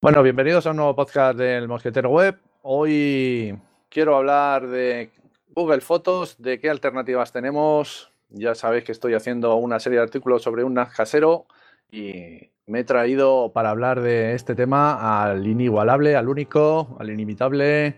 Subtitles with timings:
[0.00, 2.38] Bueno, bienvenidos a un nuevo podcast del Mosquetero Web.
[2.62, 3.58] Hoy
[3.88, 5.10] quiero hablar de
[5.48, 8.12] Google Fotos, de qué alternativas tenemos.
[8.28, 11.46] Ya sabéis que estoy haciendo una serie de artículos sobre un NAS casero
[11.90, 17.96] y me he traído para hablar de este tema al inigualable, al único, al inimitable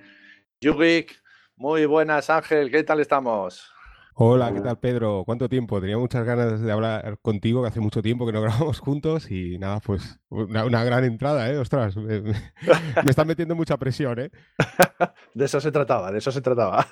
[0.62, 1.23] Yugik.
[1.57, 3.75] Muy buenas, Ángel, ¿qué tal estamos?
[4.23, 5.23] Hola, ¿qué tal Pedro?
[5.25, 5.80] ¿Cuánto tiempo?
[5.80, 9.57] Tenía muchas ganas de hablar contigo, que hace mucho tiempo que no grabamos juntos y
[9.57, 11.57] nada, pues una, gran entrada, ¿eh?
[11.57, 12.34] Ostras, me, me,
[13.09, 14.30] están metiendo mucha presión, ¿eh?
[15.34, 16.87] De eso se trataba, de eso se trataba.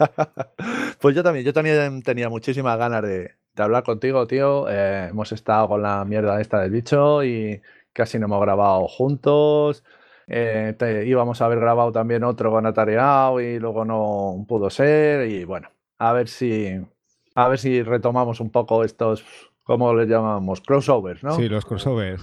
[1.02, 4.66] Pues yo también, yo también tenía muchísimas ganas de, de hablar contigo, tío.
[4.70, 7.60] Eh, hemos estado con la mierda esta del bicho y
[7.92, 9.84] casi no hemos grabado juntos.
[10.28, 15.28] Eh, te, íbamos a haber grabado también otro con Atareado y luego no pudo ser.
[15.28, 16.80] Y bueno, a ver si
[17.38, 19.24] a ver si retomamos un poco estos,
[19.62, 20.60] ¿cómo les llamamos?
[20.60, 21.36] Crossovers, ¿no?
[21.36, 22.20] Sí, los crossovers.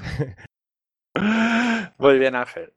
[1.97, 2.73] Muy bien, Ángel.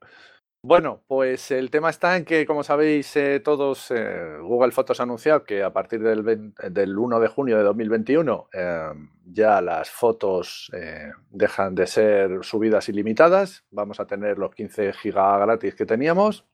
[0.63, 5.03] Bueno, pues el tema está en que, como sabéis eh, todos, eh, Google Fotos ha
[5.03, 8.89] anunciado que a partir del, 20, del 1 de junio de 2021 eh,
[9.25, 13.65] ya las fotos eh, dejan de ser subidas ilimitadas.
[13.69, 16.45] Vamos a tener los 15 gigas gratis que teníamos.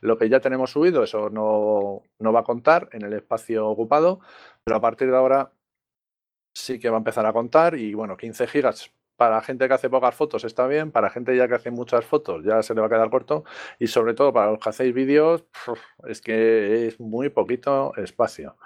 [0.00, 4.20] Lo que ya tenemos subido, eso no, no va a contar en el espacio ocupado,
[4.64, 5.52] pero a partir de ahora
[6.54, 9.90] sí que va a empezar a contar y bueno, 15 gigas para gente que hace
[9.90, 12.88] pocas fotos está bien, para gente ya que hace muchas fotos ya se le va
[12.88, 13.44] a quedar corto
[13.78, 15.44] y sobre todo para los que hacéis vídeos
[16.08, 18.56] es que es muy poquito espacio.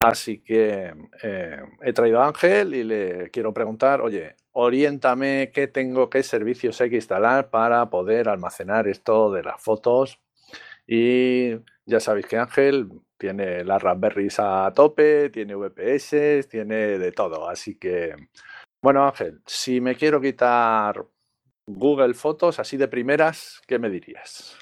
[0.00, 0.92] Así que
[1.22, 6.80] eh, he traído a Ángel y le quiero preguntar, oye, oriéntame qué tengo, qué servicios
[6.80, 10.20] hay que instalar para poder almacenar esto de las fotos.
[10.86, 11.50] Y
[11.86, 17.48] ya sabéis que Ángel tiene las Raspberries a tope, tiene VPS, tiene de todo.
[17.48, 18.14] Así que,
[18.82, 21.06] bueno, Ángel, si me quiero quitar
[21.66, 24.56] Google Fotos así de primeras, ¿qué me dirías?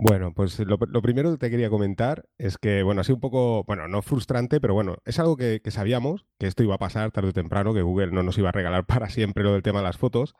[0.00, 3.88] Bueno, pues lo, primero que te quería comentar es que, bueno, sido un poco, bueno,
[3.88, 7.32] no frustrante, pero bueno, es algo que, sabíamos, que esto iba a pasar tarde o
[7.32, 9.98] temprano, que Google no nos iba a regalar para siempre lo del tema de las
[9.98, 10.36] fotos.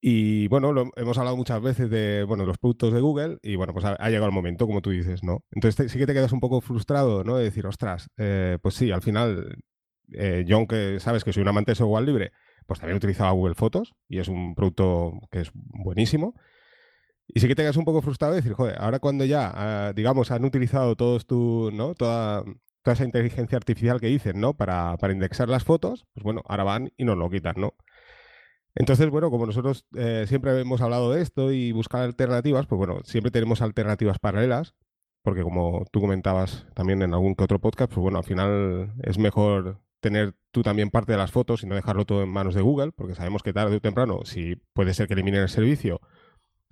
[0.00, 3.72] Y bueno, lo, hemos hablado muchas veces de bueno, los productos de Google y bueno,
[3.72, 5.44] pues ha, llegado el momento, como tú dices, ¿no?
[5.50, 7.36] Entonces sí que te quedas un poco frustrado, ¿no?
[7.36, 9.56] De decir, ostras, eh, pues sí, al final,
[10.12, 12.32] eh, yo aunque sabes que soy un amante de software libre,
[12.66, 16.34] pues también utilizaba Google Fotos y es un producto que es buenísimo.
[17.26, 19.94] Y sí que te quedas un poco frustrado de decir, joder, ahora cuando ya, uh,
[19.94, 21.94] digamos, han utilizado todos tu, ¿no?
[21.94, 22.42] Toda,
[22.82, 24.54] toda esa inteligencia artificial que dicen, ¿no?
[24.54, 27.74] Para, para indexar las fotos, pues bueno, ahora van y nos lo quitan, ¿no?
[28.78, 33.00] Entonces, bueno, como nosotros eh, siempre hemos hablado de esto y buscar alternativas, pues bueno,
[33.02, 34.76] siempre tenemos alternativas paralelas,
[35.22, 39.18] porque como tú comentabas también en algún que otro podcast, pues bueno, al final es
[39.18, 42.62] mejor tener tú también parte de las fotos y no dejarlo todo en manos de
[42.62, 46.00] Google, porque sabemos que tarde o temprano, si puede ser que eliminen el servicio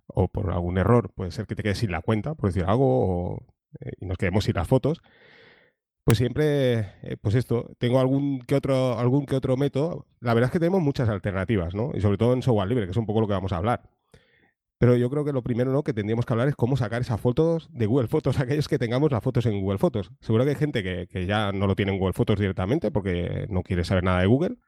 [0.07, 2.87] o por algún error, puede ser que te quedes sin la cuenta, por decir algo,
[3.35, 3.47] o,
[3.81, 5.03] eh, y nos quedemos sin las fotos.
[6.07, 10.07] Pues siempre, eh, pues esto, tengo algún que otro, algún que otro método.
[10.21, 11.91] La verdad es que tenemos muchas alternativas, ¿no?
[11.95, 13.91] Y sobre todo en software libre, que es un poco lo que vamos a hablar.
[14.79, 15.83] Pero yo creo que lo primero ¿no?
[15.83, 19.11] que tendríamos que hablar es cómo sacar esas fotos de Google Fotos, aquellos que tengamos
[19.11, 20.13] las fotos en Google Fotos.
[20.21, 23.49] Seguro que hay gente que, que ya no lo tiene en Google Fotos directamente porque
[23.51, 24.59] no quiere saber nada de Google.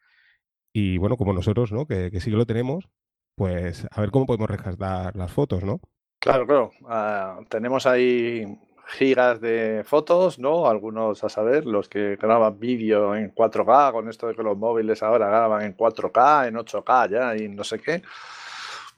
[0.72, 1.87] Y bueno, como nosotros, ¿no?
[1.87, 2.88] Que, sí que lo tenemos,
[3.37, 5.81] pues a ver cómo podemos rescatar las fotos, ¿no?
[6.19, 6.72] Claro, claro.
[6.81, 10.66] Uh, tenemos ahí gigas de fotos, ¿no?
[10.66, 15.03] Algunos a saber, los que graban vídeo en 4K, con esto de que los móviles
[15.03, 18.03] ahora graban en 4K, en 8K ya y no sé qué.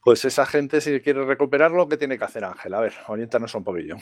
[0.03, 2.73] Pues esa gente, si quiere recuperarlo, ¿qué tiene que hacer Ángel?
[2.73, 3.97] A ver, oriéntanos un poquillo.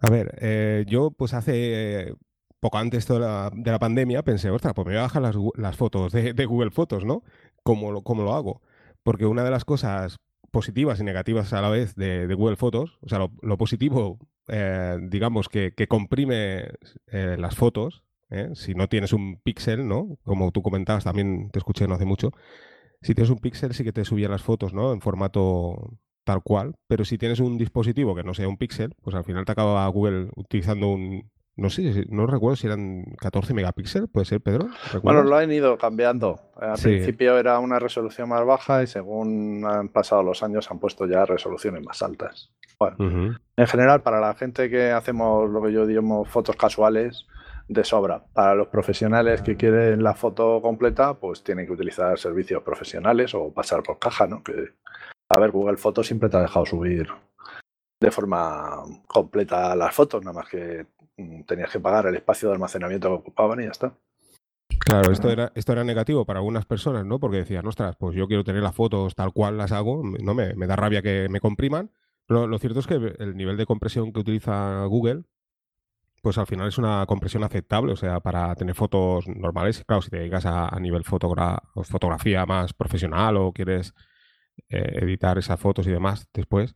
[0.00, 2.14] A ver, eh, yo pues hace eh,
[2.58, 5.76] poco antes de la, de la, pandemia pensé, ostras, pues me voy a bajar las,
[5.76, 7.22] fotos de, Google Fotos, ¿no?
[7.62, 8.62] ¿Cómo lo, ¿Cómo lo hago?
[9.02, 10.16] Porque una de las cosas
[10.50, 14.18] positivas y negativas a la vez de, Google Fotos, o sea, lo positivo
[14.48, 16.70] eh, digamos, que, que comprime
[17.06, 18.50] eh, las fotos, ¿eh?
[18.54, 20.18] si no tienes un píxel, ¿no?
[20.24, 22.32] Como tú comentabas, también te escuché no hace mucho.
[23.02, 24.92] Si tienes un píxel sí que te subía las fotos, ¿no?
[24.92, 29.16] En formato tal cual, pero si tienes un dispositivo que no sea un píxel, pues
[29.16, 34.08] al final te acaba Google utilizando un, no sé, no recuerdo si eran 14 megapíxeles,
[34.10, 34.68] ¿puede ser, Pedro?
[34.92, 35.02] ¿Recuerdas?
[35.02, 36.40] Bueno, lo han ido cambiando.
[36.56, 36.88] Al sí.
[36.88, 41.24] principio era una resolución más baja y según han pasado los años han puesto ya
[41.24, 42.50] resoluciones más altas.
[42.78, 43.40] Bueno, uh -huh.
[43.56, 47.26] en general, para la gente que hacemos lo que yo digo fotos casuales,
[47.68, 48.24] de sobra.
[48.32, 53.52] Para los profesionales que quieren la foto completa, pues tienen que utilizar servicios profesionales o
[53.52, 54.42] pasar por caja, ¿no?
[54.42, 54.72] Que,
[55.28, 57.08] a ver, Google Fotos siempre te ha dejado subir
[58.00, 60.86] de forma completa las fotos, nada más que
[61.46, 63.94] tenías que pagar el espacio de almacenamiento que ocupaban y ya está.
[64.78, 67.20] Claro, esto era, esto era negativo para algunas personas, ¿no?
[67.20, 70.54] Porque decían, ostras, pues yo quiero tener las fotos tal cual las hago, no me,
[70.54, 71.90] da rabia que me compriman.
[72.28, 75.24] Lo cierto es que el nivel de compresión que utiliza Google,
[76.22, 79.84] pues al final es una compresión aceptable, o sea, para tener fotos normales.
[79.86, 83.92] Claro, si te dedicas a, nivel fotografía más profesional o quieres
[84.68, 86.74] eh, editar esas fotos y demás después,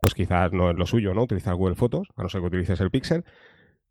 [0.00, 1.22] pues quizás no es lo suyo, ¿no?
[1.22, 3.24] Utilizar Google Fotos, a no ser que utilices el Pixel.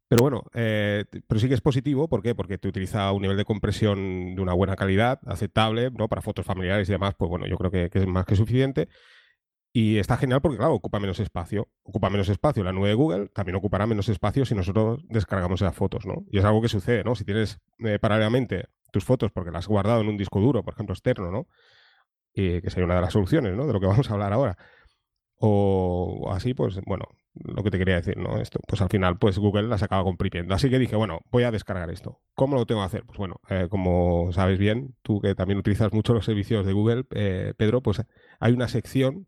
[0.08, 2.36] Pero bueno, eh, pero sí que es positivo, ¿por qué?
[2.36, 6.08] Porque te utiliza un nivel de compresión de una buena calidad, aceptable, ¿no?
[6.08, 8.88] Para fotos familiares y demás, pues bueno, yo creo que, es más que suficiente.
[9.74, 11.70] Y está genial porque, claro, ocupa menos espacio.
[11.84, 15.76] Ocupa menos espacio la nube de Google, también ocupará menos espacio si nosotros descargamos esas
[15.76, 16.24] fotos, ¿no?
[16.32, 17.16] Y es algo que sucede, ¿no?
[17.16, 20.76] Si tienes eh, paralelamente tus fotos porque las has guardado en un disco duro, por
[20.76, 21.48] ejemplo, externo, ¿no?
[22.34, 23.66] Y que sería una de las soluciones, ¿no?
[23.68, 24.58] De lo que vamos a hablar ahora
[25.38, 28.38] o así, pues bueno, lo que te quería decir, ¿no?
[28.40, 30.56] Esto, pues al final, pues Google las acaba comprimiendo.
[30.56, 32.22] Así que dije, bueno, voy a descargar esto.
[32.34, 33.04] ¿Cómo lo tengo que hacer?
[33.06, 37.06] Pues bueno, eh, como sabes bien, tú que también utilizas mucho los servicios de Google,
[37.12, 38.02] eh, Pedro, pues
[38.40, 39.28] hay una sección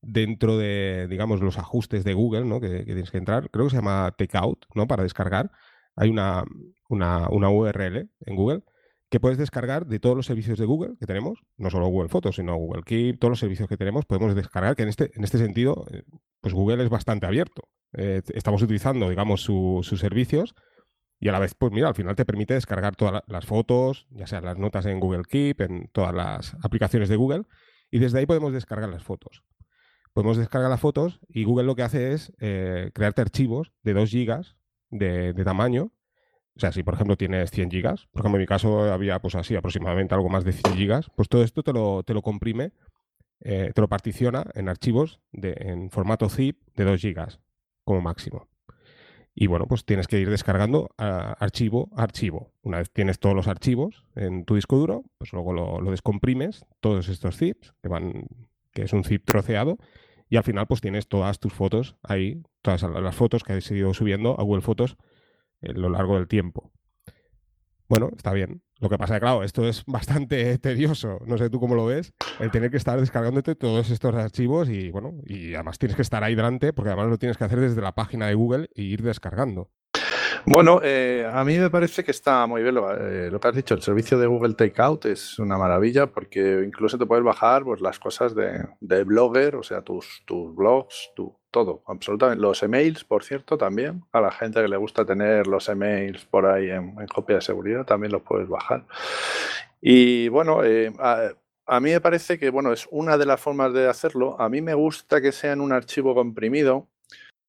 [0.00, 2.60] dentro de, digamos, los ajustes de Google, ¿no?
[2.60, 3.50] Que, tienes que entrar.
[3.50, 4.86] Creo que se llama Takeout, ¿no?
[4.86, 5.50] Para descargar.
[5.96, 6.44] Hay una,
[6.88, 8.62] una, una URL en Google
[9.12, 12.36] que puedes descargar de todos los servicios de Google que tenemos, no solo Google Fotos,
[12.36, 15.36] sino Google Keep, todos los servicios que tenemos, podemos descargar, que en este, en este
[15.36, 16.04] sentido, eh,
[16.40, 17.68] pues Google es bastante abierto.
[17.92, 20.54] Eh, estamos utilizando, digamos, sus servicios
[21.20, 24.26] y a la vez, pues mira, al final te permite descargar todas las fotos, ya
[24.26, 27.42] sean las notas en Google Keep, en todas las aplicaciones de Google,
[27.90, 29.44] y desde ahí podemos descargar las fotos.
[30.14, 34.08] Podemos descargar las fotos y Google lo que hace es eh, crearte archivos de 2
[34.08, 34.56] gigas
[34.88, 35.92] de, de tamaño
[36.54, 39.34] o sea, si por ejemplo tienes 100 gigas, por ejemplo en mi caso había pues
[39.34, 42.72] así aproximadamente algo más de 100 gigas, pues todo esto te lo, te lo comprime,
[43.40, 47.40] eh, te lo particiona en archivos de, en formato zip de 2 gigas
[47.84, 48.48] como máximo.
[49.34, 52.52] Y bueno, pues tienes que ir descargando archivo a archivo.
[52.60, 56.66] Una vez tienes todos los archivos en tu disco duro, pues luego lo, lo, descomprimes,
[56.80, 58.26] todos estos zips, que van,
[58.72, 59.78] que es un zip troceado,
[60.28, 63.94] y al final pues tienes todas tus fotos ahí, todas las fotos que has ido
[63.94, 64.98] subiendo a Google Fotos
[65.62, 66.72] a lo largo del tiempo.
[67.88, 68.62] Bueno, está bien.
[68.80, 71.18] Lo que pasa es que, claro, esto es bastante tedioso.
[71.26, 74.90] No sé tú cómo lo ves, el tener que estar descargándote todos estos archivos y,
[74.90, 77.80] bueno, y además tienes que estar ahí delante porque además lo tienes que hacer desde
[77.82, 79.70] la página de Google e ir descargando.
[80.44, 83.74] Bueno, eh, a mí me parece que está muy bien eh, lo, que has dicho.
[83.74, 87.98] El servicio de Google Takeout es una maravilla porque incluso te puedes bajar pues, las
[88.00, 92.42] cosas de, Blogger, o sea, tus, tus blogs, tu, todo, absolutamente.
[92.42, 94.02] Los emails, por cierto, también.
[94.12, 97.84] A la gente que le gusta tener los emails por ahí en, copia de seguridad,
[97.84, 98.84] también los puedes bajar.
[99.80, 101.30] Y bueno, eh, a,
[101.66, 104.40] a, mí me parece que bueno, es una de las formas de hacerlo.
[104.40, 106.88] A mí me gusta que sea en un archivo comprimido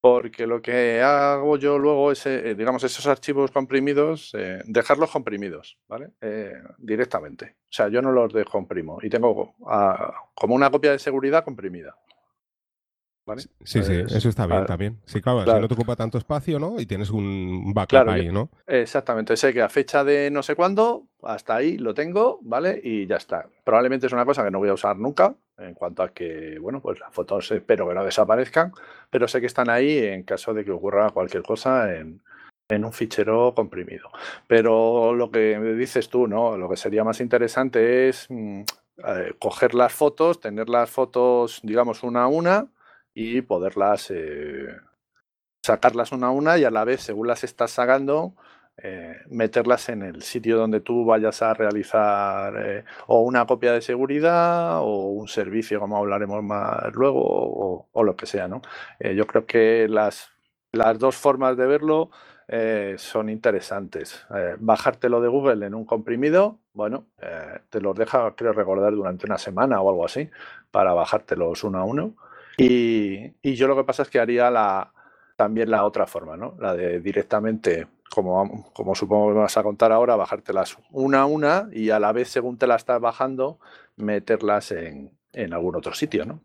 [0.04, 5.78] porque lo que hago yo luego es, eh, digamos, esos archivos comprimidos, eh, dejarlos comprimidos,
[5.88, 6.10] ¿vale?
[6.20, 7.56] Eh, directamente.
[7.62, 11.96] O sea, yo no los descomprimo y tengo ah, como una copia de seguridad comprimida.
[13.64, 15.00] Sí, sí, eso está bien también.
[15.06, 16.82] Sí, claro, si no te ocupa tanto espacio, ¿no?
[16.82, 18.50] Y tienes un backup ahí, ¿no?
[18.68, 22.82] Exactamente, sé que a fecha de no sé cuándo, hasta ahí lo tengo, ¿vale?
[22.84, 23.48] Y ya está.
[23.64, 26.82] Probablemente es una cosa que no voy a usar nunca, en cuanto a que, bueno,
[26.82, 28.74] pues las fotos espero que no desaparezcan,
[29.10, 32.22] pero sé que están ahí en caso de que ocurra cualquier cosa en,
[32.70, 34.10] en un fichero comprimido.
[34.48, 36.58] Pero lo que dices tú, ¿no?
[36.58, 38.62] Lo que sería más interesante es mm,
[39.06, 42.68] eh, coger las fotos, tener las fotos, digamos, una a una
[43.14, 44.68] y poderlas eh,
[45.64, 48.34] sacarlas una a una y a la vez, según las estás sacando,
[48.78, 53.82] eh, meterlas en el sitio donde tú vayas a realizar eh, o una copia de
[53.82, 57.22] seguridad o un servicio, como hablaremos más luego,
[57.92, 58.48] o, lo que sea.
[58.48, 58.62] ¿no?
[59.00, 60.32] yo creo que las,
[60.72, 62.12] las dos formas de verlo
[62.98, 64.26] son interesantes.
[64.60, 67.06] bajártelo de Google en un comprimido, bueno,
[67.70, 70.30] te los deja, creo recordar, durante una semana o algo así,
[70.70, 72.16] para bajártelos uno a uno.
[72.58, 74.92] Y, yo lo que pasa es que haría la,
[75.36, 76.56] también la otra forma, ¿no?
[76.60, 81.26] La de directamente, como, como supongo que me vas a contar ahora, bajártelas una a
[81.26, 83.60] una y a la vez, según te las estás bajando,
[83.96, 85.12] meterlas en,
[85.52, 86.42] algún otro sitio, ¿no?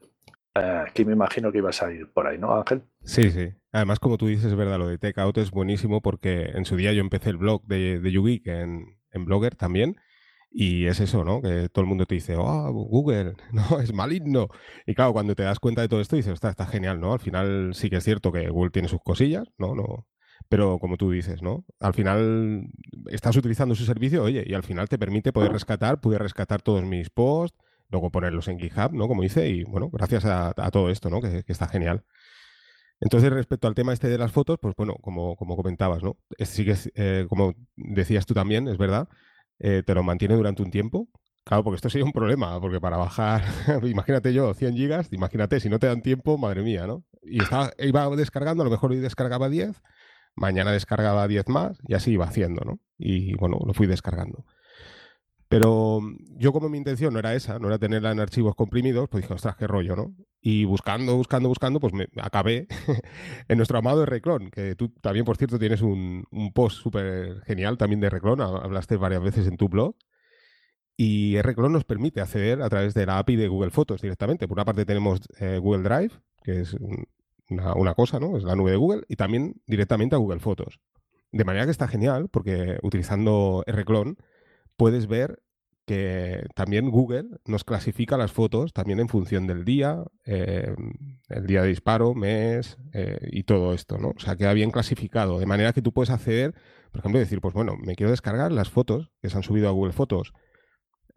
[0.54, 2.82] Eh, aquí me imagino que ibas a ir por ahí, ¿no, Ángel?
[3.02, 3.52] Sí, sí.
[3.72, 6.92] Además, como tú dices, es verdad, lo de Takeout es buenísimo porque en su día
[6.92, 9.96] yo empecé el blog de, de en, en Blogger también
[10.50, 11.42] y es eso, ¿no?
[11.42, 14.48] Que todo el mundo te dice, oh, Google, no, es maligno.
[14.86, 17.12] Y claro, cuando te das cuenta de todo esto, dices, está, está genial, ¿no?
[17.12, 19.74] Al final sí que es cierto que Google tiene sus cosillas, ¿no?
[19.74, 20.06] no
[20.48, 21.64] pero como tú dices, ¿no?
[21.80, 22.68] Al final
[23.10, 26.84] estás utilizando su servicio, oye, y al final te permite poder rescatar, pude rescatar todos
[26.84, 27.58] mis posts,
[27.90, 29.08] luego ponerlos en GitHub, ¿no?
[29.08, 31.20] Como dice, y bueno, gracias a, todo esto, ¿no?
[31.20, 32.04] Que, está genial.
[33.00, 36.16] Entonces, respecto al tema este de las fotos, pues bueno, como, como comentabas, ¿no?
[36.38, 39.08] Sí que, eh, como decías tú también, es verdad,
[39.58, 41.08] eh, te lo mantiene durante un tiempo.
[41.44, 43.42] Claro, porque esto sería un problema, porque para bajar,
[43.84, 47.04] imagínate yo, 100 gigas, imagínate, si no te dan tiempo, madre mía, ¿no?
[47.22, 49.80] Y estaba, iba descargando, a lo mejor hoy descargaba 10,
[50.38, 52.80] mañana descargaba 10 más y así iba haciendo, ¿no?
[52.98, 54.44] Y bueno, lo fui descargando.
[55.48, 56.00] Pero
[56.36, 59.32] yo como mi intención no era esa, no era tenerla en archivos comprimidos, pues dije,
[59.32, 60.14] ostras, qué rollo, ¿no?
[60.42, 62.68] Y buscando, buscando, buscando, pues me acabé
[63.48, 68.00] en nuestro amado Reclon, que tú también, por cierto, tienes un, post súper genial también
[68.00, 69.96] de Reclon, hablaste varias veces en tu blog.
[70.98, 74.48] Y Reclon nos permite acceder a través de la API de Google Fotos directamente.
[74.48, 76.10] Por una parte tenemos eh, Google Drive,
[76.42, 76.76] que es
[77.48, 78.36] una, cosa, ¿no?
[78.36, 80.80] Es la nube de Google, y también directamente a Google Fotos.
[81.32, 84.16] De manera que está genial, porque utilizando Reclon
[84.76, 85.42] puedes ver
[85.88, 90.74] que también Google nos clasifica las fotos también en función del día, eh,
[91.30, 94.08] el día de disparo, mes eh, y todo esto, ¿no?
[94.10, 96.54] O sea, queda bien clasificado, de manera que tú puedes acceder,
[96.92, 99.72] por ejemplo, decir, pues bueno, me quiero descargar las fotos que se han subido a
[99.72, 100.34] Google Fotos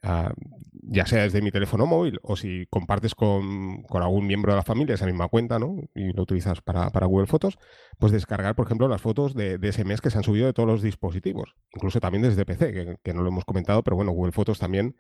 [0.04, 4.96] Ya sea desde mi teléfono móvil o si compartes con, algún miembro de la familia
[4.96, 5.76] esa misma cuenta, ¿no?
[5.94, 7.60] Y lo utilizas para, Google Fotos,
[8.00, 10.68] pues descargar, por ejemplo, las fotos de, ese mes que se han subido de todos
[10.68, 14.58] los dispositivos, incluso también desde PC, que, no lo hemos comentado, pero bueno, Google Fotos
[14.60, 14.96] también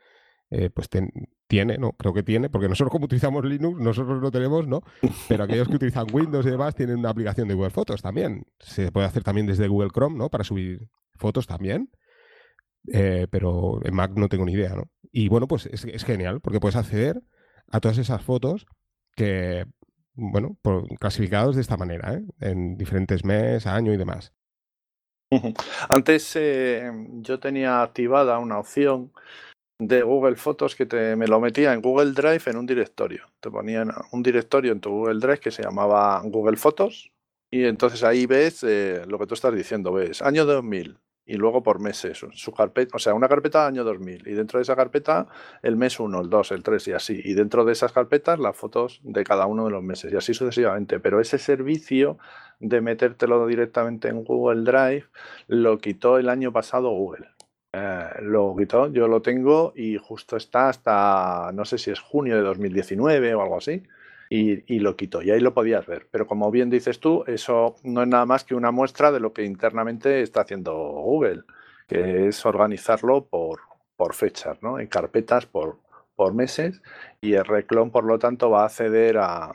[0.51, 0.89] eh, pues
[1.48, 1.93] tiene, ¿no?
[1.93, 4.81] Creo que tiene, porque nosotros como utilizamos Linux, nosotros lo tenemos, ¿no?
[5.29, 8.46] Pero aquellos que utilizan Windows y demás tienen una aplicación de Google Fotos también.
[8.60, 10.29] Se puede hacer también desde Google Chrome, ¿no?
[10.29, 11.89] Para subir fotos también.
[12.88, 14.89] Eh, pero en Mac no tengo ni idea, ¿no?
[15.11, 17.21] Y bueno, pues es, genial, porque puedes acceder
[17.69, 18.65] a todas esas fotos
[19.15, 19.65] que,
[20.13, 20.57] bueno,
[21.00, 22.23] clasificados de esta manera, ¿eh?
[22.39, 24.33] en diferentes meses, año y demás.
[25.89, 29.11] Antes eh, yo tenía activada una opción
[29.79, 33.25] de Google Fotos que te, me lo metía en Google Drive en un directorio.
[33.39, 37.11] Te ponían un directorio en tu Google Drive que se llamaba Google Fotos
[37.50, 41.00] y entonces ahí ves lo que tú estás diciendo, ves año 2000,
[41.31, 44.63] y luego por meses, su carpeta, o sea, una carpeta año 2000 y dentro de
[44.63, 45.27] esa carpeta
[45.63, 48.53] el mes 1, el 2, el 3 y así, y dentro de esas carpetas las
[48.53, 52.17] fotos de cada uno de los meses y así sucesivamente, pero ese servicio
[52.59, 55.05] de metértelo directamente en Google Drive
[55.47, 57.29] lo quitó el año pasado Google.
[57.71, 62.35] Eh, lo quitó, yo lo tengo y justo está hasta, no sé si es junio
[62.35, 63.83] de 2019 o algo así
[64.33, 65.21] y, lo quito.
[65.21, 66.07] Y ahí lo podías ver.
[66.09, 69.33] Pero como bien dices tú, eso no es nada más que una muestra de lo
[69.33, 71.43] que internamente está haciendo Google,
[71.85, 73.59] que es organizarlo por,
[73.97, 74.79] por fechas, ¿no?
[74.79, 75.79] En carpetas por,
[76.15, 76.81] por meses.
[77.19, 79.51] Y el reclon, por lo tanto, va a acceder a,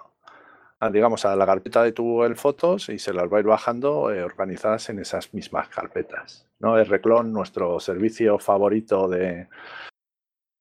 [0.93, 4.13] digamos, a la carpeta de tu Google Fotos y se las va a ir bajando
[4.13, 6.47] eh, organizadas en esas mismas carpetas.
[6.59, 6.77] ¿no?
[6.77, 9.49] El Reclon, nuestro servicio favorito de,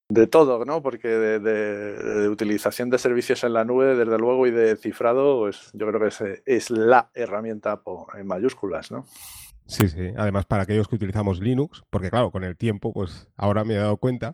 [0.10, 0.82] de todo, ¿no?
[0.82, 5.88] Porque de, utilización de servicios en la nube, desde luego, y de cifrado, pues yo
[5.88, 7.82] creo que es, es la herramienta
[8.18, 9.06] en mayúsculas, ¿no?
[9.68, 10.12] Sí, sí.
[10.16, 13.78] Además, para aquellos que utilizamos Linux, porque claro, con el tiempo, pues ahora me he
[13.78, 14.34] dado cuenta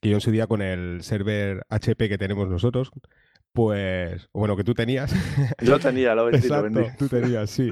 [0.00, 2.90] que yo en su día con el server HP que tenemos nosotros,
[3.52, 5.12] pues, bueno, que tú tenías.
[5.62, 7.70] Yo tenía, lo vendí, Exacto, tú tenías, sí.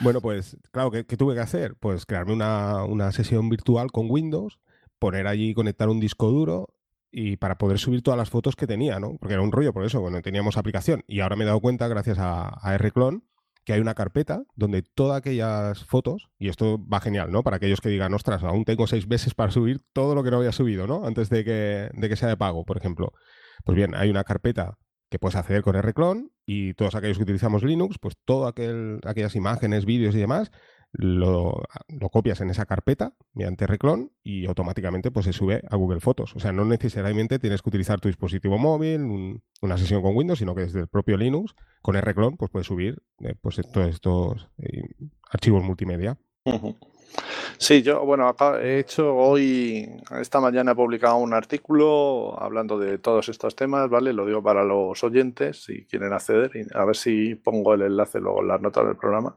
[0.00, 1.74] Bueno, pues, claro, ¿qué, tuve que hacer?
[1.74, 4.60] Pues crearme una, una, sesión virtual con Windows,
[5.00, 6.68] poner allí, conectar un disco duro,
[7.18, 9.16] y para poder subir todas las fotos que tenía, ¿no?
[9.16, 11.02] Porque era un rollo, por eso, bueno, teníamos aplicación.
[11.06, 13.22] Y ahora me he dado cuenta, gracias a, a Rclone,
[13.64, 17.42] que hay una carpeta donde todas aquellas fotos, y esto va genial, ¿no?
[17.42, 20.36] Para aquellos que digan, ostras, aún tengo seis meses para subir todo lo que no
[20.36, 21.06] había subido, ¿no?
[21.06, 23.14] Antes de que, de que sea de pago, por ejemplo.
[23.64, 24.76] Pues bien, hay una carpeta
[25.08, 29.86] que puedes acceder con Rclone y todos aquellos que utilizamos Linux, pues todas aquellas imágenes,
[29.86, 30.50] vídeos y demás,
[30.98, 31.62] lo,
[32.10, 36.34] copias en esa carpeta mediante Reclon y automáticamente pues se sube a Google Fotos.
[36.36, 40.54] O sea, no necesariamente tienes que utilizar tu dispositivo móvil, una sesión con Windows, sino
[40.54, 44.82] que desde el propio Linux, con Reclon, pues puedes subir eh, pues todos estos eh,
[45.30, 46.18] archivos multimedia.
[47.58, 49.88] Sí, yo, bueno, he hecho hoy,
[50.20, 54.12] esta mañana he publicado un artículo hablando de todos estos temas, ¿vale?
[54.12, 58.20] Lo digo para los oyentes si quieren acceder, y a ver si pongo el enlace
[58.20, 59.34] luego en las notas del programa.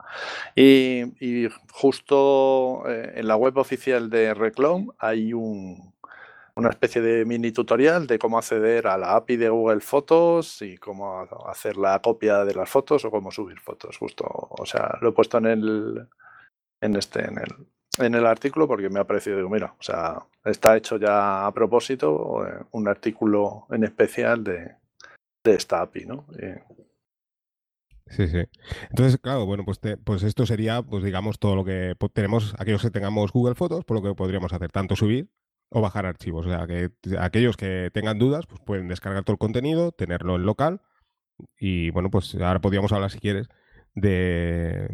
[0.55, 5.93] Y, justo eh, en la web oficial de Reclone hay un,
[6.55, 10.77] una especie de mini tutorial de cómo acceder a la API de Google Fotos y
[10.77, 14.25] cómo hacer la copia de las fotos o cómo subir fotos, justo.
[14.27, 16.07] O sea, lo he puesto en el
[16.81, 17.67] en este, en el,
[18.05, 21.53] en el artículo porque me ha parecido, digo, mira, o sea, está hecho ya a
[21.53, 24.75] propósito eh, un artículo en especial de,
[25.43, 26.25] de esta API, ¿no?
[28.07, 28.43] Sí, sí.
[28.89, 32.89] Entonces, claro, bueno, pues, pues esto sería, pues digamos, todo lo que tenemos, aquellos que
[32.89, 35.29] tengamos Google Fotos, por lo que podríamos hacer, tanto subir
[35.69, 36.47] o bajar archivos.
[36.47, 40.45] O sea, que aquellos que tengan dudas, pues pueden descargar todo el contenido, tenerlo en
[40.45, 40.81] local.
[41.57, 43.47] Y bueno, pues ahora podríamos hablar, si quieres,
[43.93, 44.89] de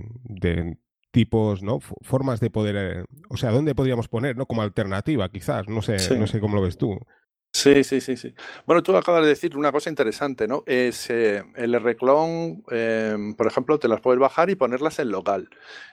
[1.16, 1.80] tipos, ¿no?
[1.80, 4.48] formas de poder, eh, o sea, ¿dónde podríamos poner, ¿no?
[4.48, 7.00] Como alternativa, quizás, no sé, no sé cómo lo ves tú.
[7.54, 8.34] Sí, sí, sí, sí.
[8.66, 10.64] Bueno, tú acabas de decir una cosa interesante, ¿no?
[10.66, 15.50] Es eh, el reclon, em, por ejemplo, te las puedes bajar y ponerlas en local.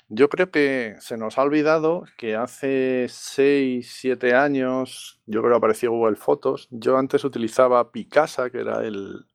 [0.08, 5.58] Yo creo que se nos ha olvidado que hace 6, 7 años, yo creo que
[5.58, 6.66] apareció Google Fotos.
[6.72, 9.26] Yo antes utilizaba Picasa, que era el,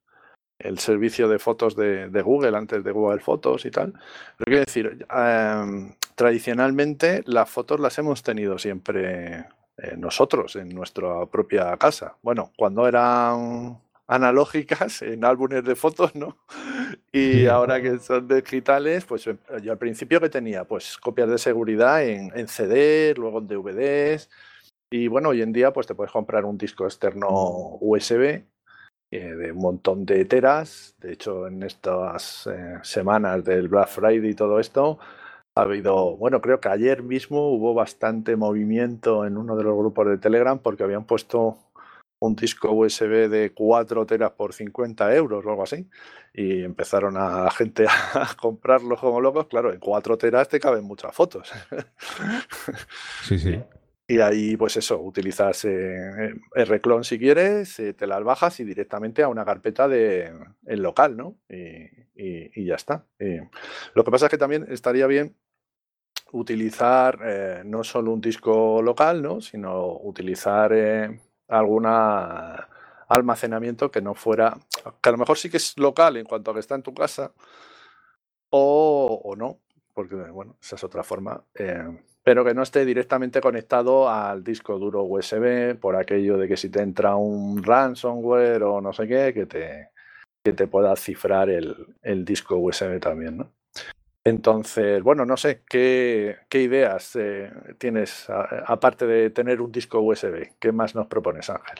[0.58, 3.92] el servicio de fotos de, Google antes de Google Fotos y tal.
[4.36, 9.46] Pero quiero decir, em, tradicionalmente las fotos las hemos tenido siempre
[9.78, 12.16] eh, nosotros en nuestra propia casa.
[12.22, 16.36] Bueno, cuando eran analógicas en álbumes de fotos, ¿no?
[17.12, 21.38] Y ahora que son digitales, pues eh, yo al principio que tenía, pues copias de
[21.38, 24.28] seguridad en, en CD, luego en DVDs.
[24.90, 27.28] Y bueno, hoy en día pues te puedes comprar un disco externo
[27.80, 28.42] USB
[29.10, 30.94] eh, de un montón de teras.
[31.00, 34.98] De hecho, en estas eh, semanas del Black Friday y todo esto,
[35.54, 40.06] ha habido, bueno, creo que ayer mismo hubo bastante movimiento en uno de los grupos
[40.08, 41.58] de Telegram porque habían puesto
[42.20, 45.88] un disco USB de 4 teras por 50 euros o algo así.
[46.34, 49.46] Y empezaron a la gente a comprarlos como locos.
[49.46, 51.50] Claro, en 4 teras te caben muchas fotos.
[53.22, 53.60] Sí, sí.
[54.10, 58.64] Y ahí, pues eso, utilizas eh, el reclon si quieres, eh, te las bajas y
[58.64, 60.32] directamente a una carpeta de
[60.64, 61.36] el local, ¿no?
[61.46, 63.04] Y, ya está.
[63.94, 65.36] lo que pasa es que también estaría bien
[66.32, 69.42] utilizar eh, no solo un disco local, ¿no?
[69.42, 70.72] Sino utilizar
[71.46, 71.86] algún
[73.08, 74.58] almacenamiento que no fuera,
[75.02, 76.94] que a lo mejor sí que es local en cuanto a que está en tu
[76.94, 77.32] casa,
[78.48, 79.60] o, o no,
[79.92, 81.44] porque bueno, esa es otra forma
[82.28, 86.68] pero que no esté directamente conectado al disco duro USB por aquello de que si
[86.68, 89.88] te entra un ransomware o no sé qué, que te,
[90.44, 93.52] que te pueda cifrar el, disco USB también, ¿no?
[94.24, 100.50] Entonces, bueno, no sé, ¿qué, ideas eh, tienes aparte de tener un disco USB?
[100.60, 101.78] ¿Qué más nos propones, Ángel?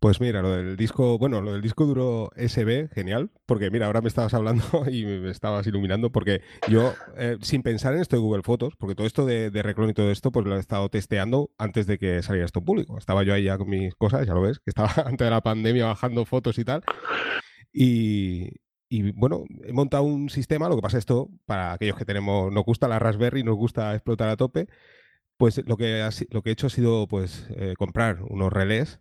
[0.00, 4.00] Pues mira, lo del disco, bueno, lo del disco duro SB, genial, porque mira, ahora
[4.00, 8.22] me estabas hablando y me estabas iluminando, porque yo, eh, sin pensar en esto de
[8.22, 10.88] Google Fotos, porque todo esto de, de Reclon y todo esto, pues lo he estado
[10.88, 12.96] testeando antes de que saliera esto público.
[12.96, 15.40] Estaba yo ahí ya con mis cosas, ya lo ves, que estaba antes de la
[15.40, 16.84] pandemia bajando fotos y tal.
[17.72, 18.50] Y,
[18.88, 22.64] y bueno, he montado un sistema, lo que pasa esto, para aquellos que tenemos, nos
[22.64, 24.68] gusta la Raspberry, nos gusta explotar a tope,
[25.36, 29.00] pues lo que, lo que he hecho ha sido pues eh, comprar unos relés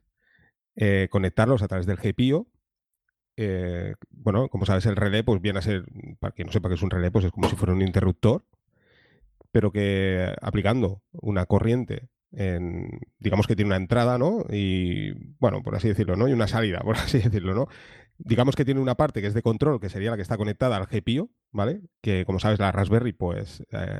[0.77, 2.47] eh, conectarlos a través del GPIO.
[3.35, 5.85] Eh, bueno, como sabes, el relé, pues viene a ser,
[6.19, 8.45] para quien no sepa qué es un relé, pues es como si fuera un interruptor,
[9.51, 14.45] pero que aplicando una corriente en, digamos que tiene una entrada, ¿no?
[14.51, 16.27] Y, bueno, por así decirlo, ¿no?
[16.27, 17.67] Y una salida, por así decirlo, ¿no?
[18.19, 20.77] Digamos que tiene una parte que es de control, que sería la que está conectada
[20.77, 21.81] al GPIO, ¿vale?
[22.01, 23.99] Que, como sabes, la Raspberry, pues, eh,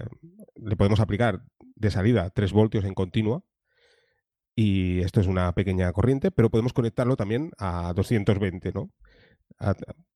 [0.56, 1.44] le podemos aplicar
[1.76, 3.44] de salida 3 voltios en continua,
[4.60, 8.90] y esto es una pequeña corriente, pero podemos conectarlo también a 220, ¿no?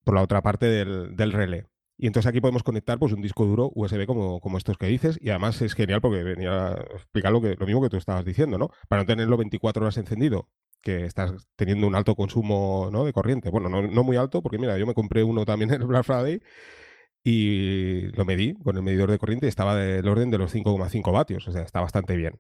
[0.04, 1.68] por la otra parte del, relé.
[1.96, 5.20] Y entonces aquí podemos conectar pues, un disco duro USB como, como estos que dices.
[5.22, 8.26] Y además es genial porque venía a explicar lo, que, lo mismo que tú estabas
[8.26, 8.72] diciendo, ¿no?
[8.90, 10.50] Para no tenerlo 24 horas encendido,
[10.82, 13.52] que estás teniendo un alto consumo de corriente.
[13.52, 16.06] Bueno, no, no, muy alto, porque mira, yo me compré uno también en el Black
[16.06, 16.42] Friday
[17.24, 21.14] y lo medí con el medidor de corriente y estaba del orden de los 5,5
[21.14, 21.48] vatios.
[21.48, 22.40] O sea, está bastante bien.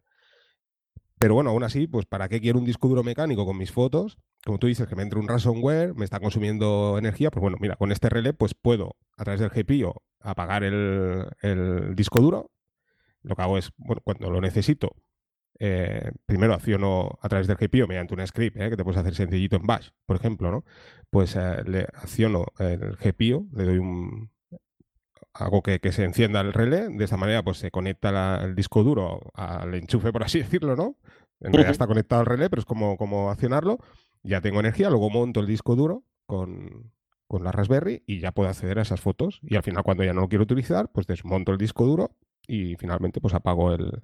[1.21, 4.17] Pero bueno, aún así, pues ¿para qué quiero un disco duro mecánico con mis fotos?
[4.43, 7.75] Como tú dices, que me entre un ransomware, me está consumiendo energía, pues bueno, mira,
[7.75, 12.49] con este relé pues puedo, a través del GPIO, apagar el, disco duro.
[13.21, 14.95] Lo que hago es, bueno, cuando lo necesito,
[15.59, 19.13] eh, primero acciono a través del GPIO mediante un script, eh, que te puedes hacer
[19.13, 20.65] sencillito en Bash, por ejemplo, ¿no?
[21.11, 24.31] Pues eh, le acciono el GPIO, le doy un,
[25.33, 29.19] hago que, se encienda el relé, de esta manera pues se conecta el disco duro
[29.33, 30.97] al enchufe, por así decirlo, ¿no?
[31.39, 33.79] En realidad está conectado al relé, pero es como, como accionarlo.
[34.23, 36.91] Ya tengo energía, luego monto el disco duro con,
[37.27, 39.39] con la Raspberry y ya puedo acceder a esas fotos.
[39.41, 42.15] Y al final, cuando ya no lo quiero utilizar, pues desmonto el disco duro
[42.47, 44.03] y finalmente pues apago el,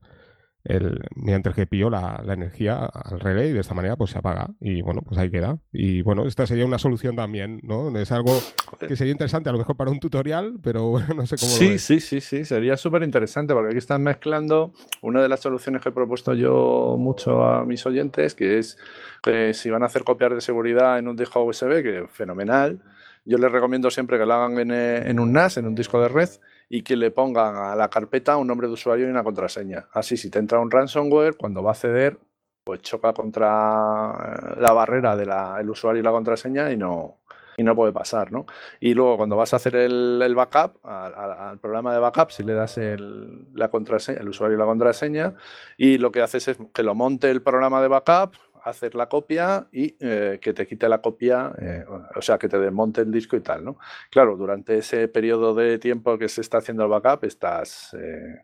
[0.67, 4.17] el, mediante el GPIO la, la, energía al relé y de esta manera pues se
[4.17, 5.59] apaga y bueno, pues ahí queda.
[5.71, 7.97] Y bueno, esta sería una solución también, ¿no?
[7.97, 8.37] Es algo
[8.79, 11.71] que sería interesante a lo mejor para un tutorial, pero bueno, no sé cómo sí,
[11.71, 11.77] lo.
[11.77, 15.89] Sí, sí, sí, sería súper interesante porque aquí están mezclando una de las soluciones que
[15.89, 18.77] he propuesto yo mucho a mis oyentes, que es
[19.23, 22.79] que si van a hacer copiar de seguridad en un disco USB, que es fenomenal,
[23.25, 26.07] yo les recomiendo siempre que lo hagan en, en un NAS, en un disco de
[26.07, 26.29] red,
[26.69, 29.87] y que le pongan a la carpeta un nombre de usuario y una contraseña.
[29.93, 32.19] Así, si te entra un ransomware, cuando va a acceder,
[32.63, 37.19] pues choca contra eh, la barrera del usuario y la contraseña y no,
[37.55, 38.45] y no puede pasar, ¿no?
[38.79, 42.77] Y luego cuando vas a hacer el, backup, al, programa de backup, si le das
[42.77, 45.33] el, la contraseña, el usuario y la contraseña,
[45.75, 48.35] y lo que haces es que lo monte el programa de backup,
[48.69, 52.59] hacer la copia y eh, que te quite la copia, eh, o sea, que te
[52.59, 53.77] desmonte el disco y tal, ¿no?
[54.09, 57.93] Claro, durante ese periodo de tiempo que se está haciendo el backup, estás...
[57.93, 58.41] Eh,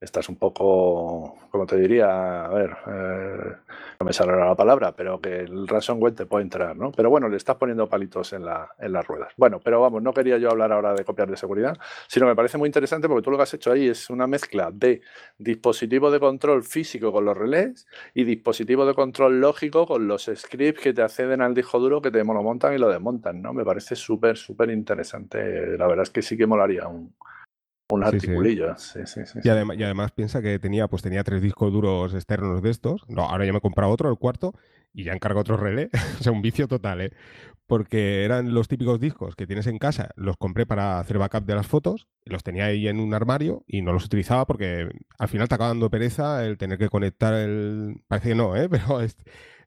[0.00, 2.70] estás un poco, como te diría, a ver,
[4.00, 6.92] no me sale la palabra, pero que el ransomware te puede entrar, ¿no?
[6.92, 9.32] Pero bueno, le estás poniendo palitos en, la, en las ruedas.
[9.36, 12.58] Bueno, pero vamos, no quería yo hablar ahora de copias de seguridad, sino me parece
[12.58, 15.00] muy interesante porque tú lo que has hecho ahí es una mezcla de
[15.36, 20.80] dispositivo de control físico con los relés y dispositivo de control lógico con los scripts
[20.80, 23.52] que te acceden al disco duro que te lo montan y lo desmontan, ¿no?
[23.52, 25.76] Me parece súper, súper interesante.
[25.76, 27.12] La verdad es que sí que molaría un,
[27.90, 29.38] un articulillo, sí, sí, sí.
[29.42, 33.04] Y, además, y, además, piensa que tenía, pues tenía tres discos duros externos de estos.
[33.08, 34.52] No, ahora ya me he comprado otro, el cuarto,
[34.92, 35.90] y ya encargo otro relé.
[36.20, 37.12] o sea, un vicio total, ¿eh?
[37.66, 40.10] Porque eran los típicos discos que tienes en casa.
[40.16, 43.82] Los compré para hacer backup de las fotos, los tenía ahí en un armario y
[43.82, 48.02] no los utilizaba porque al final te acaba dando pereza el tener que conectar el.
[48.08, 48.68] Parece que no, ¿eh?
[48.70, 49.00] Pero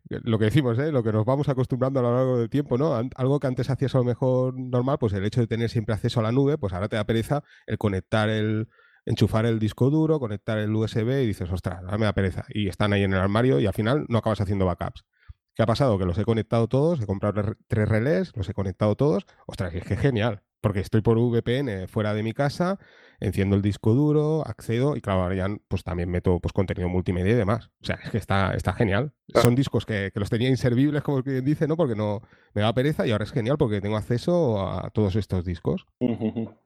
[0.10, 0.92] lo que decimos, ¿eh?
[0.92, 2.96] lo que nos vamos acostumbrando a lo largo del tiempo, ¿no?
[3.16, 6.20] Algo que antes hacías a lo mejor normal, pues el hecho de tener siempre acceso
[6.20, 8.68] a la nube, pues ahora te da pereza el conectar el,
[9.06, 12.46] enchufar el disco duro, conectar el USB y dices, ostras, ahora me da pereza.
[12.50, 15.06] Y están ahí en el armario y al final no acabas haciendo backups.
[15.54, 15.98] ¿Qué ha pasado?
[15.98, 19.26] Que los he conectado todos, he comprado tres relés, los he conectado todos.
[19.48, 22.80] Ostras, es que genial, porque estoy por VPN fuera de mi casa,
[23.20, 27.34] enciendo el disco duro, accedo y claro, ahora ya pues también meto pues, contenido multimedia
[27.34, 27.70] y demás.
[27.82, 29.12] O sea, es que está, está genial.
[29.34, 31.76] Son discos que, los tenía inservibles, como quien dice, ¿no?
[31.76, 32.22] Porque no
[32.54, 35.86] me da pereza y ahora es genial porque tengo acceso a todos estos discos.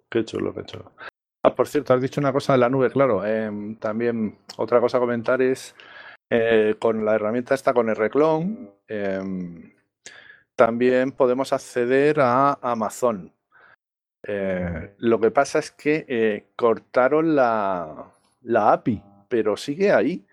[0.10, 0.92] Qué chulo, qué chulo.
[1.44, 3.26] Ah, por cierto, has dicho una cosa de la nube, claro.
[3.26, 5.76] Em, también otra cosa a comentar es
[6.30, 9.74] eh, con la herramienta esta, con el reclon, em,
[10.56, 13.35] también podemos acceder a Amazon.
[14.28, 18.12] Eh, lo que pasa es que eh, cortaron la,
[18.42, 20.26] la, API, pero sigue ahí.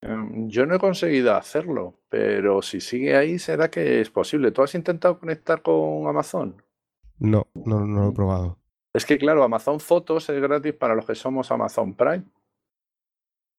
[0.00, 4.50] Em, yo no he conseguido hacerlo, pero si sigue ahí, será que es posible.
[4.50, 6.62] ¿Tú has intentado conectar con Amazon?
[7.18, 8.58] No, no, no lo he probado.
[8.94, 12.24] Es que, claro, Amazon Fotos es gratis para los que somos Amazon Prime.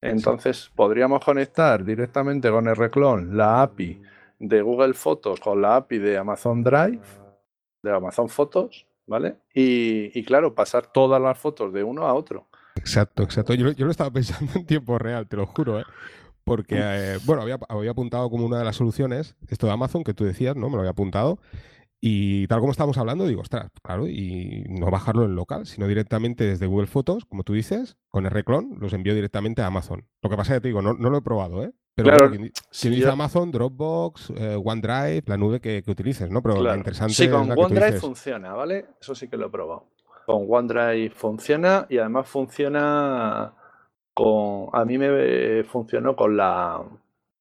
[0.02, 4.02] Entonces podríamos conectar directamente con el reclon la API
[4.40, 7.02] de Google Fotos con la API de Amazon Drive,
[7.82, 9.38] de Amazon Fotos, ¿vale?
[9.54, 12.48] Y, claro, pasar todas las fotos de uno a otro.
[12.76, 13.54] Exacto, exacto.
[13.54, 15.86] Yo, lo estaba pensando en tiempo real, te lo juro, ¿eh?
[16.44, 20.14] Porque, eh, bueno, había, había, apuntado como una de las soluciones esto de Amazon que
[20.14, 20.70] tú decías, ¿no?
[20.70, 21.40] Me lo había apuntado.
[22.00, 26.44] Y tal como estamos hablando, digo, ostras, claro, y no bajarlo en local, sino directamente
[26.44, 30.08] desde Google Fotos, como tú dices, con el reclon, los envío directamente a Amazon.
[30.22, 31.72] Lo que pasa es que te digo, no, no lo he probado, ¿eh?
[31.96, 32.32] Pero claro,
[32.70, 36.42] si dice Amazon, Dropbox, eh, OneDrive, la nube que, utilices, ¿no?
[36.42, 38.86] Pero lo interesante Sí, con OneDrive funciona, ¿vale?
[39.00, 39.88] Eso sí que lo he probado.
[40.26, 43.54] Con OneDrive funciona y además funciona
[44.14, 44.70] con.
[44.74, 46.84] A mí me funcionó con la.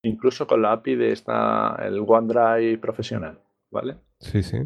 [0.03, 3.41] Incluso con la API de esta, el OneDrive profesional,
[3.73, 3.97] ¿vale?
[4.21, 4.59] Sí, sí.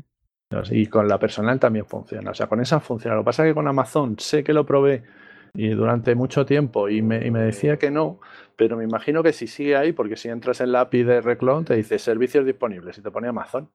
[0.70, 2.32] Y con la personal también funciona.
[2.32, 3.16] O sea, con esa funciona.
[3.16, 5.04] Lo que pasa es que con Amazon sé que lo probé
[5.54, 8.20] y durante mucho tiempo y me, decía que no,
[8.56, 11.64] pero me imagino que si sigue ahí, porque si entras en la API de Reclon
[11.64, 13.70] te dice servicios disponibles y te pone Amazon.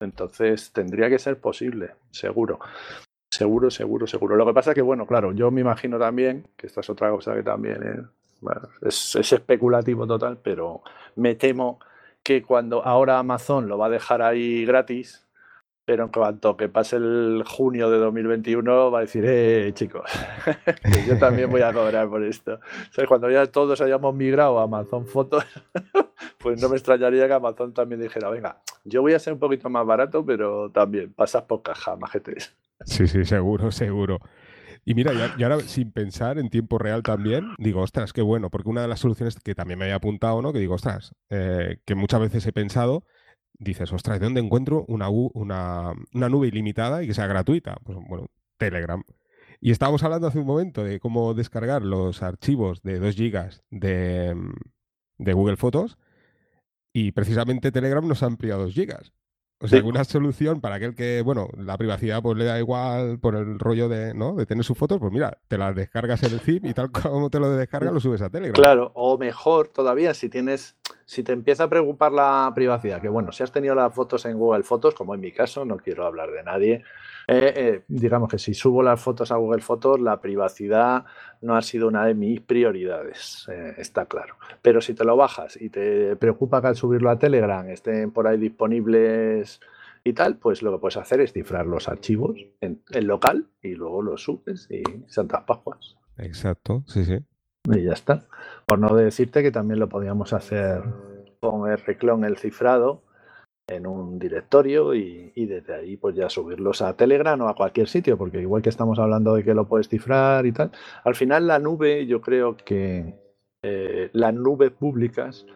[0.00, 2.58] Entonces tendría que ser posible, seguro.
[3.30, 4.36] Seguro, seguro, seguro.
[4.36, 7.10] Lo que pasa es que, bueno, claro, yo me imagino también, que esta es otra
[7.10, 8.08] cosa que también
[8.82, 10.82] es, es especulativo total, pero
[11.16, 11.80] me temo
[12.22, 15.23] que cuando ahora Amazon lo va a dejar ahí gratis,
[15.84, 20.10] pero en cuanto que pase el junio de 2021 va a decir, eh, chicos,
[21.06, 22.60] yo también voy a cobrar por esto.
[23.06, 25.44] cuando ya todos hayamos migrado a Amazon Fotos,
[26.38, 29.68] pues no me extrañaría que Amazon también dijera, venga, yo voy a ser un poquito
[29.68, 32.56] más barato, pero también pasas por caja, majetes.
[32.84, 34.20] Sí, sí, seguro, seguro.
[34.86, 38.68] Y mira, y ahora sin pensar en tiempo real también, digo, ostras, qué bueno, porque
[38.68, 40.52] una de las soluciones que también me había apuntado, ¿no?
[40.52, 43.04] Que digo, ostras, eh, que muchas veces he pensado,
[43.58, 47.76] dices, ostras, ¿de dónde encuentro una, una, una nube ilimitada y que sea gratuita?
[47.84, 48.26] Pues bueno,
[48.58, 49.02] Telegram.
[49.60, 54.36] Y estábamos hablando hace un momento de cómo descargar los archivos de 2 gigas de,
[55.18, 55.96] de Google Fotos
[56.92, 59.12] y precisamente Telegram nos ha ampliado 2 gigas.
[59.60, 63.34] O sea, alguna solución para aquel que, bueno, la privacidad pues le da igual por
[63.34, 64.34] el rollo de, ¿no?
[64.34, 67.30] de tener sus fotos, pues mira, te las descargas en el zip y tal como
[67.30, 68.52] te lo descargas lo subes a Telegram.
[68.52, 73.32] Claro, o mejor todavía si tienes, si te empieza a preocupar la privacidad, que bueno,
[73.32, 76.30] si has tenido las fotos en Google Fotos, como en mi caso, no quiero hablar
[76.30, 76.84] de nadie,
[77.26, 81.04] eh, eh, digamos que si subo las fotos a Google Fotos, la privacidad
[81.40, 84.36] no ha sido una de mis prioridades, eh, está claro.
[84.62, 88.26] Pero si te lo bajas y te preocupa que al subirlo a Telegram estén por
[88.26, 89.60] ahí disponibles
[90.04, 93.74] y tal, pues lo que puedes hacer es cifrar los archivos en, en local y
[93.74, 95.96] luego los subes y Santas Pascuas.
[96.18, 97.18] Exacto, sí, sí.
[97.72, 98.26] Y ya está.
[98.66, 100.82] Por no decirte que también lo podíamos hacer
[101.40, 103.02] con Rclone el cifrado
[103.66, 108.18] en un directorio y, desde ahí pues ya subirlos a Telegram o a cualquier sitio,
[108.18, 110.70] porque igual que estamos hablando de que lo puedes cifrar y tal,
[111.02, 113.14] al final la nube, yo creo que
[113.62, 115.46] eh, las nubes públicas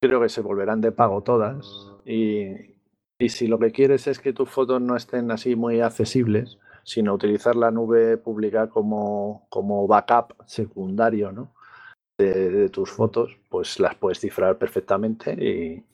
[0.00, 2.76] creo que se volverán de pago todas y,
[3.18, 6.58] y si lo que quieres es que tus fotos no estén así muy accesibles,
[6.90, 11.54] sino utilizar la nube pública como, como backup secundario ¿no?
[12.18, 15.84] de, tus fotos, pues las puedes cifrar perfectamente y,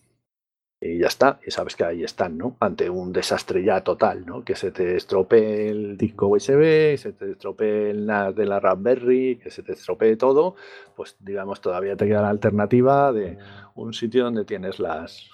[0.80, 1.38] y, ya está.
[1.46, 2.56] Y sabes que ahí están, ¿no?
[2.60, 4.42] Ante un desastre ya total, ¿no?
[4.42, 9.36] Que se te estropee el disco USB, se te estropee el NAS de la Raspberry,
[9.36, 10.56] que se te estropee todo,
[10.96, 13.36] pues digamos todavía te queda la alternativa de
[13.74, 15.28] un sitio donde tienes las,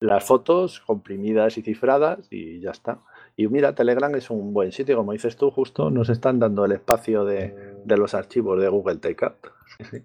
[0.00, 3.00] las fotos comprimidas y cifradas y ya está.
[3.40, 6.72] Y mira, Telegram es un buen sitio, como dices tú, justo nos están dando el
[6.72, 9.36] espacio de, los archivos de Google Takeout.
[9.76, 10.02] Sí, sí.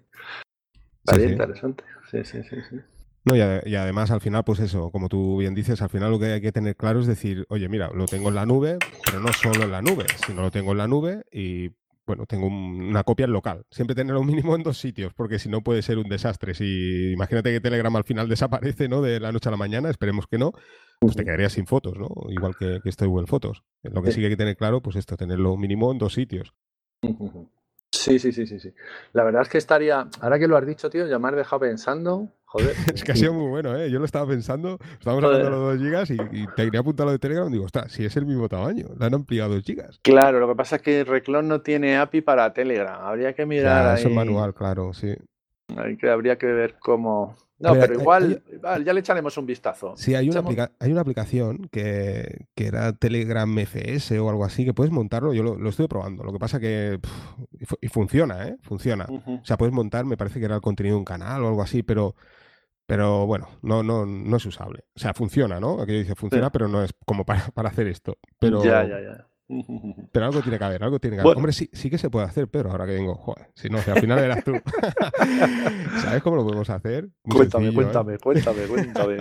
[1.04, 1.82] Estaría interesante.
[2.12, 2.76] Sí, sí, sí, sí.
[3.24, 6.20] No, y, y, además al final, pues eso, como tú bien dices, al final lo
[6.20, 9.18] que hay que tener claro es decir, oye, mira, lo tengo en la nube, pero
[9.18, 11.70] no solo en la nube, sino lo tengo en la nube y
[12.06, 13.64] bueno, tengo una copia en local.
[13.68, 16.54] Siempre tenerlo mínimo en dos sitios, porque si no puede ser un desastre.
[16.54, 19.02] Si imagínate que Telegram al final desaparece, ¿no?
[19.02, 20.52] De la noche a la mañana, esperemos que no,
[21.00, 22.08] pues te quedarías sin fotos, ¿no?
[22.30, 23.62] Igual que, que este Google Fotos.
[23.82, 26.54] Lo que sí que hay que tener claro, pues esto, tenerlo mínimo en dos sitios.
[27.90, 28.72] Sí, sí, sí, sí, sí.
[29.12, 31.60] La verdad es que estaría, ahora que lo has dicho, tío, ya me has dejado
[31.60, 32.30] pensando
[32.94, 33.90] es que ha sido muy bueno, ¿eh?
[33.90, 36.16] Yo lo estaba pensando, estábamos hablando de los 2 gigas y,
[36.54, 39.06] te quería apuntar lo de Telegram y digo, está, si es el mismo tamaño, le
[39.06, 39.98] han ampliado 2 gigas.
[40.02, 43.98] Claro, lo que pasa es que Reclon no tiene API para Telegram, habría que mirar.
[43.98, 45.14] Eso es manual, claro, sí.
[46.00, 47.36] que, habría que ver cómo.
[47.58, 48.42] No, pero, igual,
[48.84, 49.94] ya le echaremos un vistazo.
[49.96, 50.42] Sí, hay una,
[50.80, 55.42] hay una aplicación que, que, era Telegram FS o algo así, que puedes montarlo, yo
[55.42, 56.24] lo, estoy probando.
[56.24, 56.98] Lo que pasa que.
[57.80, 58.56] y funciona, ¿eh?
[58.62, 59.06] Funciona.
[59.08, 61.62] O sea, puedes montar, me parece que era el contenido de un canal o algo
[61.62, 62.16] así, pero
[62.86, 64.84] pero bueno, no, no, no es usable.
[64.94, 65.80] O sea, funciona, ¿no?
[65.80, 68.18] Aquí dice funciona, pero no es como para, para, hacer esto.
[68.38, 69.28] Pero, ya, ya, ya.
[69.46, 71.36] Pero algo tiene que haber, algo tiene que haber.
[71.36, 73.90] Hombre, sí, sí que se puede hacer, pero ahora que vengo, joder, si no, si
[73.90, 74.52] al final eras tú.
[76.02, 77.10] ¿Sabes cómo lo podemos hacer?
[77.22, 77.72] cuéntame, ¿eh?
[77.74, 79.16] cuéntame, cuéntame, cuéntame,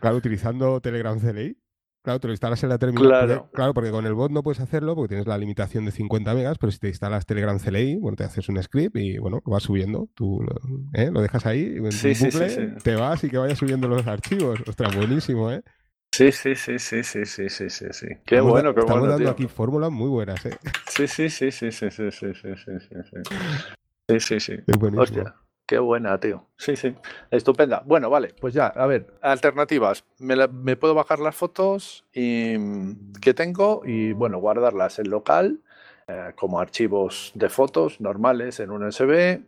[0.00, 1.56] Claro, utilizando Telegram CLI.
[2.02, 3.08] Claro, te lo instalas en la terminal.
[3.08, 3.50] Claro.
[3.52, 6.58] claro, porque con el bot no puedes hacerlo porque tienes la limitación de 50 megas,
[6.58, 9.62] pero si te instalas Telegram CLI, bueno, te haces un script y bueno, lo vas
[9.62, 10.08] subiendo.
[10.14, 10.56] Tú lo,
[10.94, 11.10] ¿eh?
[11.12, 14.58] lo dejas ahí, en sí, bucle, te vas y que vayas subiendo los archivos.
[14.66, 15.62] Ostras, buenísimo, ¿eh?
[16.12, 18.06] Sí, sí, sí, sí, sí, sí, sí, sí, sí.
[18.26, 19.14] Qué bueno, qué estamos bueno.
[19.16, 20.58] dando aquí fórmulas muy buenas, ¿eh?
[20.86, 23.36] Sí, sí, sí, sí, sí, sí, sí, sí, sí, sí.
[24.08, 24.52] Sí, sí, sí.
[24.66, 25.02] Es buenísimo.
[25.02, 25.34] Hostia.
[25.64, 26.48] Qué buena, tío.
[26.58, 26.94] Sí, sí.
[27.30, 27.82] Estupenda.
[27.86, 30.04] Bueno, vale, pues ya, a ver, alternativas.
[30.18, 32.56] Me, puedo bajar las fotos y,
[33.22, 35.60] que tengo y, bueno, guardarlas en local
[36.08, 39.40] eh, como archivos de fotos normales en un USB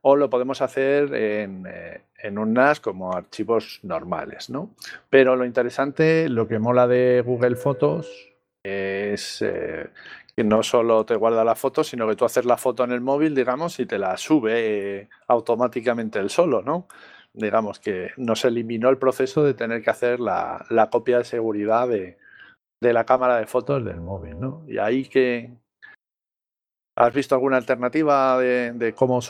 [0.00, 4.70] o lo podemos hacer en, eh, en, un NAS como archivos normales, ¿no?
[5.10, 9.90] Pero lo interesante, lo que mola de Google Fotos es eh,
[10.36, 13.00] que no solo te guarda la foto, sino que tú haces la foto en el
[13.00, 16.88] móvil, digamos, y te la sube eh, automáticamente el solo, ¿no?
[17.32, 22.18] Digamos que nos eliminó el proceso de tener que hacer la, copia de seguridad de,
[22.80, 24.64] la cámara de fotos del móvil, ¿no?
[24.66, 25.52] Y ahí que...
[26.96, 29.20] ¿Has visto alguna alternativa de, cómo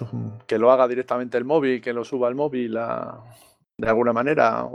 [0.47, 4.67] que lo haga directamente el móvil, que lo suba al móvil de alguna manera?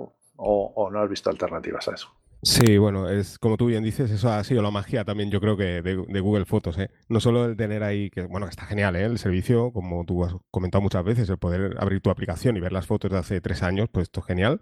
[0.41, 2.19] o no has visto alternativas a eso?
[2.41, 5.57] Sí, bueno, es como tú bien dices, eso ha sido la magia también, yo creo
[5.57, 6.89] que de, Google Fotos, ¿eh?
[7.09, 9.03] No solo el tener ahí, que bueno, está genial, ¿eh?
[9.03, 12.71] El servicio, como tú has comentado muchas veces, el poder abrir tu aplicación y ver
[12.71, 14.61] las fotos de hace tres años, pues esto es genial.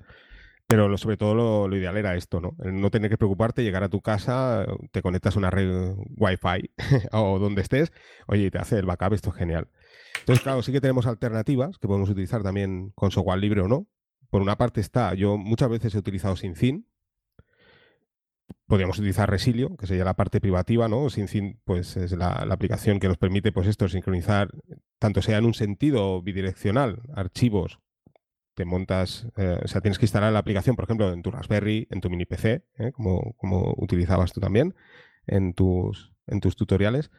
[0.67, 2.55] Pero sobre todo lo, ideal era esto, ¿no?
[2.61, 6.71] El no tener que preocuparte, llegar a tu casa, te conectas a una red Wi-Fi
[7.13, 7.93] o donde estés,
[8.27, 9.69] oye, te hace el backup, esto es genial.
[10.19, 13.87] Entonces, claro, sí que tenemos alternativas que podemos utilizar también con software libre o no.
[14.29, 16.85] Por una parte está, yo muchas veces he utilizado SyncIn,
[18.65, 21.09] podríamos utilizar Resilio, que sería la parte privativa, ¿no?
[21.09, 24.49] SyncIn, pues es la, aplicación que nos permite, pues esto, sincronizar,
[24.99, 27.79] tanto sea en un sentido bidireccional, archivos,
[28.57, 31.87] te montas, eh, o sea, tienes que instalar la aplicación, por ejemplo, en tu Raspberry,
[31.91, 32.91] en tu mini PC, ¿eh?
[32.91, 34.73] como, como utilizabas tú también
[35.27, 37.11] en tus, en tus tutoriales,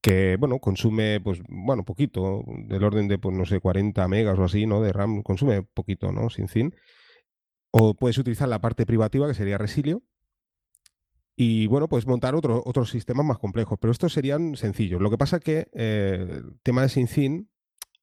[0.00, 4.44] que, bueno, consume, pues, bueno, poquito, del orden de, pues, no sé, 40 megas o
[4.44, 4.80] así, ¿no?
[4.80, 6.30] De RAM, consume poquito, ¿no?
[6.30, 6.74] SyncIn.
[7.70, 10.02] O puedes utilizar la parte privativa, que sería Resilio,
[11.36, 15.02] y bueno, pues montar otro, otros sistemas más complejos, pero estos serían sencillos.
[15.02, 17.50] Lo que pasa que eh, el tema de SyncIn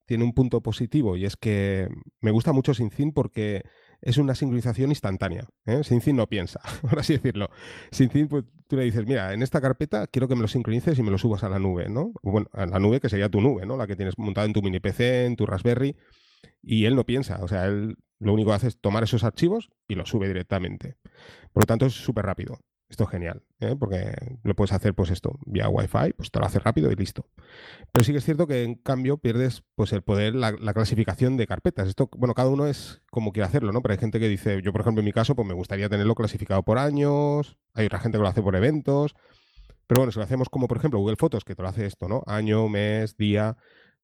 [0.09, 1.87] tiene un punto positivo y es que
[2.19, 3.61] me gusta mucho SyncIn porque
[4.01, 5.47] es una sincronización instantánea.
[5.67, 5.83] ¿eh?
[5.83, 7.51] SyncIn no piensa, por así decirlo.
[7.91, 11.03] SyncIn, pues tú le dices, mira, en esta carpeta quiero que me lo sincronices y
[11.03, 12.11] me lo subas a la nube, ¿no?
[12.23, 13.77] Bueno, a la nube que sería tu nube, ¿no?
[13.77, 15.95] La que tienes montada en tu mini PC, en tu Raspberry.
[16.63, 19.69] Y él no piensa, o sea, él lo único que hace es tomar esos archivos
[19.87, 20.95] y los sube directamente.
[21.53, 22.57] Por lo tanto, es súper rápido.
[22.89, 23.75] Esto es genial, ¿eh?
[23.79, 27.27] porque lo puedes hacer, pues esto, vía Wi-Fi, pues te lo hace rápido y listo.
[27.91, 31.45] Pero sí que es cierto que en cambio pierdes, pues el poder, la, clasificación de
[31.45, 31.87] carpetas.
[31.87, 33.83] Esto, bueno, cada uno es como quiere hacerlo, ¿no?
[33.83, 36.15] Pero hay gente que dice, yo por ejemplo en mi caso, pues me gustaría tenerlo
[36.15, 37.59] clasificado por años.
[37.75, 39.13] Hay otra gente que lo hace por eventos.
[39.85, 42.07] Pero bueno, si lo hacemos como por ejemplo Google Fotos, que te lo hace esto,
[42.07, 42.23] ¿no?
[42.25, 43.55] Año, mes, día,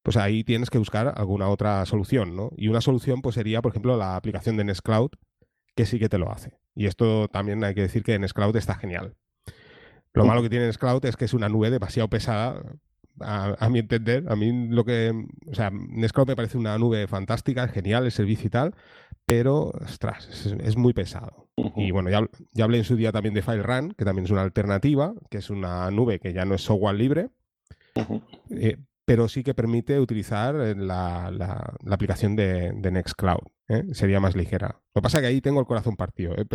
[0.03, 2.51] pues ahí tienes que buscar alguna otra solución, ¿no?
[2.55, 5.09] Y una solución pues sería, por ejemplo, la aplicación de Nextcloud,
[5.75, 6.59] que sí que te lo hace.
[6.75, 9.15] Y esto también hay que decir que Nextcloud está genial.
[10.13, 12.61] Lo malo que tiene Nextcloud es que es una nube demasiado pesada,
[13.19, 14.25] a, mi entender.
[14.27, 15.13] A mí lo que...
[15.47, 18.75] O sea, Nextcloud me parece una nube fantástica, genial el servicio y tal,
[19.25, 21.49] pero, ostras, es, muy pesado.
[21.75, 24.41] Y bueno, ya, ya, hablé en su día también de FileRun, que también es una
[24.41, 27.29] alternativa, que es una nube que ya no es software libre,
[29.05, 33.47] pero sí que permite utilizar eh, la, la, aplicación de, de Nextcloud.
[33.69, 33.83] ¿eh?
[33.93, 34.81] Sería más ligera.
[34.93, 36.33] Lo que pasa es que ahí tengo el corazón partido.
[36.35, 36.45] ¿eh?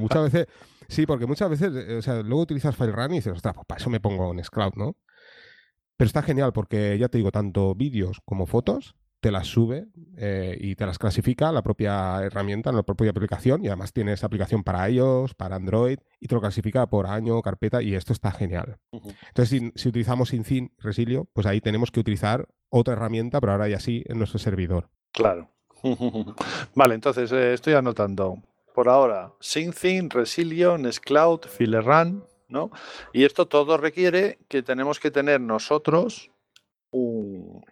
[0.00, 0.46] muchas veces,
[0.88, 3.90] sí, porque muchas veces, o sea, luego utilizas FileRun y dices, ostras, pues para eso
[3.90, 4.96] me pongo Nextcloud, ¿no?
[5.96, 10.56] Pero está genial porque ya te digo, tanto vídeos como fotos te las sube eh,
[10.58, 14.88] y te las clasifica la propia herramienta, la propia aplicación, y además tienes aplicación para
[14.88, 18.78] iOS, para Android, y te lo clasifica por año, carpeta, y esto está genial.
[18.92, 23.68] Entonces, si, si utilizamos Syncin Resilio, pues ahí tenemos que utilizar otra herramienta, pero ahora
[23.68, 24.88] ya sí en nuestro servidor.
[25.12, 25.50] Claro.
[26.74, 28.42] vale, entonces eh, estoy anotando.
[28.74, 32.70] Por ahora, Syncin, Resilio, Nextcloud, Filerun, ¿no?
[33.12, 36.30] Y esto todo requiere que tenemos que tener nosotros
[36.90, 37.64] un,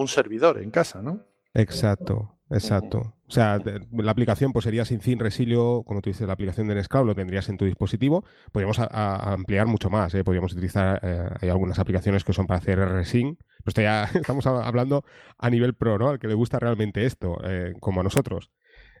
[0.00, 1.26] un servidor en casa, ¿no?
[1.54, 3.14] Exacto, exacto.
[3.26, 3.60] O sea,
[3.92, 7.14] la aplicación pues sería sin fin Resilio, como tú dices, la aplicación de Nextcloud lo
[7.14, 8.24] tendrías en tu dispositivo.
[8.50, 10.24] Podríamos ampliar mucho más, ¿eh?
[10.24, 13.38] podríamos utilizar, eh, hay algunas aplicaciones que son para hacer RSync.
[13.62, 15.04] Pues ya estamos hablando
[15.38, 16.08] a nivel pro, ¿no?
[16.08, 18.50] Al que le gusta realmente esto, eh, como a nosotros.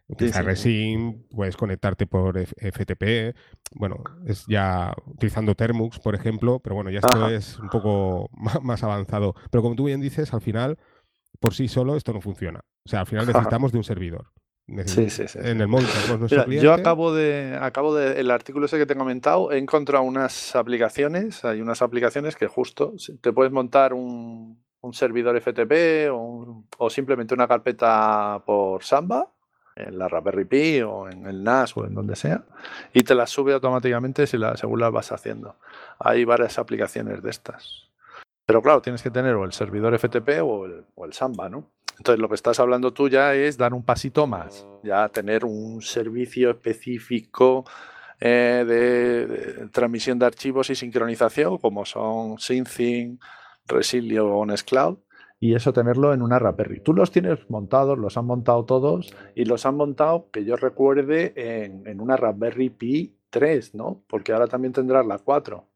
[0.06, 3.36] Utilizar RSync, puedes conectarte por FTP,
[3.76, 8.28] bueno, es ya utilizando Termux, por ejemplo, pero bueno, ya esto es un poco
[8.62, 9.34] más avanzado.
[9.50, 10.78] Pero como tú bien dices, al final
[11.40, 12.60] por sí solo esto no funciona.
[12.84, 14.26] O sea, al final necesitamos de un servidor.
[14.86, 15.38] Sí, sí, sí.
[15.42, 15.88] En el móvil
[16.60, 20.54] Yo acabo de, acabo de, el artículo ese que te he comentado, he encontrado unas
[20.54, 27.34] aplicaciones, hay unas aplicaciones que justo te puedes montar un, servidor FTP o, o, simplemente
[27.34, 29.28] una carpeta por Samba
[29.76, 32.44] en la Raspberry Pi o en el NAS o en donde sea
[32.92, 35.56] y te las sube automáticamente si la, según las vas haciendo.
[35.98, 37.89] Hay varias aplicaciones de estas.
[38.50, 41.70] Pero claro, tienes que tener o el servidor FTP o el, Samba, ¿no?
[41.98, 45.80] Entonces lo que estás hablando tú ya es dar un pasito más, ya tener un
[45.82, 47.64] servicio específico
[48.18, 53.20] eh, de, transmisión de archivos y sincronización, como son SyncThing,
[53.68, 54.98] Resilio o Nextcloud,
[55.38, 56.80] y eso tenerlo en una Raspberry.
[56.80, 61.34] Tú los tienes montados, los han montado todos y los han montado, que yo recuerde,
[61.36, 64.02] en, en una Raspberry Pi 3, ¿no?
[64.08, 65.69] Porque ahora también tendrás la 4.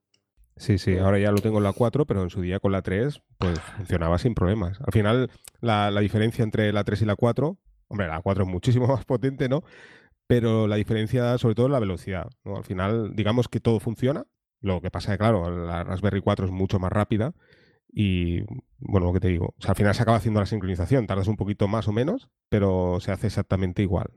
[0.56, 2.82] Sí, sí, ahora ya lo tengo en la 4, pero en su día con la
[2.82, 4.80] 3, pues funcionaba sin problemas.
[4.80, 8.86] Al final, la, diferencia entre la 3 y la 4, hombre, la 4 es muchísimo
[8.94, 9.64] más potente, ¿no?
[10.26, 12.30] Pero la diferencia, sobre todo, es la velocidad.
[12.44, 14.26] Al final, digamos que todo funciona.
[14.60, 17.34] Lo que pasa es que, claro, la Raspberry 4 es mucho más rápida
[17.92, 18.42] y,
[18.78, 21.06] bueno, lo que te digo, al final se acaba haciendo la sincronización.
[21.06, 24.10] Tardas un poquito más o menos, pero se hace exactamente igual.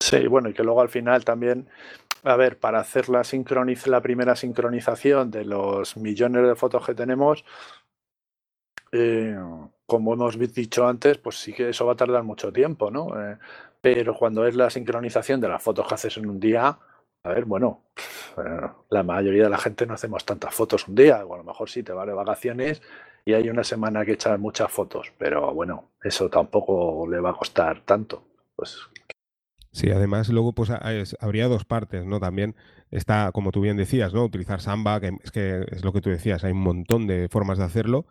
[0.00, 1.68] Sí, bueno, y que luego al final también
[2.26, 3.22] a ver, para hacer la,
[3.86, 7.44] la primera sincronización de los millones de fotos que tenemos,
[8.92, 9.36] eh,
[9.86, 13.08] como hemos dicho antes, pues sí que eso va a tardar mucho tiempo, ¿no?
[13.20, 13.38] Eh,
[13.80, 16.76] pero cuando es la sincronización de las fotos que haces en un día,
[17.22, 17.82] a ver, bueno,
[18.38, 21.44] eh, la mayoría de la gente no hacemos tantas fotos un día, o a lo
[21.44, 22.82] mejor sí te vale vacaciones
[23.24, 27.34] y hay una semana que echar muchas fotos, pero bueno, eso tampoco le va a
[27.34, 28.24] costar tanto.
[28.56, 28.78] Pues
[29.76, 30.70] Sí, además luego pues
[31.20, 32.18] habría dos partes, ¿no?
[32.18, 32.56] También
[32.90, 34.24] está, como tú bien decías, ¿no?
[34.24, 37.58] Utilizar Samba, que es que es lo que tú decías, hay un montón de formas
[37.58, 38.06] de hacerlo.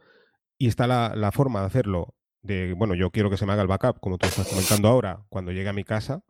[0.60, 3.68] Y está la, forma de hacerlo de, bueno, yo quiero que se me haga el
[3.68, 6.22] backup, como tú estás comentando ahora, cuando llegue a mi casa,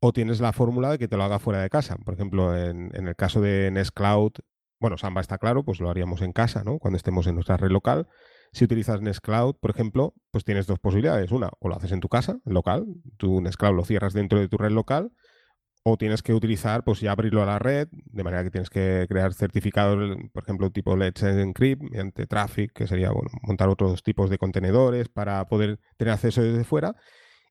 [0.00, 1.96] o tienes la fórmula de que te lo haga fuera de casa.
[1.96, 4.32] Por ejemplo, en, en el caso de Nextcloud,
[4.80, 6.78] bueno, Samba está claro, pues lo haríamos en casa, ¿no?
[6.78, 8.08] Cuando estemos en nuestra red local.
[8.54, 11.32] Si utilizas Nextcloud, por ejemplo, pues tienes dos posibilidades.
[11.32, 12.86] Una, o lo haces en tu casa, local,
[13.16, 15.10] tu Nextcloud lo cierras dentro de tu red local,
[15.82, 19.06] o tienes que utilizar, pues ya abrirlo a la red, de manera que tienes que
[19.08, 24.30] crear certificados, por ejemplo, tipo Let's Encrypt, mediante Traffic, que sería bueno, montar otros tipos
[24.30, 26.94] de contenedores para poder tener acceso desde fuera.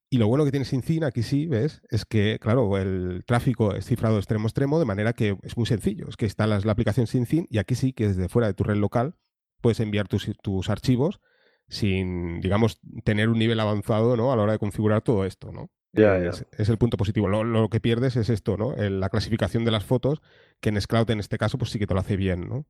[0.10, 1.82] Y lo bueno que tiene SyncIn, aquí sí, ¿ves?
[1.90, 5.66] Es que, claro, el tráfico es cifrado extremo a extremo, de manera que es muy
[5.66, 6.08] sencillo.
[6.08, 8.78] Es que instalas la aplicación SyncIn y aquí sí que desde fuera de tu red
[8.78, 9.16] local
[9.64, 11.20] puedes enviar tus, tus archivos
[11.68, 14.32] sin, digamos, tener un nivel avanzado ¿no?
[14.32, 15.72] a la hora de configurar todo esto, ¿no?
[15.94, 17.28] Es, el punto positivo.
[17.28, 18.76] Lo, que pierdes es esto, ¿no?
[18.76, 20.22] la clasificación de las fotos,
[20.60, 22.66] que en Scloud en este caso, pues sí que te lo hace bien, ¿no?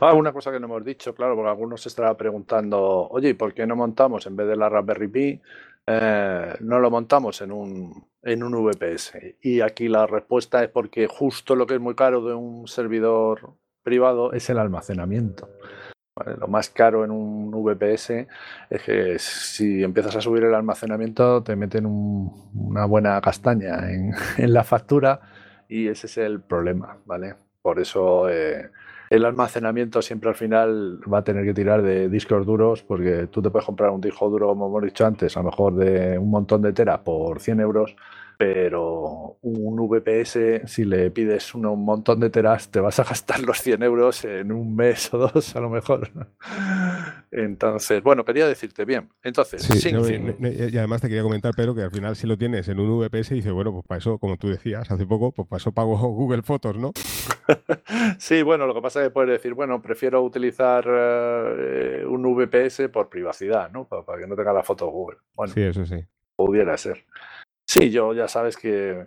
[0.00, 3.54] Ah, una cosa que no hemos dicho, claro, porque algunos se estará preguntando, oye, ¿por
[3.54, 5.40] qué no montamos en vez de la Raspberry Pi,
[5.86, 9.36] eh, no lo montamos en un, en un VPS?
[9.40, 13.54] Y aquí la respuesta es porque justo lo que es muy caro de un servidor
[13.86, 15.48] privado es el almacenamiento.
[16.40, 18.26] Lo más caro en un VPS
[18.68, 23.78] es que si empiezas a subir el almacenamiento te meten una buena castaña
[24.38, 25.20] en, la factura
[25.68, 27.36] y ese es el problema, ¿vale?
[27.62, 28.70] Por eso eh,
[29.08, 33.40] el almacenamiento siempre al final va a tener que tirar de discos duros porque tú
[33.40, 36.30] te puedes comprar un disco duro, como hemos dicho antes, a lo mejor de un
[36.30, 37.94] montón de tera por 100 euros
[38.38, 43.60] pero un VPS, si le pides un montón de teras, te vas a gastar los
[43.60, 46.10] 100 euros en un mes o dos, a lo mejor.
[47.30, 49.08] Entonces, bueno, quería decirte bien.
[49.22, 52.80] Entonces, sí, y además te quería comentar, pero que al final si lo tienes en
[52.80, 55.72] un VPS, dice, bueno, pues para eso, como tú decías hace poco, pues para eso
[55.72, 56.92] pago Google Fotos, ¿no?
[58.18, 62.88] sí, bueno, lo que pasa es que puedes decir, bueno, prefiero utilizar eh, un VPS
[62.92, 63.86] por privacidad, ¿no?
[63.86, 65.18] Para, que no tenga la foto Google.
[65.34, 66.04] Bueno, sí, eso sí.
[66.34, 67.04] Pudiera ser.
[67.78, 69.06] Sí, yo ya sabes que,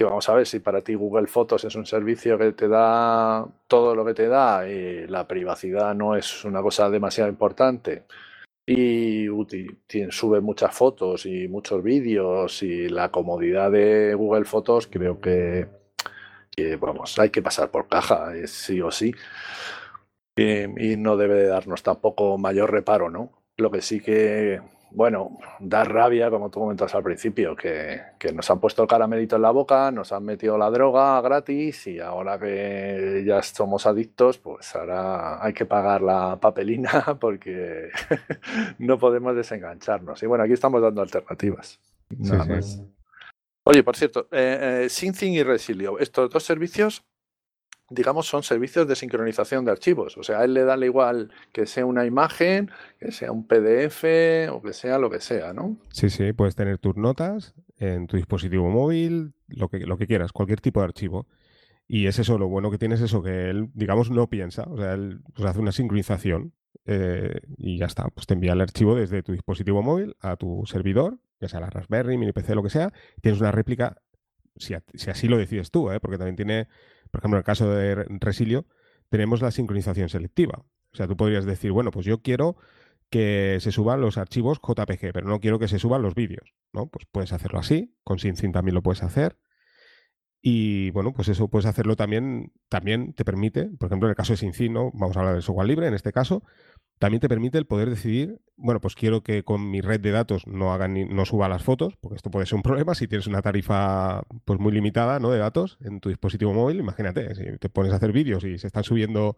[0.00, 3.94] vamos a ver si para ti Google Fotos es un servicio que te da todo
[3.94, 8.06] lo que te da y la privacidad no es una cosa demasiado importante
[8.66, 9.28] y
[10.10, 15.68] sube muchas fotos y muchos vídeos y la comodidad de Google Fotos creo que,
[16.80, 19.14] vamos, hay que pasar por caja, sí o sí.
[20.36, 23.30] Y, y no debe darnos tampoco mayor reparo, ¿no?
[23.58, 24.60] Lo que sí que
[24.94, 28.00] bueno, da rabia, como tú comentas al principio, que,
[28.34, 31.98] nos han puesto el caramelito en la boca, nos han metido la droga gratis y
[31.98, 37.88] ahora que ya somos adictos, pues ahora hay que pagar la papelina porque
[38.78, 40.22] no podemos desengancharnos.
[40.22, 41.80] Y bueno, aquí estamos dando alternativas.
[43.64, 47.04] Oye, por cierto, eh, eh y Resilio, estos dos servicios
[47.92, 50.16] digamos, son servicios de sincronización de archivos.
[50.16, 54.04] O sea, a él le da igual que sea una imagen, que sea un PDF
[54.50, 55.76] o que sea lo que sea, ¿no?
[55.90, 60.32] Sí, sí, puedes tener tus notas en tu dispositivo móvil, lo que, lo que quieras,
[60.32, 61.26] cualquier tipo de archivo.
[61.86, 64.64] Y es eso, lo bueno que tiene es eso, que él, digamos, no piensa.
[64.70, 66.54] O sea, él pues, hace una sincronización
[66.86, 68.08] eh, y ya está.
[68.08, 71.70] Pues te envía el archivo desde tu dispositivo móvil a tu servidor, ya sea la
[71.70, 72.92] Raspberry, mini PC, lo que sea.
[73.20, 74.00] Tienes una réplica,
[74.56, 76.00] si, así lo decides tú, ¿eh?
[76.00, 76.68] porque también tiene
[77.12, 78.66] por ejemplo, en el caso de Resilio,
[79.10, 80.64] tenemos la sincronización selectiva.
[80.92, 82.56] O sea, tú podrías decir, bueno, pues yo quiero
[83.10, 86.86] que se suban los archivos JPG, pero no quiero que se suban los vídeos, ¿no?
[86.86, 89.36] Pues puedes hacerlo así, con SyncIn también lo puedes hacer.
[90.40, 94.32] Y bueno, pues eso puedes hacerlo también, también te permite, por ejemplo, en el caso
[94.32, 94.90] de SyncIn, ¿no?
[94.94, 96.42] Vamos a hablar de software libre en este caso,
[97.02, 100.46] también te permite el poder decidir, bueno, pues quiero que con mi red de datos
[100.46, 103.26] no hagan ni, no suba las fotos, porque esto puede ser un problema si tienes
[103.26, 105.32] una tarifa pues muy limitada ¿no?
[105.32, 106.78] de datos en tu dispositivo móvil.
[106.78, 109.36] Imagínate, si te pones a hacer vídeos y se están subiendo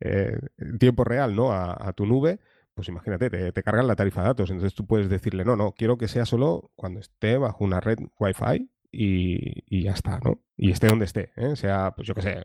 [0.00, 1.52] eh, en tiempo real ¿no?
[1.52, 2.40] A, tu nube,
[2.72, 4.48] pues imagínate, te, cargan la tarifa de datos.
[4.48, 7.98] Entonces tú puedes decirle, no, no, quiero que sea solo cuando esté bajo una red
[8.18, 10.40] Wi-Fi y, y ya está, ¿no?
[10.56, 11.56] Y esté donde esté, ¿eh?
[11.56, 12.42] sea, pues yo qué sé,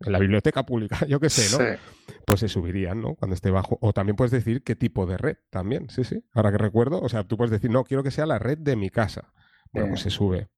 [0.00, 1.78] en la biblioteca pública, yo qué sé, ¿no?
[2.26, 3.14] Pues se subirían, ¿no?
[3.14, 3.78] Cuando esté bajo.
[3.80, 6.24] O también puedes decir qué tipo de red también, sí, sí.
[6.32, 8.76] Ahora que recuerdo, o sea, tú puedes decir, no, quiero que sea la red de
[8.76, 9.32] mi casa.
[9.72, 10.48] Bueno, pues se sube.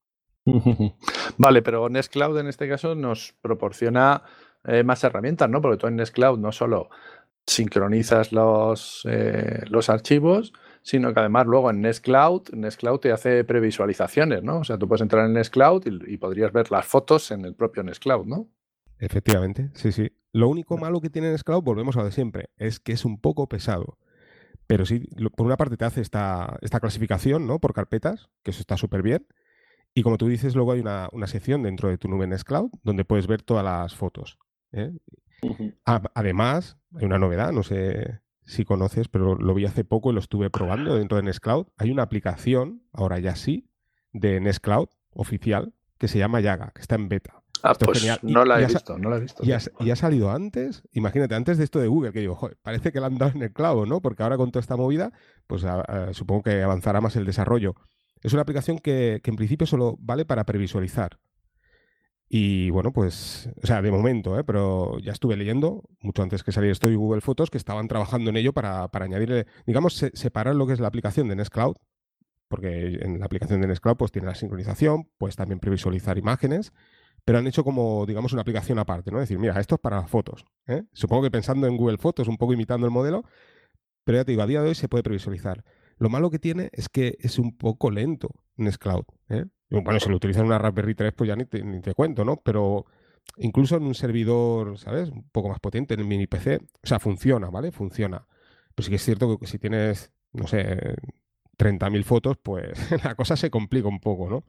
[1.37, 4.23] Vale, pero Nextcloud en este caso nos proporciona
[4.65, 5.61] eh, más herramientas, ¿no?
[5.61, 6.89] Porque tú en Nextcloud no solo
[7.47, 14.43] sincronizas los, eh, los archivos, sino que además luego en Nextcloud, Nextcloud te hace previsualizaciones,
[14.43, 14.59] ¿no?
[14.59, 17.55] O sea, tú puedes entrar en Nextcloud y, y podrías ver las fotos en el
[17.55, 18.49] propio Nextcloud, ¿no?
[19.03, 20.13] Efectivamente, sí, sí.
[20.33, 23.21] Lo único malo que tiene Nextcloud, volvemos a lo de siempre, es que es un
[23.21, 23.99] poco pesado.
[24.69, 27.59] Pero sí, por una parte te hace esta, esta clasificación, ¿no?
[27.59, 29.27] Por carpetas, que eso está súper bien.
[29.93, 33.27] Y como tú dices, luego hay una, sección dentro de tu nube Nextcloud donde puedes
[33.27, 34.39] ver todas las fotos.
[34.71, 34.97] ¿eh?
[35.85, 40.21] Además, hay una novedad, no sé si conoces, pero lo vi hace poco y lo
[40.21, 41.67] estuve probando dentro de Nextcloud.
[41.77, 43.69] Hay una aplicación, ahora ya sí,
[44.13, 47.42] de Nextcloud oficial, que se llama Yaga, que está en beta.
[47.63, 49.43] Ah, pues no la he visto, no la he visto.
[49.45, 53.01] Y ha, salido antes, imagínate, antes de esto de Google, que digo, joder, parece que
[53.01, 54.01] le han dado en el clavo, ¿no?
[54.01, 55.13] Porque ahora con toda esta movida,
[55.47, 55.65] pues
[56.13, 57.75] supongo que avanzará más el desarrollo.
[58.23, 61.19] Es una aplicación que, en principio solo vale para previsualizar.
[62.29, 64.45] Y bueno, pues, o sea, de momento, ¿eh?
[64.45, 68.31] pero ya estuve leyendo, mucho antes que saliera esto de Google Fotos, que estaban trabajando
[68.31, 71.77] en ello para, para añadirle, digamos, separar lo que es la aplicación de Nextcloud
[72.53, 76.75] porque en la aplicación de Nextcloud pues tiene la sincronización, puedes también previsualizar imágenes,
[77.25, 79.19] pero han hecho como, digamos, una aplicación aparte, ¿no?
[79.19, 80.45] Es decir, mira, esto es para fotos.
[80.67, 80.85] ¿eh?
[80.93, 83.25] Supongo que pensando en Google Fotos, un poco imitando el modelo,
[84.05, 85.65] pero ya te digo, a día de hoy se puede previsualizar.
[85.99, 89.05] Lo malo que tiene es que es un poco lento Nextcloud.
[89.29, 89.45] ¿eh?
[89.71, 92.25] Bueno, si lo utilizas en una Raspberry 3, pues ya ni te, ni te cuento,
[92.25, 92.37] ¿no?
[92.37, 92.87] Pero
[93.37, 95.11] incluso en un servidor, ¿sabes?
[95.11, 97.71] Un poco más potente, en el mini PC, o sea, funciona, ¿vale?
[97.71, 98.27] Funciona.
[98.75, 100.97] Pero sí que es cierto que si tienes, no sé,
[101.57, 102.73] 30.000 fotos, pues
[103.05, 104.45] la cosa se complica un poco, ¿no?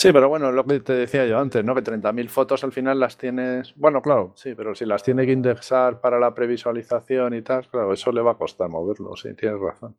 [0.00, 1.74] Sí, pero bueno, lo que te decía yo antes, ¿no?
[1.74, 3.74] Que 30.000 fotos al final las tienes.
[3.76, 7.92] Bueno, claro, sí, pero si las tiene que indexar para la previsualización y tal, claro,
[7.92, 9.98] eso le va a costar moverlo, sí, tienes razón.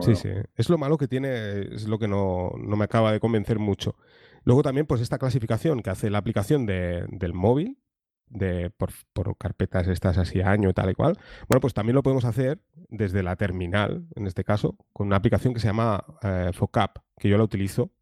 [0.00, 0.28] sí, sí.
[0.54, 3.96] Es lo malo que tiene, es lo que no, no, me acaba de convencer mucho.
[4.44, 7.78] Luego también, pues esta clasificación que hace la aplicación de, del móvil,
[8.26, 11.16] de, por, por, carpetas estas así año tal y cual,
[11.48, 15.54] bueno, pues también lo podemos hacer desde la terminal, en este caso, con una aplicación
[15.54, 17.92] que se llama eh, Focap, que yo la utilizo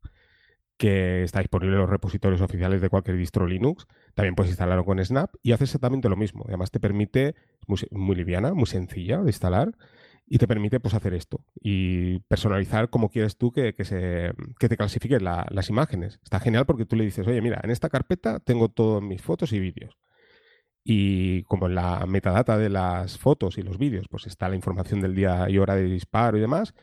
[0.77, 3.87] que está disponible en los repositorios oficiales de cualquier distro Linux.
[4.15, 6.45] También puedes instalarlo con Snap y hace exactamente lo mismo.
[6.47, 7.35] Además te permite,
[7.67, 9.73] muy, muy liviana, muy sencilla de instalar
[10.27, 14.69] y te permite pues, hacer esto y personalizar como quieres tú que, que se, que
[14.69, 16.21] te clasifique la, las imágenes.
[16.23, 19.53] Está genial porque tú le dices, oye, mira, en esta carpeta tengo todas mis fotos
[19.53, 19.97] y vídeos.
[20.85, 25.01] Y como en la metadata de las fotos y los vídeos, pues está la información
[25.01, 26.75] del día y hora de disparo y demás,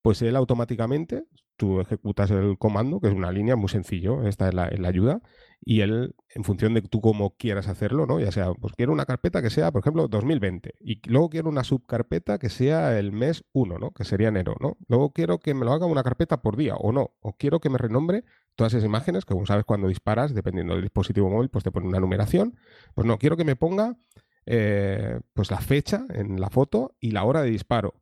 [0.00, 1.24] pues él automáticamente,
[1.56, 5.20] tú ejecutas el comando, que es una línea muy sencillo, esta es la, la, ayuda,
[5.64, 8.18] y él, en función de tú cómo quieras hacerlo, ¿no?
[8.20, 11.64] Ya sea, pues quiero una carpeta que sea, por ejemplo, 2020, y luego quiero una
[11.64, 13.92] subcarpeta que sea el mes 1, ¿no?
[13.92, 14.76] Que sería enero, ¿no?
[14.88, 17.70] Luego quiero que me lo haga una carpeta por día, o no, o quiero que
[17.70, 18.24] me renombre
[18.54, 21.86] todas esas imágenes, que como sabes, cuando disparas, dependiendo del dispositivo móvil, pues te pone
[21.86, 22.56] una numeración,
[22.94, 23.96] pues no, quiero que me ponga...
[24.44, 28.01] Eh, pues la fecha en la foto y la hora de disparo.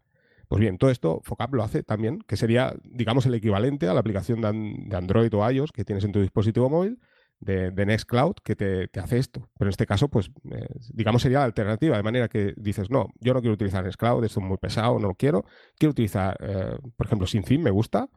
[0.51, 4.01] Pues bien, todo esto Focap lo hace también, que sería, digamos, el equivalente a la
[4.01, 6.99] aplicación de, Android o iOS que tienes en tu dispositivo móvil
[7.39, 9.49] de, Nextcloud que te, hace esto.
[9.57, 13.11] Pero en este caso, pues, eh, digamos, sería la alternativa, de manera que dices, no,
[13.21, 15.45] yo no quiero utilizar Nextcloud, esto es muy pesado, no lo quiero.
[15.79, 18.09] Quiero utilizar, eh, por ejemplo, SyncIn, me gusta,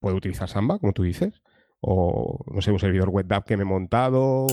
[0.00, 1.42] puedo utilizar Samba, como tú dices,
[1.82, 4.46] o, no sé, un servidor web que me he montado,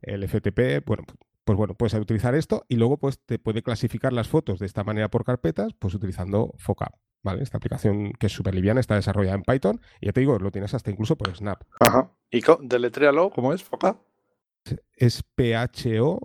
[0.00, 1.02] el FTP, bueno,
[1.44, 4.82] pues bueno, puedes utilizar esto y luego pues te puede clasificar las fotos de esta
[4.82, 7.42] manera por carpetas, pues utilizando Focap, ¿vale?
[7.42, 10.50] Esta aplicación que es súper liviana, está desarrollada en Python y ya te digo, lo
[10.50, 11.62] tienes hasta incluso por Snap.
[11.80, 12.10] Ajá.
[12.30, 13.98] ¿Y deletréalo cómo es Focap?
[14.94, 16.22] Es P-H-O-C-K-U-P.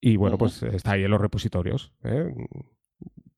[0.00, 0.40] Y bueno, uh -huh.
[0.40, 1.92] pues está ahí en los repositorios.
[2.02, 2.34] ¿eh?